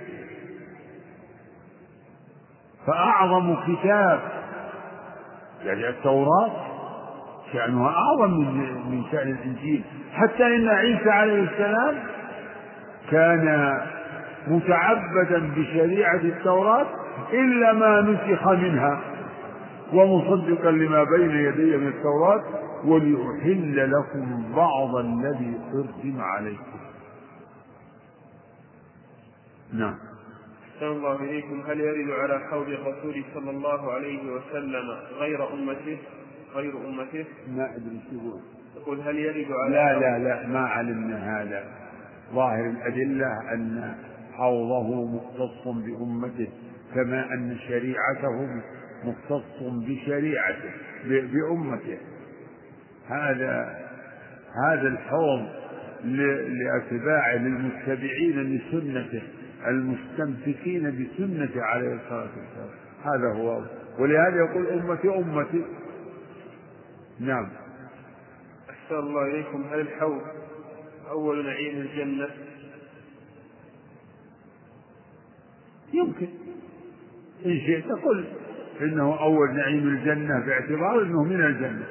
فأعظم 2.87 3.55
كتاب 3.55 4.19
يعني 5.63 5.89
التوراة 5.89 6.51
شأنها 7.53 7.89
أعظم 7.89 8.31
من 8.31 8.91
من 8.91 9.03
شأن 9.11 9.31
الإنجيل. 9.31 9.83
حتى 10.13 10.43
إن 10.55 10.67
عيسى 10.67 11.09
عليه 11.09 11.43
السلام 11.43 11.95
كان 13.11 13.73
متعبدا 14.47 15.51
بشريعة 15.55 16.15
التوراة 16.15 16.85
إلا 17.33 17.73
ما 17.73 18.01
نسخ 18.01 18.47
منها 18.47 18.99
ومصدقا 19.93 20.71
لما 20.71 21.03
بين 21.03 21.31
يدي 21.31 21.77
من 21.77 21.87
التوراة 21.87 22.43
ولأحل 22.85 23.91
لكم 23.91 24.53
بعض 24.55 24.95
الذي 24.95 25.59
حرم 25.71 26.21
عليكم. 26.21 26.79
نعم. 29.73 29.95
أحسن 30.83 30.95
الله 30.95 31.23
إليكم. 31.23 31.61
هل 31.67 31.79
يرد 31.79 32.09
على 32.11 32.39
حوض 32.39 32.69
الرسول 32.69 33.23
صلى 33.33 33.49
الله 33.49 33.91
عليه 33.91 34.19
وسلم 34.31 34.89
غير 35.19 35.53
أمته؟ 35.53 35.97
غير 36.55 36.77
أمته؟ 36.87 37.25
ما 37.47 37.75
أدري 37.75 37.99
شو 38.09 38.37
يقول. 38.75 38.99
هل 39.01 39.15
يرد 39.15 39.51
على 39.51 39.73
لا 39.73 39.99
لا 39.99 40.19
لا 40.19 40.47
ما 40.47 40.59
علمنا 40.59 41.41
هذا. 41.41 41.63
ظاهر 42.33 42.69
الأدلة 42.69 43.53
أن 43.53 43.95
حوضه 44.33 45.05
مختص 45.05 45.67
بأمته 45.67 46.47
كما 46.95 47.33
أن 47.33 47.57
شريعته 47.67 48.61
مختص 49.03 49.59
بشريعته 49.61 50.71
بأمته. 51.07 51.97
هذا 53.07 53.79
هذا 54.65 54.87
الحوض 54.87 55.47
لأتباعه 56.03 57.37
للمتبعين 57.37 58.39
لسنته. 58.55 59.23
المستمسكين 59.67 60.83
بسنته 60.83 61.61
عليه 61.61 61.93
الصلاة 61.93 62.29
والسلام. 62.37 62.69
هذا 63.03 63.33
هو. 63.33 63.63
ولهذا 63.99 64.35
يقول 64.35 64.67
أمتي 64.67 65.09
أمتي. 65.09 65.65
نعم. 67.19 67.49
أحسن 68.69 68.95
الله 68.95 69.23
إليكم. 69.23 69.63
هل 69.71 69.79
الحوض 69.79 70.21
أول 71.09 71.45
نعيم 71.45 71.77
الجنة؟ 71.77 72.27
يمكن. 75.93 76.27
إن 77.45 77.59
شئت 77.59 77.85
قل. 77.85 78.25
إنه 78.81 79.19
أول 79.19 79.53
نعيم 79.55 79.87
الجنة 79.87 80.45
باعتبار 80.45 81.01
أنه 81.01 81.23
من 81.23 81.45
الجنة. 81.45 81.85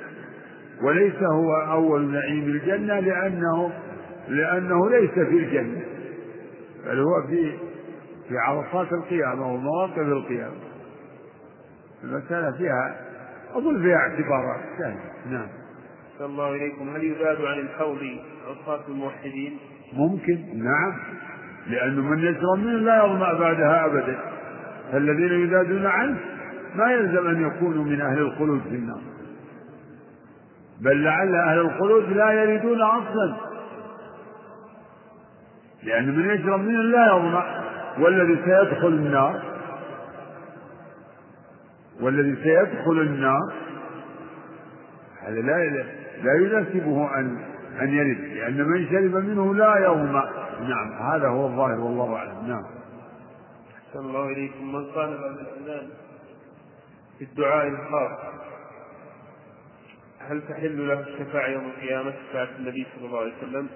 وليس 0.83 1.23
هو 1.23 1.55
أول 1.55 2.11
نعيم 2.12 2.45
الجنة 2.45 3.01
لأنه 3.01 3.73
لأنه 4.29 4.91
ليس 4.91 5.11
في 5.11 5.37
الجنة. 5.37 5.91
بل 6.87 7.01
هو 7.01 7.26
في 7.26 7.59
في 8.28 8.39
عرصات 8.39 8.93
القيامة 8.93 9.55
ومواقف 9.55 9.99
القيامة. 9.99 10.57
المسألة 12.05 12.57
فيها 12.59 12.97
أظن 13.55 13.83
فيها 13.83 13.97
اعتبارات 13.97 14.61
ثانية. 14.78 15.37
نعم. 15.39 15.49
صلى 16.18 16.26
الله 16.26 16.55
إليكم 16.55 16.97
هل 16.97 17.05
يزاد 17.05 17.41
عن 17.41 17.59
الحوض 17.59 17.99
أوصاف 18.47 18.89
الموحدين؟ 18.89 19.59
ممكن. 19.93 20.39
نعم. 20.55 20.99
لأنه 21.66 22.03
من 22.03 22.18
يشرب 22.18 22.59
منه 22.59 22.78
لا 22.78 23.05
يظمأ 23.05 23.33
بعدها 23.33 23.87
أبدا. 23.87 24.18
فالذين 24.93 25.47
يزادون 25.47 25.87
عنه 25.87 26.18
ما 26.74 26.93
يلزم 26.93 27.26
أن 27.26 27.47
يكونوا 27.47 27.85
من 27.85 28.01
أهل 28.01 28.18
الخلود 28.18 28.62
في 28.62 28.74
النار. 28.74 29.01
بل 30.80 31.05
لعل 31.05 31.35
أهل 31.35 31.59
الخلود 31.59 32.09
لا 32.09 32.33
يريدون 32.33 32.83
أصلا. 32.83 33.51
لأن 35.83 36.16
من 36.16 36.30
يشرب 36.30 36.61
منه 36.61 36.83
لا 36.83 37.07
يظمأ 37.16 37.62
والذي 37.99 38.37
سيدخل 38.45 38.89
النار 38.89 39.43
والذي 42.01 42.37
سيدخل 42.43 43.01
النار 43.01 43.53
هذا 45.22 45.41
لا 45.41 45.85
لا 46.22 46.35
يناسبه 46.35 47.18
أن 47.18 47.39
أن 47.80 47.89
يرد 47.89 48.18
لأن 48.18 48.68
من 48.68 48.87
شرب 48.91 49.24
منه 49.24 49.55
لا 49.55 49.78
يظمأ. 49.78 50.30
نعم 50.61 50.93
هذا 50.93 51.28
هو 51.28 51.47
الظاهر 51.47 51.80
والله 51.80 52.16
أعلم. 52.16 52.49
نعم. 52.49 52.64
أحسن 53.89 53.99
الله 53.99 54.28
إليكم. 54.28 54.72
من 54.72 54.85
قال 54.85 55.18
بعد 55.18 55.37
الأذان 55.39 55.89
في 57.18 57.24
الدعاء 57.24 57.68
الخاص 57.68 58.18
هل 60.18 60.43
تحل 60.49 60.89
له 60.89 61.01
الشفاعة 61.01 61.49
يوم 61.49 61.64
القيامة؟ 61.64 62.12
شفاعة 62.30 62.49
النبي 62.59 62.87
صلى 62.97 63.07
الله 63.07 63.18
عليه 63.18 63.33
وسلم؟ 63.39 63.68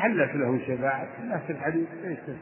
حلت 0.00 0.34
له 0.34 0.58
شفاعة 0.66 1.08
في 1.46 1.52
الحديث 1.52 1.88
ليس 2.04 2.36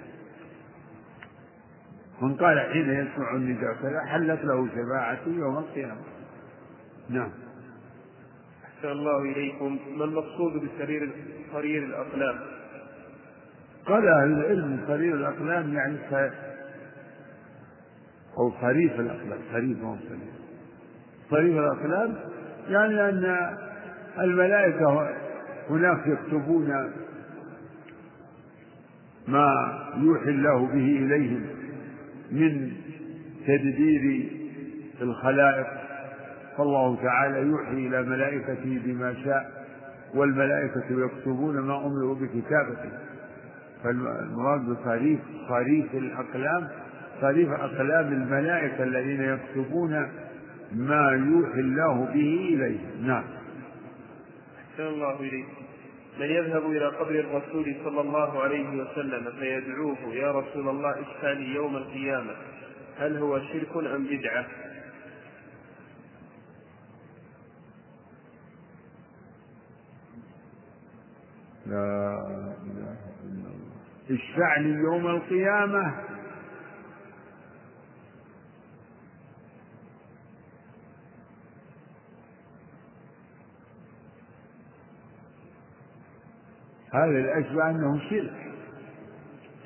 من 2.22 2.34
قال 2.34 2.60
حين 2.60 2.90
يسمع 2.90 3.34
النداء 3.34 3.74
كذا 3.82 4.00
حلت 4.06 4.44
له 4.44 4.68
شفاعته 4.68 5.30
يوم 5.30 5.58
القيامة. 5.58 6.00
نعم. 7.08 7.30
أحسن 8.64 8.88
الله 8.88 9.22
إليكم. 9.22 9.78
ما 9.96 10.04
المقصود 10.04 10.52
بسرير 10.52 11.10
صرير 11.52 11.84
الأقلام؟ 11.84 12.38
قال 13.86 14.08
أهل 14.08 14.32
العلم 14.32 14.80
صرير 14.86 15.14
الأقلام 15.14 15.74
يعني 15.74 15.96
أو 18.38 18.52
صريف 18.60 19.00
الأقلام 19.00 19.38
صريف 19.52 19.82
هو 19.82 19.96
صريف 19.96 20.38
صريف 21.30 21.58
الأقلام 21.58 22.14
يعني 22.68 23.08
أن 23.08 23.56
الملائكة 24.18 25.10
هناك 25.70 26.06
يكتبون 26.06 26.92
ما 29.28 29.78
يوحي 29.96 30.30
الله 30.30 30.66
به 30.66 30.74
إليهم 31.04 31.46
من 32.30 32.72
تدبير 33.46 34.30
الخلائق. 35.02 35.66
فالله 36.56 37.02
تعالى 37.02 37.38
يوحي 37.38 37.72
إلى 37.72 38.02
ملائكته 38.02 38.80
بما 38.84 39.14
شاء 39.24 39.66
والملائكة 40.14 40.84
يكتبون 40.90 41.58
ما 41.60 41.86
أمروا 41.86 42.14
بكتابته. 42.14 42.90
فالمراد 43.84 44.60
بصريف 44.60 45.20
صريف 45.48 45.94
الأقلام 45.94 46.68
صريف 47.20 47.48
أقلام 47.50 48.12
الملائكة 48.12 48.84
الذين 48.84 49.20
يكتبون 49.20 50.08
ما 50.72 51.10
يوحي 51.10 51.60
الله 51.60 52.04
به 52.04 52.48
إليه 52.54 52.78
نعم. 53.02 53.24
أحسن 54.58 54.82
الله 54.82 55.20
إليكم 55.20 55.67
من 56.18 56.26
يذهب 56.26 56.70
إلى 56.70 56.86
قبر 56.86 57.10
الرسول 57.10 57.76
صلى 57.84 58.00
الله 58.00 58.42
عليه 58.42 58.68
وسلم 58.68 59.32
فيدعوه 59.38 60.14
يا 60.14 60.32
رسول 60.32 60.68
الله 60.68 60.90
اشفع 60.90 61.32
لي 61.32 61.54
يوم 61.54 61.76
القيامة. 61.76 62.32
هل 62.98 63.16
هو 63.16 63.40
شرك 63.40 63.76
أم 63.76 64.04
بدعة؟ 64.04 64.46
لا 71.66 72.18
إله 72.66 72.96
إلا 73.24 73.48
الله. 73.48 73.72
اشفع 74.10 74.56
لي 74.58 74.70
يوم 74.70 75.06
القيامة. 75.06 76.07
هذا 86.92 87.18
الأشبه 87.18 87.70
أنه 87.70 88.00
شرك. 88.10 88.32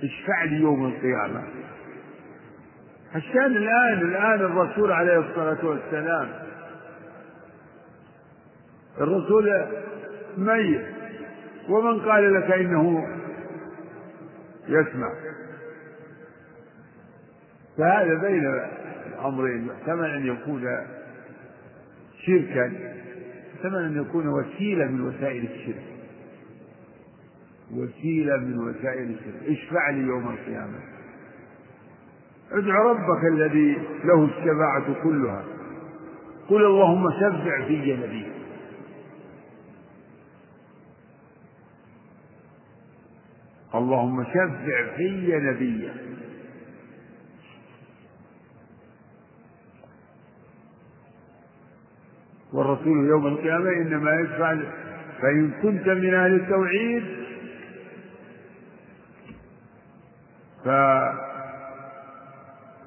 اشفع 0.02 0.44
لي 0.44 0.56
يوم 0.56 0.86
القيامة؟ 0.86 1.42
الشأن 3.16 3.56
الآن 3.56 3.98
الآن 3.98 4.40
الرسول 4.40 4.92
عليه 4.92 5.18
الصلاة 5.18 5.66
والسلام. 5.66 6.28
الرسول 9.00 9.66
ميت. 10.38 10.86
ومن 11.68 12.00
قال 12.00 12.34
لك 12.34 12.50
إنه 12.50 13.06
يسمع؟ 14.68 15.12
فهذا 17.78 18.14
بين 18.14 18.60
الأمرين. 19.06 19.68
يحتمل 19.68 20.10
أن 20.10 20.26
يكون 20.26 20.62
شركا. 22.26 22.72
يحتمل 23.54 23.84
أن 23.84 24.00
يكون 24.00 24.28
وسيلة 24.28 24.84
من 24.84 25.00
وسائل 25.00 25.44
الشرك. 25.44 25.91
وسيلة 27.72 28.36
من 28.36 28.58
وسائل 28.58 29.10
الشرك. 29.10 29.58
اشفع 29.58 29.90
لي 29.90 30.00
يوم 30.00 30.28
القيامة. 30.28 30.78
ادع 32.52 32.74
ربك 32.74 33.24
الذي 33.32 33.76
له 34.04 34.24
الشفاعة 34.24 35.02
كلها. 35.02 35.44
قل 36.48 36.66
اللهم 36.66 37.10
شفع 37.10 37.66
في 37.66 37.96
نبيك 37.96 38.32
اللهم 43.74 44.24
شفع 44.24 44.96
في 44.96 45.36
نبيك 45.36 45.92
والرسول 52.52 53.06
يوم 53.06 53.26
القيامة 53.26 53.70
إنما 53.70 54.20
يشفع 54.20 54.56
فإن 55.22 55.50
كنت 55.62 55.88
من 55.88 56.14
أهل 56.14 56.34
التوحيد 56.34 57.21
ف 60.64 60.68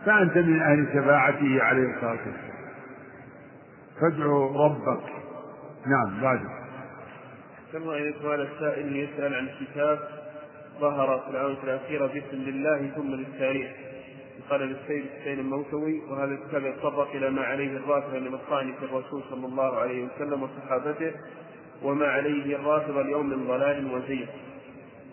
فأنت 0.06 0.38
من 0.38 0.62
أهل 0.62 0.88
شفاعته 0.94 1.64
عليه 1.64 1.96
الصلاة 1.96 2.12
والسلام. 2.12 2.56
فادعو 4.02 4.66
ربك. 4.66 5.04
نعم 5.86 6.22
بعده 6.22 6.50
ثم 7.72 7.90
إليكم 7.90 8.28
هذا 8.28 8.44
السائل 8.44 8.96
يسأل 8.96 9.36
عن 9.36 9.50
كتاب 9.60 10.00
ظهر 10.80 11.20
في 11.20 11.30
الآونة 11.32 11.58
الأخيرة 11.64 12.08
باسم 12.08 12.38
لله 12.38 12.92
ثم 12.96 13.12
للتاريخ. 13.12 13.68
قال 14.50 14.62
للسيد 14.62 15.06
حسين 15.22 15.40
الموسوي 15.40 16.02
وهذا 16.10 16.32
الكتاب 16.32 16.64
يتطرق 16.64 17.10
إلى 17.16 17.30
ما 17.30 17.42
عليه 17.44 17.78
الرافضة 17.78 18.20
من 18.20 18.34
الطعن 18.34 18.74
الرسول 18.84 19.24
صلى 19.30 19.46
الله 19.46 19.78
عليه 19.80 20.06
وسلم 20.06 20.44
وصحابته 20.44 21.12
وما 21.84 22.08
عليه 22.08 22.56
الرافضة 22.56 23.02
اليوم 23.02 23.30
من 23.30 23.48
ضلال 23.48 23.92
وزيغ 23.94 24.28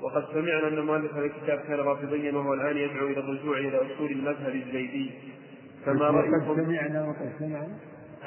وقد 0.02 0.24
سمعنا 0.32 0.68
أن 0.68 0.86
مؤلف 0.86 1.14
هذا 1.14 1.24
الكتاب 1.24 1.58
كان 1.58 1.78
رافضيا 1.78 2.32
وهو 2.32 2.54
الآن 2.54 2.76
يدعو 2.76 3.06
إلى 3.06 3.20
الرجوع 3.20 3.58
إلى 3.58 3.76
أصول 3.76 4.10
المذهب 4.10 4.54
الزيدي. 4.54 5.10
فما 5.86 6.06
رأيكم؟ 6.06 6.56
سمعنا 6.56 7.04
وقد 7.04 7.32
سمعنا. 7.38 7.78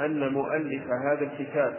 أن 0.06 0.34
مؤلف 0.34 0.84
هذا 1.06 1.22
الكتاب 1.32 1.74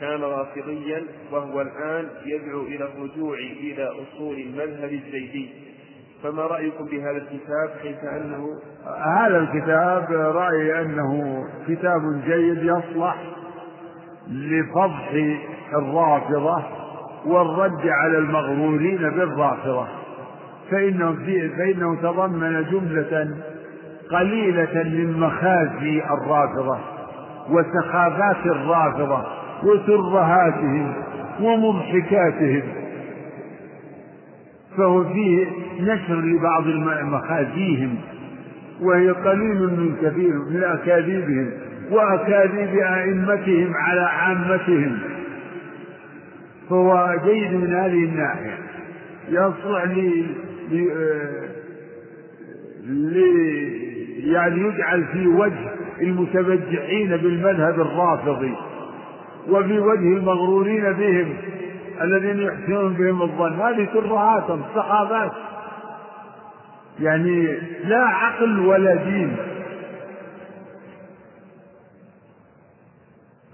كان 0.00 0.20
رافضيا 0.20 1.04
وهو 1.32 1.60
الآن 1.60 2.08
يدعو 2.24 2.62
إلى 2.62 2.84
الرجوع 2.84 3.38
إلى 3.38 3.88
أصول 3.88 4.34
المذهب 4.34 4.92
الزيدي. 4.92 5.48
فما 6.22 6.42
رأيكم 6.42 6.84
بهذا 6.84 7.16
الكتاب 7.16 7.70
حيث 7.82 8.04
أنه 8.04 8.60
هذا 9.06 9.38
الكتاب 9.38 10.12
رأيي 10.12 10.80
أنه 10.80 11.44
كتاب 11.68 12.22
جيد 12.26 12.62
يصلح 12.62 13.22
لفضح 14.28 15.38
الرافضة 15.74 16.79
والرد 17.26 17.88
على 17.88 18.18
المغرورين 18.18 18.98
بالرافضة. 18.98 19.86
فإنه, 20.70 21.16
فإنه 21.58 21.96
تضمن 22.02 22.64
جملة 22.70 23.28
قليلة 24.10 24.82
من 24.84 25.20
مخازي 25.20 26.02
الرافضة 26.04 26.78
وسخافات 27.50 28.46
الرافضة 28.46 29.26
وترهاتهم 29.62 30.92
ومضحكاتهم. 31.40 32.62
فهو 34.76 35.04
فيه 35.04 35.46
نشر 35.80 36.14
لبعض 36.20 36.66
مخازيهم 37.02 37.96
وهي 38.82 39.10
قليل 39.10 39.62
من 39.62 39.96
كثير 40.02 40.34
من 40.34 40.64
أكاذيبهم 40.64 41.50
وأكاذيب 41.90 42.78
أئمتهم 42.78 43.74
على 43.74 44.00
عامتهم. 44.00 44.98
فهو 46.70 47.16
جيد 47.24 47.52
من 47.52 47.74
هذه 47.74 48.04
الناحية. 48.04 48.58
يصلح 49.28 49.84
لي 49.84 50.26
لي 52.86 54.32
يعني 54.32 54.60
يجعل 54.60 55.04
في 55.12 55.26
وجه 55.26 55.70
المتبجحين 56.00 57.16
بالمذهب 57.16 57.80
الرافضي 57.80 58.54
وفي 59.48 59.78
وجه 59.78 60.16
المغرورين 60.16 60.92
بهم 60.92 61.36
الذين 62.00 62.40
يحسنون 62.40 62.92
بهم 62.94 63.22
الظن. 63.22 63.52
هذه 63.52 63.84
ترهات 63.84 64.58
صحابات. 64.74 65.32
يعني 67.00 67.58
لا 67.84 68.04
عقل 68.04 68.60
ولا 68.60 68.94
دين. 68.94 69.36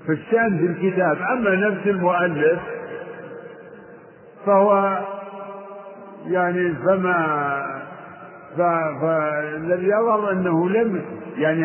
في 0.07 0.13
الشأن 0.13 0.59
في 0.59 0.67
الكتاب. 0.67 1.19
أما 1.33 1.55
نفس 1.55 1.87
المؤلف 1.87 2.59
فهو 4.47 4.99
يعني 6.27 6.75
فما 6.75 7.77
فالذي 9.01 9.87
يظهر 9.87 10.33
أنه 10.33 10.69
لم 10.69 11.05
يعني 11.37 11.61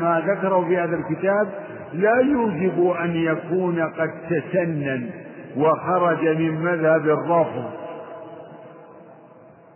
ما 0.00 0.22
ذكره 0.26 0.64
في 0.68 0.78
هذا 0.78 0.96
الكتاب 0.96 1.48
لا 1.92 2.20
يوجب 2.20 2.90
أن 2.90 3.10
يكون 3.16 3.80
قد 3.80 4.10
تسنن 4.30 5.10
وخرج 5.56 6.28
من 6.28 6.64
مذهب 6.64 7.08
الرافض 7.08 7.70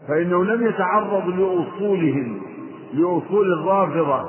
فإنه 0.09 0.45
لم 0.45 0.67
يتعرض 0.67 1.29
لأصولهم 1.29 2.41
لأصول 2.95 3.53
الرافضة. 3.53 4.29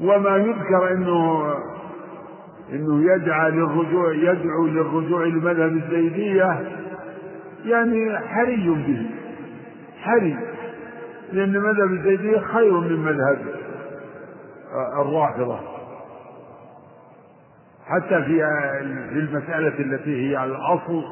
وما 0.00 0.36
يذكر 0.36 0.92
إنه 0.92 1.44
إنه 2.72 3.12
يدعى 3.14 3.50
للرجوع 3.50 4.12
يدعو 4.14 4.66
للرجوع 4.66 5.24
لمذهب 5.24 5.72
الزيدية 5.72 6.60
يعني 7.64 8.18
حري 8.18 8.68
به 8.68 9.06
حري 10.02 10.36
لأن 11.32 11.52
مذهب 11.52 11.92
الزيدية 11.92 12.38
خير 12.38 12.72
من 12.72 12.96
مذهب 13.04 13.38
الرافضة. 15.00 15.58
حتى 17.86 18.22
في 18.22 18.44
المسألة 19.12 19.78
التي 19.78 20.30
هي 20.30 20.36
على 20.36 20.50
الأصل 20.50 21.02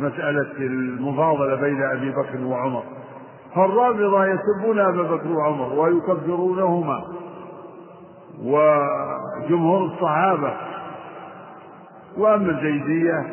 مسألة 0.00 0.52
المفاضلة 0.58 1.54
بين 1.54 1.82
أبي 1.82 2.10
بكر 2.10 2.44
وعمر. 2.44 2.82
فالرافضة 3.54 4.26
يسبون 4.26 4.78
أبا 4.78 5.02
بكر 5.02 5.28
وعمر 5.28 5.72
ويكفرونهما 5.72 7.04
وجمهور 8.42 9.84
الصحابة 9.84 10.52
وأما 12.18 12.50
الزيدية 12.50 13.26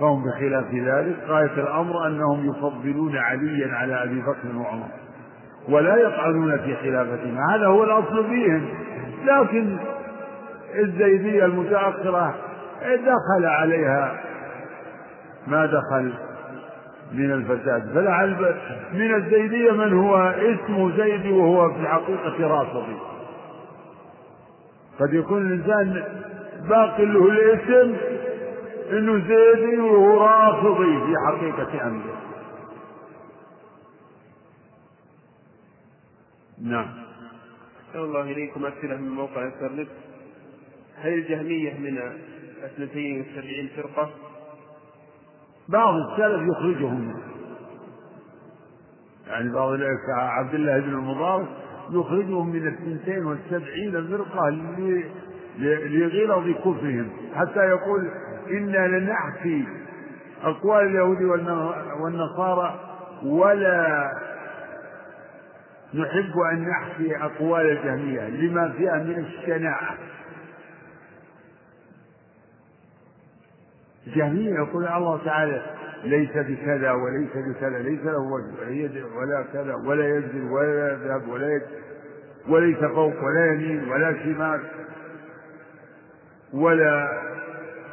فهم 0.00 0.24
بخلاف 0.24 0.74
ذلك. 0.74 1.16
غاية 1.28 1.54
الأمر 1.56 2.06
أنهم 2.06 2.50
يفضلون 2.50 3.16
عليا 3.16 3.74
على 3.74 4.02
أبي 4.02 4.20
بكر 4.20 4.56
وعمر 4.56 4.88
ولا 5.68 5.96
يطعنون 5.96 6.56
في 6.58 6.76
خلافتهم. 6.76 7.38
هذا 7.50 7.66
هو 7.66 7.84
الأصل 7.84 8.28
فيهم. 8.28 8.68
لكن 9.24 9.76
الزيدية 10.74 11.44
المتأخرة 11.44 12.34
دخل 12.82 13.46
عليها 13.46 14.20
ما 15.46 15.66
دخل 15.66 16.12
من 17.12 17.32
الفساد. 17.32 17.90
فلعل 17.94 18.54
من 18.94 19.14
الزيدية 19.14 19.72
من 19.72 19.92
هو 19.92 20.16
اسمه 20.16 20.96
زيدي 20.96 21.32
وهو 21.32 21.70
في 21.70 21.88
حقيقة 21.88 22.46
رافضي. 22.46 22.96
قد 25.00 25.14
يكون 25.14 25.42
الإنسان 25.46 26.02
باقي 26.68 27.04
له 27.04 27.30
الاسم 27.30 27.96
انه 28.90 29.28
زيدي 29.28 29.78
وهو 29.78 30.24
رافضي 30.24 31.00
في 31.06 31.14
حقيقة 31.26 31.86
أمره. 31.86 32.20
نعم. 36.62 36.86
أحسن 37.88 37.98
الله 37.98 38.20
إليكم 38.20 38.66
أسئلة 38.66 38.96
من 38.96 39.08
موقع 39.08 39.42
الإنترنت 39.42 39.88
هل 40.96 41.12
الجهمية 41.12 41.74
من 41.78 41.98
اثنتين 42.64 43.20
وسبعين 43.20 43.70
فرقة؟ 43.76 44.10
بعض 45.68 45.94
السلف 45.94 46.42
يخرجهم. 46.50 47.20
يعني 49.26 49.52
بعض 49.52 49.78
عبد 50.16 50.54
الله 50.54 50.80
بن 50.80 50.88
المبارك 50.88 51.48
يخرجهم 51.90 52.48
من 52.48 52.68
الثنتين 52.68 53.24
والسبعين 53.24 54.08
فرقة 54.08 54.48
لغلظ 55.58 56.56
كفرهم 56.58 57.10
حتى 57.34 57.60
يقول 57.60 58.10
إنا 58.50 58.86
لنحكي 58.98 59.64
أقوال 60.42 60.86
اليهود 60.86 61.22
والنصارى 62.00 62.80
ولا 63.24 64.10
نحب 65.94 66.38
أن 66.52 66.68
نحكي 66.68 67.16
أقوال 67.16 67.66
الجهمية 67.66 68.28
لما 68.28 68.68
فيها 68.68 68.94
من 68.94 69.18
الشناعة. 69.18 69.96
الجهمية 74.06 74.54
يقول 74.54 74.86
الله 74.86 75.24
تعالى 75.24 75.62
ليس 76.04 76.30
بكذا 76.36 76.92
وليس 76.92 77.30
بكذا 77.36 77.78
ليس 77.78 78.00
له 78.04 78.18
وجه 78.18 79.04
ولا 79.16 79.44
كذا 79.52 79.74
ولا 79.74 80.08
ينزل 80.08 80.42
ولا 80.50 80.92
يذهب 80.92 81.28
ولا 81.28 81.60
وليس 82.48 82.78
فوق 82.78 83.24
ولا 83.24 83.52
يمين 83.52 83.88
ولا 83.88 84.24
شمال. 84.24 84.60
ولا 86.54 87.08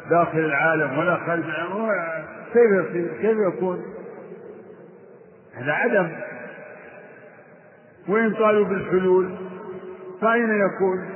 داخل 0.10 0.40
العالم 0.40 0.98
ولا 0.98 1.16
خارج 1.16 1.44
العالم 1.44 2.26
كيف 2.54 2.72
يصير؟ 2.72 3.22
كيف 3.22 3.38
يكون؟ 3.54 3.84
هذا 5.54 5.72
عدم. 5.72 6.12
وإن 8.08 8.34
قالوا 8.34 8.66
بالحلول 8.66 9.36
فأين 10.22 10.50
يكون؟ 10.50 11.10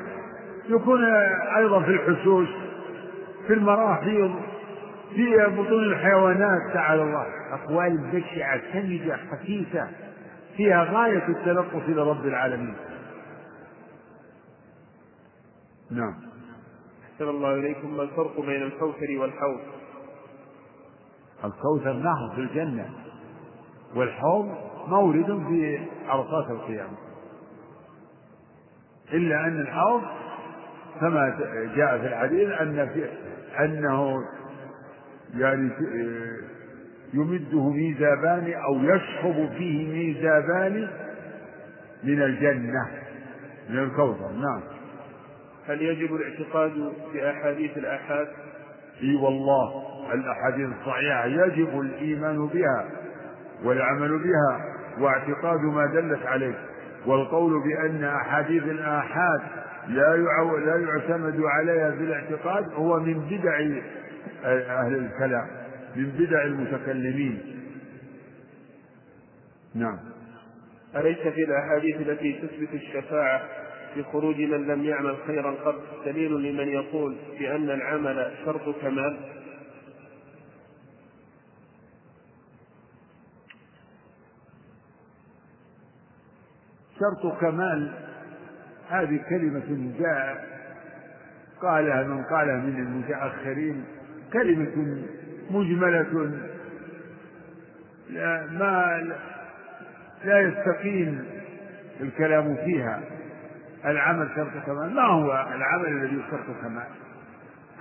يكون 0.69 1.03
أيضا 1.57 1.81
في 1.81 1.91
الحشوش 1.91 2.47
في 3.47 3.53
المراحيض 3.53 4.35
في 5.15 5.45
بطون 5.47 5.83
الحيوانات 5.83 6.73
تعالى 6.73 7.01
الله. 7.03 7.25
أقوال 7.51 7.97
بشعة 7.97 8.61
سمجة 8.73 9.17
خفيفة 9.31 9.87
فيها 10.57 10.83
غاية 10.83 11.27
التلطف 11.27 11.89
إلى 11.89 12.01
رب 12.01 12.25
العالمين. 12.25 12.75
نعم. 15.91 16.24
أحسن 17.15 17.29
الله 17.29 17.53
إليكم 17.53 17.97
ما 17.97 18.03
الفرق 18.03 18.41
بين 18.41 18.61
الكوثر 18.63 19.17
والحوض. 19.19 19.59
الكوثر 21.45 21.93
نهر 21.93 22.35
في 22.35 22.41
الجنة 22.41 22.89
والحوض 23.95 24.57
مورد 24.87 25.25
في 25.47 25.79
عرصات 26.07 26.49
القيامة 26.51 26.97
إلا 29.13 29.47
أن 29.47 29.61
الحوض 29.61 30.01
كما 30.99 31.37
جاء 31.75 31.97
في 31.97 32.07
الحديث 32.07 32.49
أن 32.49 32.89
في 32.93 33.09
أنه 33.59 34.17
يعني 35.37 35.69
يمده 37.13 37.69
ميزابان 37.69 38.53
أو 38.53 38.75
يشخب 38.75 39.49
فيه 39.57 39.87
ميزابان 39.93 40.89
من 42.03 42.21
الجنة 42.21 42.91
من 43.69 43.79
الكوثر. 43.79 44.31
نعم. 44.31 44.74
هل 45.67 45.81
يجب 45.81 46.15
الاعتقاد 46.15 46.93
بأحاديث 47.13 47.77
الآحاد؟ 47.77 48.27
إي 49.03 49.15
والله 49.15 49.83
الأحاديث 50.13 50.69
الصحيحة 50.79 51.25
يجب 51.25 51.79
الإيمان 51.79 52.47
بها 52.47 52.89
والعمل 53.63 54.19
بها 54.19 54.75
واعتقاد 54.99 55.61
ما 55.61 55.85
دلت 55.85 56.25
عليه 56.25 56.55
والقول 57.05 57.63
بأن 57.63 58.03
أحاديث 58.03 58.63
الآحاد 58.63 59.41
لا 59.87 60.15
لا 60.65 60.77
يعتمد 60.77 61.41
عليها 61.41 61.91
في 61.91 62.03
الاعتقاد 62.03 62.73
هو 62.73 62.99
من 62.99 63.19
بدع 63.19 63.59
أهل 64.45 64.95
الكلام 64.95 65.47
من 65.95 66.11
بدع 66.19 66.43
المتكلمين 66.43 67.41
نعم 69.75 69.99
أليس 70.95 71.17
في 71.17 71.43
الأحاديث 71.43 71.95
التي 71.95 72.33
تثبت 72.33 72.73
الشفاعة 72.73 73.41
في 73.95 74.03
خروج 74.03 74.35
من 74.35 74.67
لم 74.67 74.83
يعمل 74.83 75.17
خيرا 75.27 75.51
قط. 75.51 75.81
دليل 76.05 76.31
لمن 76.31 76.67
يقول 76.67 77.15
بأن 77.39 77.69
العمل 77.69 78.33
شرط 78.45 78.75
كمال. 78.81 79.17
شرط 86.99 87.39
كمال 87.41 87.93
هذه 88.89 89.19
كلمة 89.29 89.93
جاء 89.99 90.55
قالها 91.61 92.03
من 92.03 92.23
قالها 92.23 92.55
من 92.55 92.75
المتأخرين 92.75 93.85
كلمة 94.33 95.03
مجملة 95.51 96.31
لا 98.09 98.47
ما 98.51 99.03
لا 100.25 100.39
يستقيم 100.39 101.25
الكلام 102.01 102.55
فيها. 102.55 103.14
العمل 103.85 104.29
شرط 104.35 104.65
كمال. 104.65 104.95
ما 104.95 105.01
هو 105.01 105.47
العمل 105.55 105.87
الذي 105.87 106.21
شرط 106.31 106.61
كمال؟ 106.61 106.87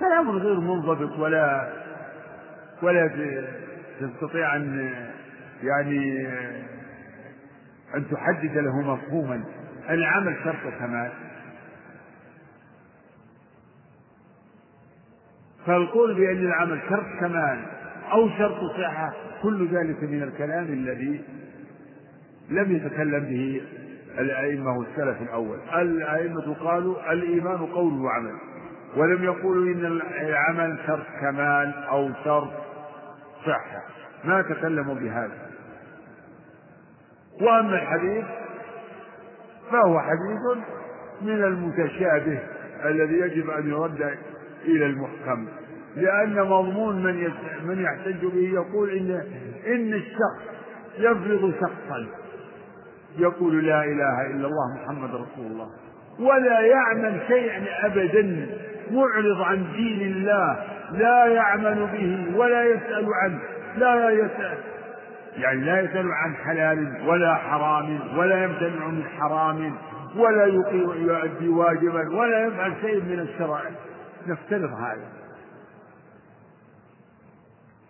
كلام 0.00 0.30
غير 0.30 0.60
منضبط 0.60 1.18
ولا 1.18 1.72
ولا 2.82 3.10
تستطيع 4.00 4.56
أن 4.56 4.94
يعني 5.62 6.28
أن 7.94 8.04
تحدد 8.10 8.58
له 8.58 8.80
مفهوما. 8.80 9.44
العمل 9.90 10.36
شرط 10.44 10.74
كمال. 10.78 11.12
فالقول 15.66 16.14
بأن 16.14 16.46
العمل 16.46 16.80
شرط 16.88 17.06
كمال 17.20 17.64
أو 18.12 18.28
شرط 18.28 18.58
صحة 18.78 19.12
كل 19.42 19.68
ذلك 19.68 20.02
من 20.02 20.22
الكلام 20.22 20.64
الذي 20.64 21.24
لم 22.50 22.76
يتكلم 22.76 23.24
به 23.24 23.62
الأئمة 24.18 24.78
والسلف 24.78 25.22
الأول. 25.22 25.58
الأئمة 25.74 26.54
قالوا 26.54 27.12
الإيمان 27.12 27.66
قول 27.66 27.92
وعمل. 27.92 28.34
ولم 28.96 29.24
يقولوا 29.24 29.64
إن 29.64 30.00
العمل 30.20 30.78
شرط 30.86 31.06
كمال 31.20 31.74
أو 31.90 32.10
شرط 32.24 32.50
صحة. 33.46 33.82
ما 34.24 34.42
تكلموا 34.42 34.94
بهذا. 34.94 35.50
وأما 37.40 37.74
الحديث 37.74 38.24
فهو 39.70 40.00
حديث 40.00 40.64
من 41.22 41.44
المتشابه 41.44 42.38
الذي 42.84 43.14
يجب 43.14 43.50
أن 43.50 43.70
يرد 43.70 44.16
إلى 44.64 44.86
المحكم. 44.86 45.46
لأن 45.96 46.42
مضمون 46.42 47.02
من 47.02 47.30
من 47.64 47.82
يحتج 47.82 48.26
به 48.26 48.50
يقول 48.54 48.90
إن 48.90 49.10
إن 49.66 49.94
الشخص 49.94 50.54
يفرض 50.98 51.54
شخصا. 51.60 52.06
يقول 53.18 53.66
لا 53.66 53.84
إله 53.84 54.26
إلا 54.26 54.46
الله 54.46 54.74
محمد 54.82 55.10
رسول 55.10 55.46
الله. 55.46 55.68
ولا 56.18 56.60
يعمل 56.60 57.20
شيئا 57.28 57.86
أبدا 57.86 58.46
معرض 58.90 59.42
عن 59.42 59.72
دين 59.72 60.12
الله 60.12 60.64
لا 60.92 61.26
يعمل 61.26 61.86
به 61.92 62.38
ولا 62.38 62.64
يسأل 62.64 63.06
عنه 63.22 63.38
لا 63.76 64.10
يسأل. 64.10 64.58
يعني 65.36 65.60
لا 65.60 65.80
يسأل 65.80 66.12
عن 66.12 66.34
حلال 66.34 67.08
ولا 67.08 67.34
حرام 67.34 68.18
ولا 68.18 68.44
يمتنع 68.44 68.86
من 68.86 69.04
حرام 69.04 69.74
ولا 70.16 70.44
يؤدي 70.44 71.48
واجبا 71.48 72.16
ولا 72.16 72.46
يفعل 72.46 72.72
شيء 72.80 73.02
من 73.02 73.18
الشرائع 73.20 73.70
نفترض 74.26 74.70
هذا. 74.72 75.08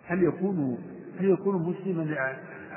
هل 0.07 0.23
يكون 0.23 0.77
هل 1.19 1.29
يكون 1.29 1.55
مسلما 1.55 2.03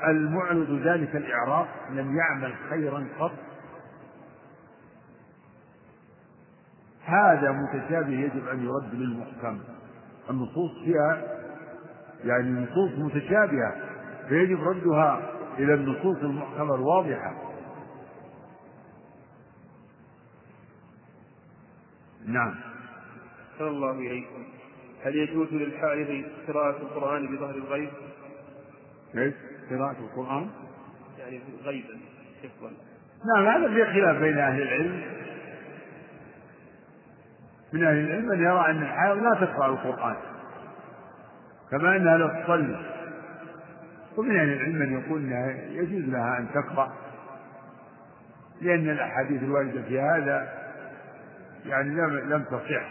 المعرض 0.07 0.71
ذلك 0.71 1.15
الإعراض 1.15 1.67
لم 1.91 2.17
يعمل 2.17 2.53
خيرا 2.69 3.07
قط. 3.19 3.31
هذا 7.05 7.51
متشابه 7.51 8.13
يجب 8.13 8.47
أن 8.47 8.65
يرد 8.65 8.93
للمحكم. 8.93 9.59
النصوص 10.29 10.71
فيها 10.85 11.23
يعني 12.23 12.49
نصوص 12.49 12.91
متشابهة 12.97 13.75
فيجب 14.29 14.61
ردها 14.61 15.31
إلى 15.57 15.73
النصوص 15.73 16.17
المحكمة 16.17 16.75
الواضحة. 16.75 17.33
نعم. 22.25 22.55
أحسن 23.53 23.67
الله 23.67 23.91
إليكم. 23.91 24.43
هل 25.03 25.15
يجوز 25.15 25.53
للحائض 25.53 26.25
قراءة 26.47 26.81
القرآن 26.81 27.35
بظهر 27.35 27.55
الغيب؟ 27.55 27.89
كيف؟ 29.13 29.48
قراءة 29.69 29.95
القرآن؟ 29.99 30.49
يعني 31.19 31.41
غيبا 31.63 31.99
حفظا 32.43 32.71
نعم 33.25 33.47
هذا 33.47 33.73
في 33.73 33.93
خلاف 33.93 34.17
بين 34.17 34.37
أهل 34.37 34.61
العلم. 34.61 35.01
من 37.73 37.83
أهل 37.83 37.97
العلم 37.97 38.25
من 38.25 38.41
يرى 38.41 38.65
أن 38.69 38.81
الحائض 38.81 39.17
لا 39.17 39.45
تقرأ 39.45 39.67
القرآن 39.67 40.15
كما 41.71 41.95
أنها 41.95 42.17
لا 42.17 42.43
تصلي. 42.43 42.79
ومن 44.17 44.39
أهل 44.39 44.53
العلم 44.53 44.75
من 44.75 44.99
يقول 44.99 45.21
أنها 45.21 45.51
يجوز 45.69 46.09
لها 46.09 46.37
أن 46.37 46.47
تقرأ 46.53 46.93
لأن 48.61 48.89
الأحاديث 48.89 49.43
الواردة 49.43 49.81
في 49.81 49.99
هذا 49.99 50.59
يعني 51.65 51.89
لم 51.89 52.15
لم 52.33 52.43
تصح. 52.43 52.89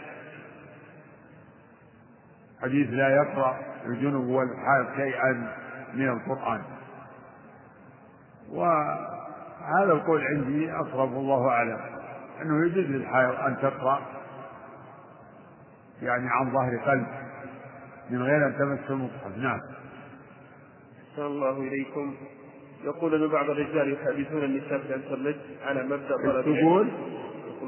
حديث 2.61 2.89
لا 2.89 3.09
يقرأ 3.09 3.59
الجنب 3.85 4.27
والحائض 4.27 4.95
شيئا. 4.95 5.53
من 5.93 6.09
القرآن. 6.09 6.61
وهذا 8.51 9.93
القول 9.93 10.23
عندي 10.23 10.71
أقرب 10.71 11.13
والله 11.13 11.47
أعلم 11.47 11.79
أنه 12.41 12.65
يجوز 12.65 12.85
للحائض 12.85 13.35
أن 13.35 13.57
تقرأ 13.57 14.01
يعني 16.01 16.29
عن 16.29 16.53
ظهر 16.53 16.77
قلب 16.77 17.07
من 18.09 18.23
غير 18.23 18.47
أن 18.47 18.57
تمس 18.57 18.91
المصحف. 18.91 19.37
نعم. 19.37 19.59
أحسن 21.11 21.21
الله 21.21 21.57
إليكم. 21.57 22.15
يقول 22.83 23.23
أن 23.23 23.31
بعض 23.31 23.49
الرجال 23.49 23.93
يحادثون 23.93 24.43
النساء 24.43 24.79
في 24.79 24.85
الإنترنت 24.95 25.37
على 25.65 25.83
مبدأ 25.83 26.15
طلب 26.17 26.47
يقول 26.47 26.91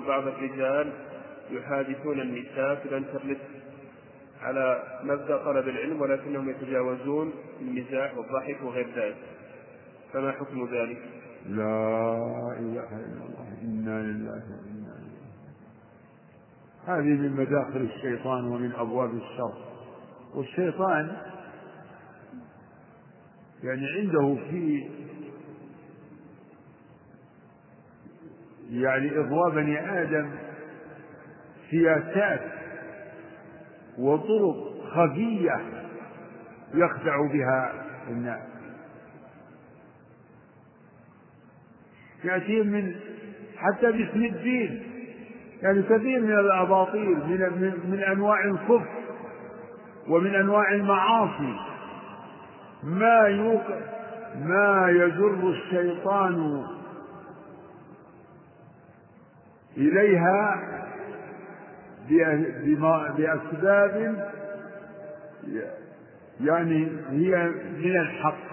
بعض 0.07 0.27
الرجال 0.27 0.93
يحادثون 1.52 2.19
النساء 2.22 2.76
في 2.76 2.85
الإنترنت. 2.85 3.39
على 4.41 4.84
مبدأ 5.03 5.38
طلب 5.38 5.68
العلم 5.68 6.01
ولكنهم 6.01 6.49
يتجاوزون 6.49 7.34
المزاح 7.61 8.18
والضحك 8.18 8.57
وغير 8.63 8.88
ذلك. 8.95 9.18
فما 10.13 10.31
حكم 10.31 10.65
ذلك؟ 10.73 10.97
لا 11.45 12.55
إله 12.59 12.89
إلا 12.89 13.23
الله. 13.26 13.57
إنا 13.61 14.01
لله 14.01 14.31
وإنا 14.31 14.95
إليه 14.99 15.22
هذه 16.88 17.22
من 17.22 17.31
مداخل 17.31 17.89
الشيطان 17.95 18.45
ومن 18.45 18.72
أبواب 18.72 19.13
الشر. 19.13 19.53
والشيطان 20.35 21.18
يعني 23.63 23.88
عنده 23.88 24.38
في 24.49 24.89
يعني 28.69 29.18
إغواء 29.18 29.49
بني 29.49 30.01
آدم 30.01 30.31
سياسات 31.69 32.60
وطرق 34.02 34.56
خفية 34.91 35.61
يخدع 36.73 37.28
بها 37.34 37.73
الناس. 38.10 38.41
يأتيهم 42.23 42.68
من 42.68 42.95
حتى 43.57 43.91
باسم 43.91 44.23
الدين 44.23 44.84
يعني 45.61 45.82
كثير 45.82 46.22
من 46.22 46.40
الأباطيل 46.40 47.18
من, 47.18 47.40
من, 47.61 47.91
من 47.91 47.99
أنواع 47.99 48.44
الكفر 48.44 48.88
ومن 50.07 50.36
أنواع 50.36 50.72
المعاصي. 50.72 51.56
ما 52.84 53.19
يوق 53.28 53.64
ما 54.36 54.90
يجر 54.90 55.49
الشيطان 55.49 56.65
إليها 59.78 60.61
بأسباب 63.17 64.29
يعني 66.41 66.88
هي 67.09 67.49
من 67.77 67.95
الحق. 68.01 68.51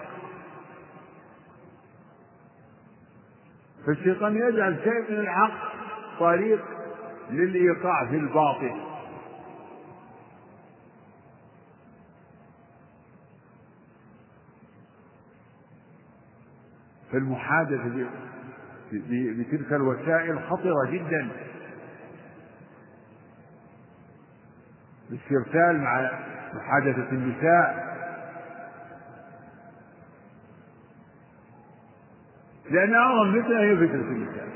فالشيطان 3.85 4.35
يجعل 4.35 4.77
شيء 4.83 5.11
من 5.11 5.19
الحق 5.19 5.73
طريق 6.19 6.65
للإيقاع 7.31 8.05
في 8.09 8.15
الباطل. 8.15 8.81
فالمحادثة 17.11 18.09
بتلك 18.91 19.73
الوسائل 19.73 20.39
خطرة 20.39 20.91
جدا. 20.91 21.48
الاسترسال 25.09 25.81
مع 25.81 26.11
محادثة 26.53 27.09
النساء. 27.11 27.89
لأن 32.71 32.93
أعظم 32.93 33.41
فتنة 33.41 33.59
هي 33.59 33.75
فتنة 33.75 34.01
النساء. 34.01 34.49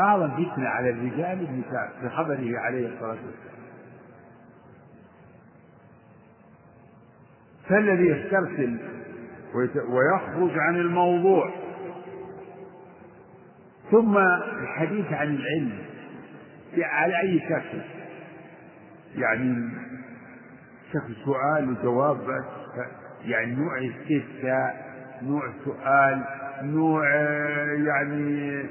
أعظم 0.00 0.30
فتنة 0.30 0.68
على 0.68 0.90
الرجال 0.90 1.48
النساء 1.48 1.92
في 2.00 2.08
خبره 2.08 2.58
عليه 2.58 2.86
الصلاة 2.88 3.10
والسلام. 3.10 3.54
فالذي 7.68 8.08
يسترسل 8.08 8.78
ويخرج 9.88 10.58
عن 10.58 10.76
الموضوع. 10.76 11.54
ثم 13.90 14.18
الحديث 14.62 15.12
عن 15.12 15.34
العلم. 15.34 15.93
على 16.78 17.20
أي 17.20 17.40
شكل 17.40 17.80
يعني 19.14 19.70
شكل 20.92 21.14
سؤال 21.24 21.70
وجواب 21.70 22.44
يعني 23.24 23.54
نوع 23.54 23.78
استفتاء 23.78 24.94
نوع 25.22 25.52
سؤال 25.64 26.24
نوع 26.62 27.08
يعني 27.86 28.64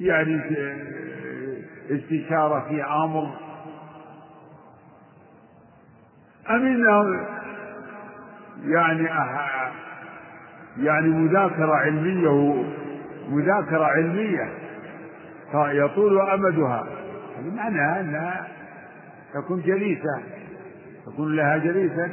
يعني 0.00 0.40
استشارة 1.90 2.68
في 2.68 2.84
أمر. 2.84 3.44
أم 6.50 6.66
إنه 6.66 7.26
يعني 8.64 9.08
يعني 10.78 11.08
مذاكرة 11.08 11.74
علمية 11.74 12.64
مذاكرة 13.28 13.84
علمية. 13.84 14.52
يطول 15.54 16.20
أمدها. 16.20 16.86
بمعنى 17.40 18.00
أنها 18.00 18.48
تكون 19.34 19.62
جليسة 19.62 20.22
تكون 21.06 21.36
لها 21.36 21.56
جليسا 21.56 22.12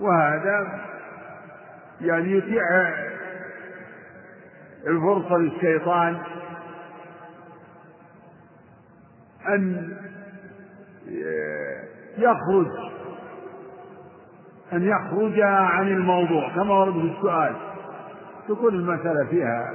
وهذا 0.00 0.80
يعني 2.00 2.32
يتيح 2.32 2.64
الفرصة 4.86 5.36
للشيطان 5.36 6.18
أن 9.48 9.96
يخرج 12.18 12.66
أن 14.72 14.88
يخرج 14.88 15.40
عن 15.40 15.88
الموضوع 15.88 16.54
كما 16.54 16.74
ورد 16.74 16.92
في 16.92 17.16
السؤال. 17.18 17.69
تكون 18.50 18.74
المسألة 18.74 19.26
فيها 19.30 19.72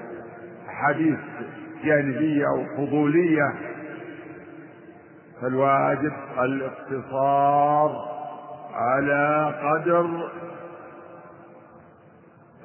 أحاديث 0.69 1.19
جانبية 1.83 2.45
أو 2.47 2.63
فضولية 2.77 3.53
فالواجب 5.41 6.13
الاقتصار 6.39 8.05
على 8.73 9.53
قدر 9.63 10.29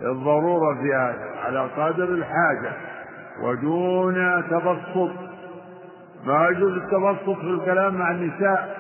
الضرورة 0.03 0.75
في 0.83 0.95
هذا 0.95 1.31
على 1.45 1.61
قدر 1.61 2.05
الحاجة 2.05 2.73
ودون 3.43 4.45
تبسط. 4.51 5.11
ما 6.27 6.49
يجوز 6.49 6.73
التبسط 6.73 7.39
في 7.39 7.47
الكلام 7.47 7.95
مع 7.95 8.11
النساء. 8.11 8.77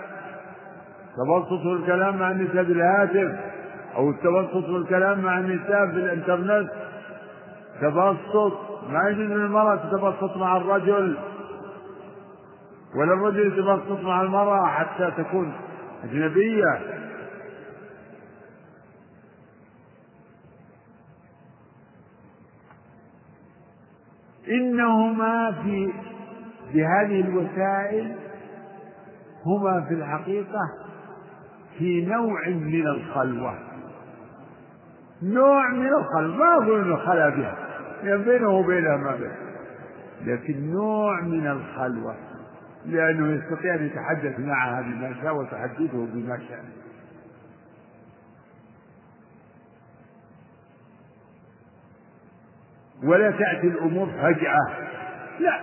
التبسط 1.09 1.63
في 1.63 1.73
الكلام 1.73 2.17
مع 2.17 2.31
النساء 2.31 2.63
بالهاتف 2.63 3.41
أو 3.97 4.11
التبسط 4.11 4.65
في 4.65 4.77
الكلام 4.77 5.21
مع 5.21 5.39
النساء 5.39 5.87
في 5.87 5.93
الإنترنت. 5.93 6.71
تبسط 7.81 8.53
ما 8.89 9.09
يجوز 9.09 9.31
للمرأة 9.33 9.77
تتبسط 9.77 10.37
مع 10.37 10.57
الرجل. 10.57 11.17
ولا 12.97 13.13
الرجل 13.13 13.47
يتبسط 13.47 14.05
مع 14.05 14.23
المرأة 14.23 14.67
حتى 14.67 15.11
تكون 15.17 15.53
أجنبية. 16.05 17.01
إنهما 24.49 25.53
في 25.63 25.93
بهذه 26.75 27.21
الوسائل 27.21 28.17
هما 29.47 29.87
في 29.89 29.95
الحقيقة 29.95 30.61
في 31.79 32.07
نوع 32.07 32.49
من 32.49 32.87
الخلوة. 32.87 33.59
نوع 35.23 35.69
من 35.69 35.87
الخلوة 35.87 36.37
ما 36.37 36.83
أنه 36.83 36.97
خلا 36.97 37.29
بها. 37.29 37.70
بينه 38.03 38.49
وبينها 38.49 38.97
ما 38.97 39.17
بين 39.17 39.33
لكن 40.27 40.71
نوع 40.71 41.21
من 41.21 41.47
الخلوة 41.47 42.17
لأنه 42.87 43.33
يستطيع 43.33 43.75
أن 43.75 43.87
يتحدث 43.87 44.41
معها 44.41 44.81
بما 44.81 45.15
شاء 45.23 45.37
وتحدثه 45.37 46.07
بما 46.07 46.39
شاء. 46.49 46.65
ولا 53.05 53.31
تأتي 53.31 53.67
الأمور 53.67 54.07
فجأة. 54.07 54.67
لا. 55.41 55.61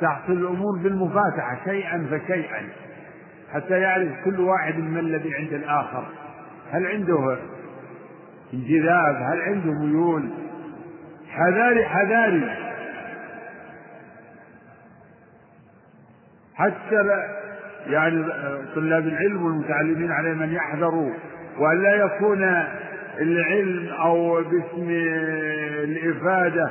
تحصل 0.00 0.32
الأمور 0.32 0.78
بالمفاتحة 0.78 1.64
شيئا 1.64 2.06
فشيئا. 2.10 2.68
حتى 3.52 3.80
يعرف 3.80 4.24
كل 4.24 4.40
واحد 4.40 4.78
ما 4.78 5.00
الذي 5.00 5.34
عند 5.34 5.52
الآخر. 5.52 6.06
هل 6.70 6.86
عنده 6.86 7.38
انجذاب؟ 8.54 9.16
هل 9.16 9.40
عنده 9.42 9.72
ميول؟ 9.72 10.43
حذاري 11.34 11.84
حذاري. 11.84 12.50
حتى 16.54 17.24
يعني 17.86 18.24
طلاب 18.74 19.06
العلم 19.06 19.46
والمتعلمين 19.46 20.12
عليهم 20.12 20.42
أن 20.42 20.52
يحذروا 20.52 21.10
وأن 21.58 21.82
لا 21.82 21.94
يكون 21.94 22.42
العلم 23.20 23.88
أو 23.88 24.42
باسم 24.42 24.88
الإفادة 25.84 26.70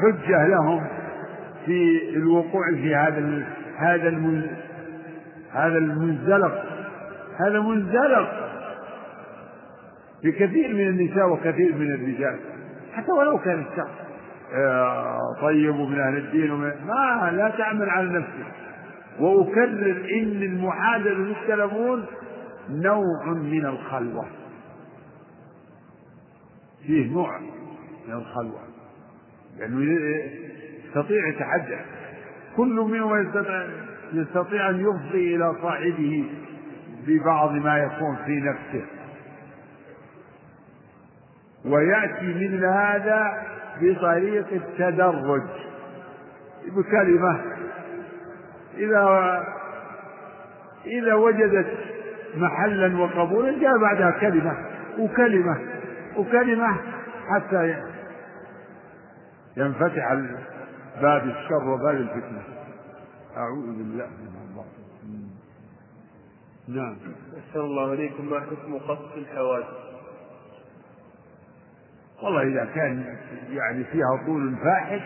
حجة 0.00 0.46
لهم 0.46 0.86
في 1.66 2.10
الوقوع 2.16 2.62
في 2.74 2.94
هذا 2.94 3.42
هذا 3.78 4.08
هذا 5.52 5.78
المنزلق. 5.78 6.64
هذا 7.40 7.60
منزلق 7.60 8.50
في 10.22 10.32
كثير 10.32 10.74
من 10.74 10.86
النساء 10.88 11.28
وكثير 11.32 11.74
من 11.74 11.94
الرجال. 11.94 12.38
حتى 12.96 13.12
ولو 13.12 13.38
كان 13.38 13.66
الشخص. 13.72 14.06
طيب 15.42 15.76
ومن 15.76 16.00
أهل 16.00 16.16
الدين 16.16 16.50
ومن 16.50 16.72
ما 16.86 17.30
لا 17.32 17.48
تعمل 17.58 17.90
على 17.90 18.18
نفسك. 18.18 18.52
وأكرر 19.20 20.06
إن 20.22 20.42
المحاذرة 20.42 21.14
للتلفون 21.14 22.06
نوع 22.70 23.26
من 23.26 23.66
الخلوة. 23.66 24.26
فيه 26.86 27.12
نوع 27.12 27.40
من 28.08 28.14
الخلوة. 28.14 28.60
لأنه 29.58 29.82
يعني 29.82 30.30
يستطيع 30.86 31.28
يتحدث 31.28 31.84
كل 32.56 32.80
منهم 32.90 33.26
يستطيع, 33.26 33.66
يستطيع 34.12 34.70
أن 34.70 34.80
يفضي 34.80 35.36
إلى 35.36 35.54
صاحبه 35.62 36.24
ببعض 37.06 37.52
ما 37.52 37.78
يكون 37.78 38.16
في 38.26 38.40
نفسه. 38.40 38.86
ويأتي 41.66 42.34
مثل 42.34 42.64
هذا 42.64 43.42
بطريق 43.80 44.46
التدرج. 44.52 45.42
بكلمة 46.66 47.40
إذا 48.76 49.44
إذا 50.86 51.14
وجدت 51.14 51.66
محلا 52.36 52.98
وقبولا 52.98 53.60
جاء 53.60 53.78
بعدها 53.78 54.10
كلمة 54.10 54.56
وكلمة 54.98 55.58
وكلمة 56.16 56.76
حتى 57.28 57.74
ينفتح 59.56 60.14
باب 61.02 61.24
الشر 61.24 61.68
وباب 61.68 61.94
الفتنة. 61.94 62.42
أعوذ 63.36 63.66
بالله 63.66 64.06
من 64.06 64.36
الله 64.50 64.64
نعم. 66.68 66.96
أحسن 67.38 67.60
الله 67.60 67.92
إليكم. 67.92 68.30
ما 68.30 68.40
حكم 68.40 68.78
قص 68.78 69.16
الحوادث؟ 69.16 69.85
والله 72.22 72.42
إذا 72.42 72.68
كان 72.74 73.16
يعني 73.50 73.84
فيها 73.84 74.26
طول 74.26 74.56
فاحش 74.64 75.00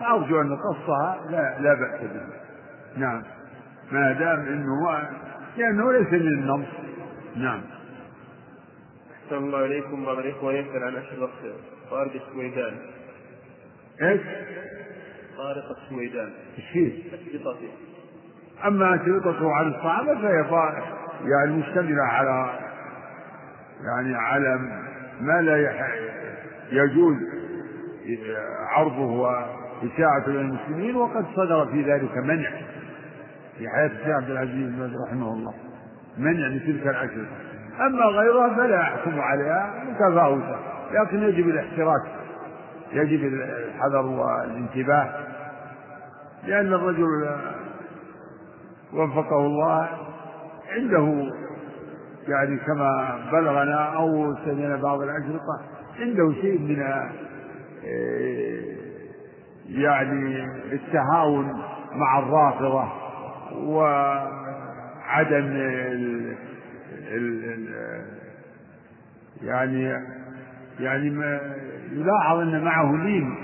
فأرجو 0.00 0.40
أن 0.40 0.56
قصها 0.56 1.20
لا 1.30 1.60
لا 1.60 1.74
بأس 1.74 2.00
به. 2.00 2.26
نعم. 2.96 3.22
ما 3.92 4.12
دام 4.12 4.40
أنه 4.40 5.08
لأنه 5.56 5.92
ليس 5.92 6.08
من 6.08 6.28
النص. 6.28 6.68
نعم. 7.36 7.60
أحسن 9.24 9.36
الله 9.36 9.64
إليكم 9.64 10.04
بعض 10.04 10.18
الإخوة 10.18 10.52
يسأل 10.52 10.84
عن 10.84 10.96
أشرف 10.96 11.30
طارق 11.90 12.12
السويدان. 12.12 12.76
إيش؟ 14.02 14.20
طارق 15.36 15.78
السويدان. 15.78 16.32
الشيء 16.58 17.04
أشرطته 17.14 17.68
أما 18.66 18.94
أشرطته 18.94 19.52
عن 19.52 19.68
الصحابة 19.68 20.14
فهي 20.14 20.44
يعني 21.24 21.52
مشتملة 21.52 22.02
على 22.02 22.58
يعني 23.84 24.14
على 24.14 24.58
ما 25.20 25.40
لا 25.42 25.56
يجوز 26.72 27.16
عرضه 28.68 29.06
وإشاعته 29.06 30.28
للمسلمين 30.32 30.96
وقد 30.96 31.24
صدر 31.36 31.66
في 31.66 31.82
ذلك 31.82 32.16
منع 32.16 32.50
في 33.58 33.68
حياة 33.68 33.86
الشيخ 33.86 34.08
عبد 34.08 34.30
العزيز 34.30 34.70
بن 34.70 34.96
رحمه 35.08 35.32
الله 35.32 35.54
منع 36.18 36.46
لتلك 36.48 36.86
الأشرطة 36.86 37.36
أما 37.80 38.04
غيرها 38.04 38.54
فلا 38.56 38.82
أحكم 38.82 39.20
عليها 39.20 39.84
متفاوتة 39.90 40.56
لكن 40.92 41.22
يجب 41.22 41.48
الاحتراس 41.48 42.02
يجب 42.92 43.24
الحذر 43.24 44.06
والانتباه 44.06 45.14
لأن 46.46 46.72
الرجل 46.74 47.36
وفقه 48.92 49.38
الله 49.46 49.88
عنده 50.72 51.32
يعني 52.28 52.56
كما 52.56 53.18
بلغنا 53.32 53.96
أو 53.96 54.34
سمعنا 54.44 54.76
بعض 54.76 55.00
الأشرطة 55.02 55.60
عنده 56.00 56.32
شيء 56.40 56.58
من 56.58 56.82
آه، 56.82 57.10
يعني 59.68 60.44
التهاون 60.72 61.52
مع 61.94 62.18
الرافضة 62.18 62.88
وعدم 63.54 65.46
ال 65.56 66.34
ال 67.12 67.68
يعني 69.42 69.92
يعني 70.80 71.10
ما 71.10 71.40
يلاحظ 71.92 72.38
إن 72.38 72.64
معه 72.64 72.92
لين 73.04 73.34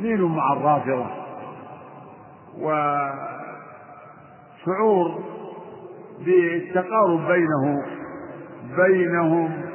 لين 0.00 0.22
مع 0.22 0.52
الرافضة. 0.52 1.06
وشعور 4.66 5.24
بالتقارب 6.26 7.26
بينه 7.26 7.82
بينهم 8.76 9.65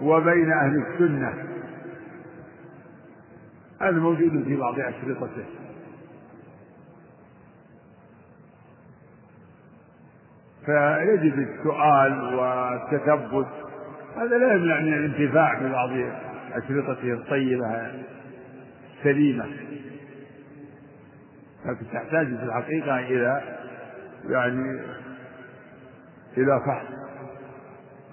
وبين 0.00 0.52
أهل 0.52 0.82
السنة. 0.86 1.34
هذا 3.80 3.98
موجود 3.98 4.44
في 4.44 4.56
بعض 4.56 4.80
أشرطته. 4.80 5.44
فيجب 10.66 11.38
السؤال 11.38 12.34
والتثبت. 12.34 13.48
هذا 14.16 14.38
لا 14.38 14.54
يمنع 14.54 14.80
من 14.80 14.92
الانتفاع 14.92 15.58
ببعض 15.58 15.90
أشرطته 16.52 17.12
الطيبة 17.12 17.92
السليمة. 18.98 19.46
لكن 21.66 21.86
تحتاج 21.92 22.26
في 22.26 22.42
الحقيقة 22.42 22.98
إلى 22.98 23.42
يعني 24.28 24.80
إلى 26.36 26.60
فحص 26.66 26.86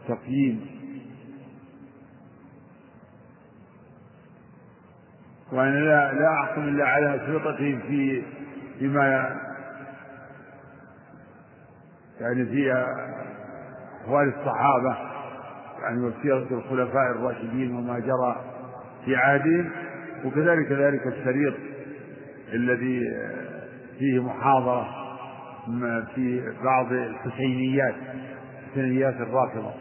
تقييم. 0.07 0.80
وأنا 5.51 5.79
لا 5.79 6.13
لا 6.13 6.33
أحكم 6.43 6.61
إلا 6.61 6.85
على 6.85 7.15
أشرطتهم 7.15 7.79
في 7.79 8.23
فيما 8.79 9.35
يعني 12.21 12.45
في 12.45 12.85
أحوال 14.05 14.33
الصحابة 14.39 14.97
يعني 15.81 16.01
وسيرة 16.01 16.47
الخلفاء 16.51 17.11
الراشدين 17.11 17.75
وما 17.75 17.99
جرى 17.99 18.41
في 19.05 19.15
عهدهم 19.15 19.69
وكذلك 20.25 20.71
ذلك 20.71 21.07
الشريط 21.07 21.53
الذي 22.53 23.01
فيه 23.99 24.23
محاضرة 24.23 24.87
في 26.15 26.53
بعض 26.63 26.91
الحسينيات 26.93 27.95
حسينيات 28.71 29.15
الرافضة 29.15 29.73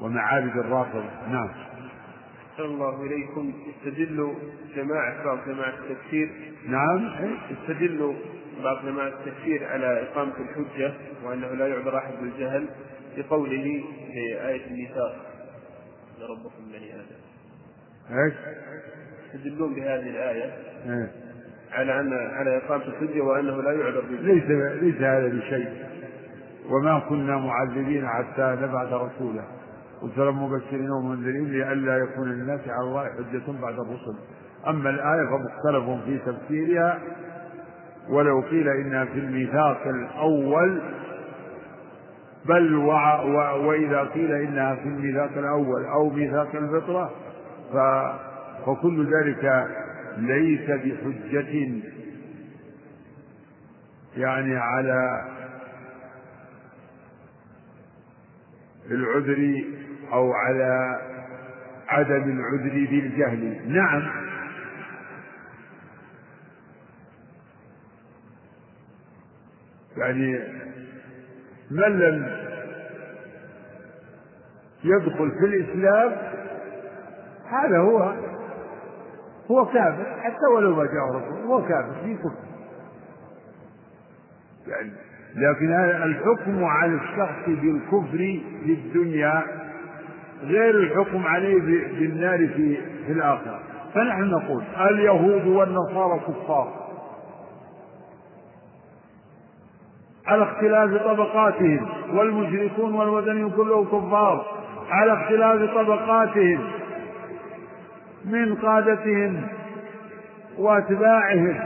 ومعابد 0.00 0.56
الرافضة. 0.56 1.10
نعم. 1.28 1.48
أحسن 2.54 2.64
الله 2.64 3.02
إليكم. 3.02 3.52
يستدل 3.66 4.34
جماعة 4.76 5.24
بعض 5.24 5.38
جماعة 5.46 5.74
التكفير 5.78 6.30
نعم. 6.68 7.10
يستدل 7.50 8.14
بعض 8.64 8.86
جماعة 8.86 9.08
التكفير 9.08 9.64
على 9.64 10.02
إقامة 10.02 10.32
الحجة 10.38 10.92
وأنه 11.24 11.46
لا 11.46 11.68
يعذر 11.68 11.98
أحد 11.98 12.12
بالجهل 12.20 12.66
بقوله 13.16 13.84
في 14.12 14.48
آية 14.48 14.66
الميثاق 14.66 15.16
لربكم 16.20 16.64
بني 16.72 16.94
آدم. 16.94 17.20
إيش؟ 18.10 18.34
يستدلون 19.34 19.74
بهذه 19.74 20.10
الآية 20.10 20.52
إيه؟ 20.86 21.12
على 21.72 22.00
أن 22.00 22.12
على 22.12 22.56
إقامة 22.56 22.84
الحجة 22.84 23.20
وأنه 23.20 23.62
لا 23.62 23.72
يعذر 23.72 24.00
بالجهل. 24.00 24.34
ليس 24.34 24.44
ليس 24.82 25.02
هذا 25.02 25.28
بشيء. 25.28 25.84
وما 26.70 26.98
كنا 27.08 27.36
معذبين 27.36 28.08
حتى 28.08 28.56
نبعث 28.62 28.92
رسولا. 28.92 29.44
رسلا 30.04 30.30
مبشرين 30.30 30.90
ومنذرين 30.90 31.52
لئلا 31.52 31.96
يكون 31.98 32.28
للناس 32.28 32.60
على 32.68 32.84
الله 32.88 33.04
حجة 33.04 33.52
بعد 33.62 33.74
الرسل. 33.74 34.14
أما 34.68 34.90
الآية 34.90 35.26
فمختلف 35.26 36.04
في 36.04 36.18
تفسيرها 36.18 36.98
ولو 38.08 38.40
قيل 38.40 38.68
إنها 38.68 39.04
في 39.04 39.18
الميثاق 39.18 39.82
الأول 39.86 40.80
بل 42.44 42.74
و... 42.74 42.88
و... 42.92 43.66
وإذا 43.68 44.00
قيل 44.02 44.32
إنها 44.32 44.74
في 44.74 44.88
الميثاق 44.88 45.30
الأول 45.36 45.84
أو 45.84 46.10
ميثاق 46.10 46.54
الفطرة 46.54 47.10
ف... 47.72 47.76
فكل 48.66 49.06
ذلك 49.14 49.68
ليس 50.18 50.70
بحجة 50.70 51.72
يعني 54.16 54.56
على 54.56 55.24
العذر 58.90 59.64
أو 60.14 60.32
على 60.32 61.00
عدم 61.88 62.38
العذر 62.38 62.86
بالجهل 62.90 63.72
نعم. 63.72 64.02
يعني 69.96 70.38
من 71.70 71.98
لم 71.98 72.44
يدخل 74.84 75.30
في 75.30 75.44
الإسلام 75.44 76.12
هذا 77.48 77.78
هو 77.78 78.14
هو 79.50 79.66
كافر 79.66 80.20
حتى 80.20 80.46
ولو 80.54 80.76
ما 80.76 80.84
جاء 80.84 81.04
رسول 81.04 81.42
هو 81.46 81.62
كافر 81.62 81.94
في 82.04 82.14
كفر. 82.14 82.34
يعني 84.66 84.90
لكن 85.34 85.72
الحكم 86.02 86.64
على 86.64 86.94
الشخص 86.94 87.46
بالكفر 87.46 88.18
في 88.64 88.72
الدنيا 88.72 89.44
غير 90.44 90.78
الحكم 90.78 91.26
عليه 91.26 91.60
بالنار 91.98 92.38
في 92.38 92.76
في 93.06 93.12
الآخرة. 93.12 93.60
فنحن 93.94 94.22
نقول 94.22 94.62
اليهود 94.90 95.46
والنصارى 95.46 96.20
كفار. 96.20 96.84
على 100.26 100.42
اختلاف 100.42 101.02
طبقاتهم 101.02 101.88
والمشركون 102.12 102.94
والوثنيون 102.94 103.50
كلهم 103.50 103.84
كفار. 103.84 104.46
على 104.90 105.12
اختلاف 105.12 105.74
طبقاتهم 105.74 106.70
من 108.24 108.54
قادتهم 108.54 109.42
واتباعهم. 110.58 111.60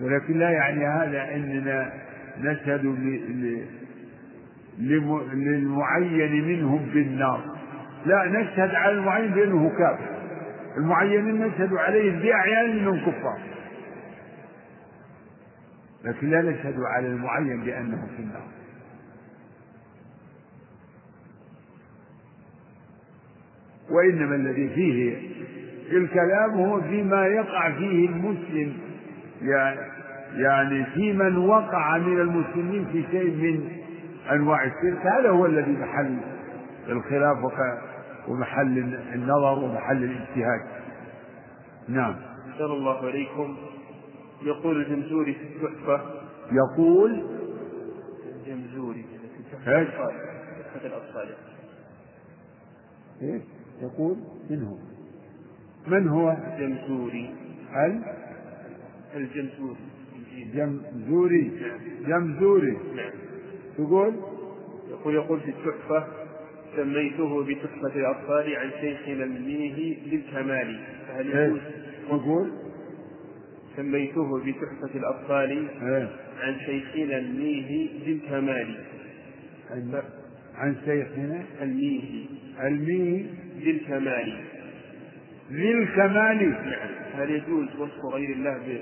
ولكن 0.00 0.38
لا 0.38 0.50
يعني 0.50 0.86
هذا 0.86 1.34
إننا 1.34 1.92
نشهد 2.38 2.84
للمعين 4.78 6.44
منهم 6.48 6.86
بالنار 6.94 7.40
لا 8.06 8.24
نشهد 8.24 8.74
على 8.74 8.92
المعين 8.92 9.30
بأنه 9.30 9.68
كافر. 9.78 10.14
المعينين 10.76 11.46
نشهد 11.46 11.74
عليهم 11.74 12.18
بأعيان 12.20 12.70
انهم 12.70 13.00
كفار 13.00 13.38
لكن 16.04 16.30
لا 16.30 16.42
نشهد 16.42 16.74
على 16.80 17.06
المعين 17.06 17.64
بأنه 17.64 18.06
في 18.16 18.22
النار. 18.22 18.48
وإنما 23.90 24.34
الذي 24.34 24.68
فيه 24.68 25.16
الكلام 25.96 26.50
هو 26.50 26.80
فيما 26.80 27.26
يقع 27.26 27.70
فيه 27.70 28.08
المسلم. 28.08 28.72
يعني 30.36 30.84
في 30.84 31.12
من 31.12 31.36
وقع 31.36 31.98
من 31.98 32.20
المسلمين 32.20 32.84
في 32.92 33.04
شيء 33.10 33.30
من 33.30 33.83
أنواع 34.30 34.64
الشرك 34.64 35.06
هذا 35.06 35.30
هو 35.30 35.46
الذي 35.46 35.72
محل 35.72 36.18
الخلاف 36.88 37.38
ومحل 38.28 38.78
النظر 39.14 39.58
ومحل 39.58 40.04
الاجتهاد. 40.04 40.60
نعم. 41.88 42.16
أحسن 42.50 42.64
الله 42.64 43.06
عليكم 43.06 43.56
يقول 44.42 44.80
الجمزوري 44.80 45.34
في 45.34 45.66
التحفة. 45.66 46.00
يقول 46.52 47.26
الجمزوري 48.36 49.04
إيش؟ 49.68 49.88
تحفة 49.88 50.86
الأطفال. 50.86 51.34
إيش؟ 53.22 53.42
يقول 53.82 54.16
من 54.50 54.62
هو؟ 54.62 54.76
من 55.86 56.08
هو؟ 56.08 56.36
جمزوري 56.58 57.34
ال؟ 57.76 58.02
الجمزوري. 59.14 59.76
جمزوري. 60.54 61.60
جمزوري. 62.06 62.78
نعم. 62.96 63.23
تقول 63.76 64.14
يقول 64.90 65.14
يقول 65.14 65.40
في 65.40 65.48
التحفة 65.50 66.06
سميته 66.76 67.44
بتحفة 67.44 67.96
الأطفال 67.96 68.56
عن 68.56 68.70
شيخنا 68.80 69.24
الميه 69.24 69.96
للكمال. 70.06 70.80
فهل 71.08 71.26
يجوز؟ 71.26 71.60
تقول 72.08 72.50
سميته 73.76 74.38
بتحفة 74.40 74.98
الأطفال 74.98 75.50
إيه؟ 75.82 76.08
عن 76.40 76.56
شيخنا 76.66 77.18
الميه 77.18 77.88
للكمال. 78.06 78.76
عن, 79.70 80.02
عن 80.54 80.76
شيخنا 80.84 81.42
الميه 81.62 82.24
الميه 82.60 83.26
للكمال. 83.60 84.34
للكمال. 85.50 86.50
نعم. 86.50 86.88
هل 87.14 87.30
يجوز 87.30 87.68
وصف 87.78 88.04
غير 88.14 88.30
الله 88.30 88.78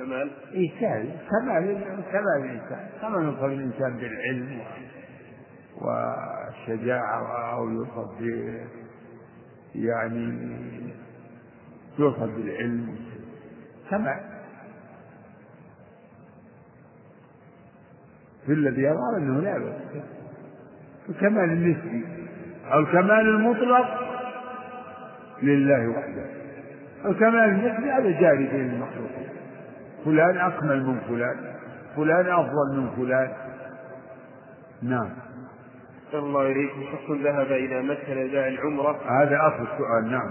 بالكمال؟ 0.00 0.30
إيه 0.52 0.70
كمال 1.30 1.78
كمال 2.12 2.44
الإنسان 2.44 2.88
كما 3.00 3.22
يوصف 3.22 3.44
الإنسان 3.44 3.96
بالعلم 3.96 4.60
والشجاعة 5.80 7.52
أو 7.54 7.68
يوصف 7.70 8.20
يعني 9.74 10.34
يوصف 11.98 12.22
بالعلم. 12.22 12.96
كمال 13.90 14.20
في 18.46 18.52
الذي 18.52 18.82
يرى 18.82 19.16
أنه 19.16 19.40
لا 19.40 19.58
بأس 19.58 20.02
الكمال 21.08 21.44
النسبي 21.44 22.04
أو 22.72 22.80
الكمال 22.80 23.20
المطلق 23.20 24.00
لله 25.42 25.88
وحده. 25.88 26.26
الكمال 27.04 27.48
النسبي 27.48 27.90
هذا 27.90 28.20
جاري 28.20 28.46
بين 28.46 28.70
المخلوقين 28.70 29.19
فلان 30.04 30.38
أكمل 30.38 30.86
من 30.86 31.00
فلان 31.08 31.36
فلان 31.96 32.26
أفضل 32.26 32.76
من 32.76 32.90
فلان. 32.96 33.32
نعم. 34.82 35.08
الله 36.14 36.46
إليكم 36.46 36.82
شخص 36.92 37.10
ذهب 37.10 37.46
إلى 37.46 37.82
مكة 37.82 38.14
لأداء 38.14 38.48
العمرة. 38.48 38.98
هذا 39.08 39.38
أصل 39.40 39.72
السؤال 39.72 40.10
نعم. 40.10 40.30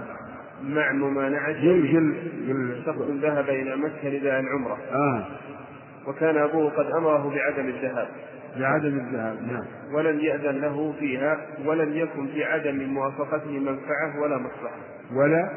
مع 0.64 0.92
ممانعة 0.92 1.52
جل 1.52 1.92
جل 1.92 2.14
جل 2.48 2.82
شخص 2.86 3.02
ذهب 3.22 3.50
إلى 3.50 3.76
مكة 3.76 4.10
لأداء 4.10 4.40
العمرة. 4.40 4.78
آه. 4.92 5.26
وكان 6.08 6.38
أبوه 6.38 6.72
قد 6.72 6.86
أمره 6.86 7.36
بعدم 7.36 7.68
الذهاب. 7.68 8.08
بعدم 8.58 9.00
الذهاب 9.00 9.38
نعم. 9.52 9.66
ولم 9.94 10.20
يأذن 10.20 10.62
له 10.62 10.94
فيها 11.00 11.38
ولم 11.66 11.94
يكن 11.94 12.28
في 12.28 12.44
عدم 12.44 12.90
موافقته 12.90 13.60
منفعة 13.60 14.22
ولا 14.22 14.38
مصلحة. 14.38 14.78
ولا؟ 15.14 15.50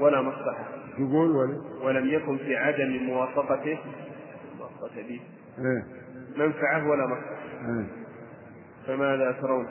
ولا 0.00 0.22
مصلحة. 0.22 0.64
ولا؟ 0.98 1.60
ولم 1.82 2.06
يكن 2.08 2.38
في 2.38 2.56
عدم 2.56 3.02
موافقته. 3.06 3.78
موافقة 4.58 5.02
به 5.08 5.20
إيه. 5.58 5.84
منفعة 6.36 6.88
ولا 6.88 7.06
مصلحة 7.06 7.68
إيه. 7.68 7.86
فماذا 8.86 9.32
ترون؟ 9.32 9.66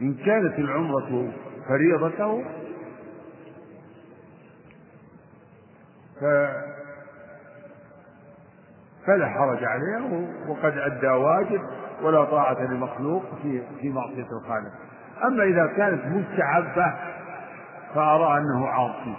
إن 0.00 0.14
كانت 0.14 0.58
العمرة 0.58 1.32
فريضته 1.68 2.44
ف 6.20 6.24
فلا 9.06 9.28
حرج 9.28 9.64
عليه 9.64 10.28
وقد 10.48 10.78
أدى 10.78 11.06
واجب 11.08 11.60
ولا 12.02 12.24
طاعة 12.24 12.62
لمخلوق 12.72 13.22
في 13.42 13.62
في 13.80 13.88
معصية 13.90 14.26
الخالق. 14.32 14.72
أما 15.24 15.44
إذا 15.44 15.66
كانت 15.76 16.06
مستحبة 16.06 16.94
فأرى 17.94 18.38
أنه 18.38 18.68
عاصي. 18.68 19.16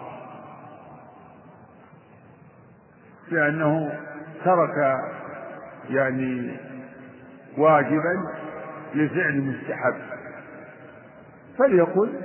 لأنه 3.31 3.99
ترك 4.45 4.99
يعني 5.89 6.57
واجبا 7.57 8.23
لفعل 8.95 9.41
مستحب. 9.41 9.95
فليقل 11.57 12.19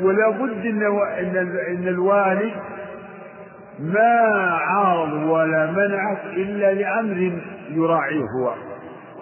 ولا 0.00 0.30
بد 0.30 0.66
إن 0.66 1.36
إن 1.68 1.88
الوالد 1.88 2.77
ما 3.80 4.20
عارض 4.60 5.12
ولا 5.12 5.70
منعك 5.70 6.24
إلا 6.24 6.74
لأمر 6.74 7.40
يراعيه 7.70 8.24
هو. 8.40 8.54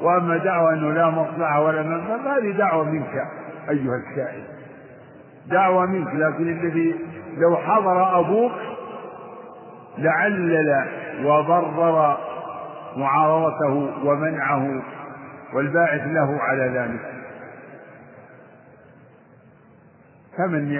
وأما 0.02 0.36
دعوى 0.36 0.74
أنه 0.74 0.92
لا 0.92 1.10
مصلحة 1.10 1.60
ولا 1.60 1.82
منفعه 1.82 2.24
فهذه 2.24 2.50
دعوة 2.58 2.84
منك 2.84 3.14
أيها 3.70 3.96
السائل 3.96 4.44
دعوة 5.50 5.86
منك 5.86 6.14
لكن 6.14 6.48
الذي 6.48 6.94
لو 7.38 7.56
حضر 7.56 8.20
أبوك 8.20 8.52
لعلل 9.98 10.86
وبرر 11.24 12.16
معارضته 12.96 13.92
ومنعه 14.04 14.82
والباعث 15.54 16.02
له 16.06 16.38
على 16.40 16.62
ذلك. 16.62 17.00
فمن 20.38 20.78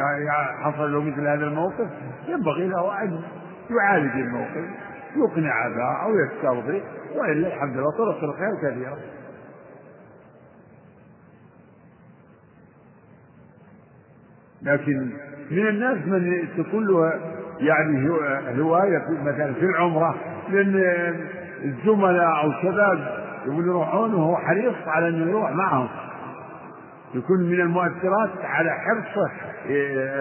حصل 0.64 0.92
له 0.92 1.00
مثل 1.02 1.20
هذا 1.26 1.44
الموقف 1.44 1.88
ينبغي 2.28 2.68
له 2.68 3.02
أن 3.02 3.22
يعالج 3.70 4.12
الموقف 4.12 4.64
يقنع 5.16 5.68
به 5.68 6.02
أو 6.04 6.10
يسترضي 6.18 6.82
وإلا 7.16 7.46
الحمد 7.48 7.76
لله 7.76 7.90
طرق 7.90 8.24
الخير 8.24 8.50
كثيرة. 8.62 8.96
لكن 14.62 15.10
من 15.50 15.66
الناس 15.66 15.96
من 16.06 16.48
تكون 16.56 16.86
له 16.86 17.12
يعني 17.58 18.08
هواية 18.60 19.04
مثلا 19.22 19.52
في 19.52 19.62
العمرة 19.64 20.14
لأن 20.50 20.74
الزملاء 21.64 22.42
أو 22.42 22.50
الشباب 22.50 23.26
يقولون 23.46 23.66
يروحون 23.66 24.14
وهو 24.14 24.36
حريص 24.36 24.74
على 24.86 25.08
أنه 25.08 25.30
يروح 25.30 25.50
معهم. 25.50 25.88
يكون 27.14 27.40
من 27.40 27.60
المؤثرات 27.60 28.30
على 28.42 28.70
حرصه 28.70 29.30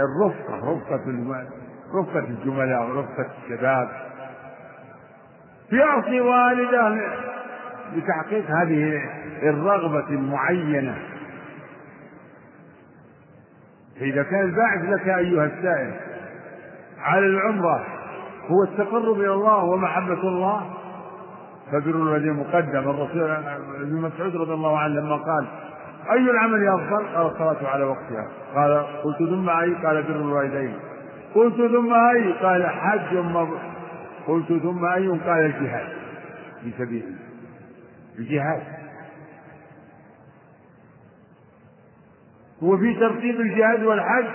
الرفقة 0.03 0.73
رفقة 0.73 1.09
رفقة 1.93 2.27
الزملاء 2.29 2.89
ورفقة 2.89 3.27
الشباب. 3.43 3.89
يعطي 5.71 6.21
والده 6.21 6.97
لتحقيق 7.95 8.45
هذه 8.51 9.01
الرغبة 9.43 10.09
المعينة. 10.09 10.97
فإذا 13.99 14.23
كان 14.23 14.41
الباعث 14.41 14.89
لك 14.89 15.07
أيها 15.07 15.45
السائل 15.45 15.93
على 16.99 17.25
العمرة 17.25 17.85
هو 18.47 18.63
التقرب 18.63 19.19
إلى 19.19 19.33
الله 19.33 19.63
ومحبة 19.63 20.21
الله 20.21 20.73
فبر 21.71 21.89
الوالدين 21.89 22.33
مقدم. 22.33 22.89
الرسول 22.89 23.31
ابن 23.81 24.01
مسعود 24.01 24.35
رضي 24.35 24.53
الله 24.53 24.79
عنه 24.79 24.99
لما 24.99 25.15
قال 25.15 25.47
أي 26.11 26.31
العمل 26.31 26.67
أفضل؟ 26.67 27.05
قال 27.15 27.25
الصلاة 27.25 27.69
على 27.69 27.83
وقتها. 27.83 28.27
قال 28.55 28.85
قلت 29.03 29.17
ثم 29.17 29.49
أي؟ 29.49 29.73
قال 29.73 30.03
بر 30.03 30.15
الوالدين. 30.15 30.79
قلت 31.35 31.55
ثم 31.55 31.93
أي؟ 31.93 32.33
قال 32.33 32.67
حج 32.69 33.17
مبر 33.17 33.59
قلت 34.27 34.47
ثم 34.47 34.85
أي؟ 34.85 35.07
قال 35.07 35.45
الجهاد. 35.45 35.87
في 36.63 36.71
سبيل 36.77 37.03
الله. 37.03 37.19
الجهاد. 38.19 38.63
وفي 42.61 42.93
ترتيب 42.93 43.41
الجهاد 43.41 43.83
والحج 43.83 44.25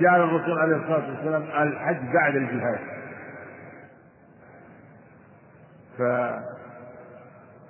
جعل 0.00 0.20
الرسول 0.20 0.58
عليه 0.58 0.76
الصلاة 0.76 1.10
والسلام 1.10 1.42
الحج 1.42 2.14
بعد 2.14 2.36
الجهاد. 2.36 2.80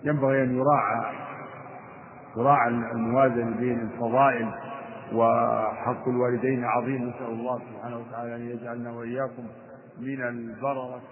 فينبغي 0.02 0.42
أن 0.42 0.56
يراعى 0.56 1.14
يراعى 2.36 2.68
الموازنة 2.68 3.56
بين 3.56 3.80
الفضائل 3.80 4.50
وحق 5.12 6.08
الوالدين 6.08 6.64
عظيم 6.64 7.08
نسأل 7.08 7.26
الله 7.32 7.58
سبحانه 7.58 7.98
وتعالى 7.98 8.36
أن 8.36 8.50
يجعلنا 8.50 8.90
وإياكم 8.92 9.44
من 10.00 10.28
البررة. 10.28 11.02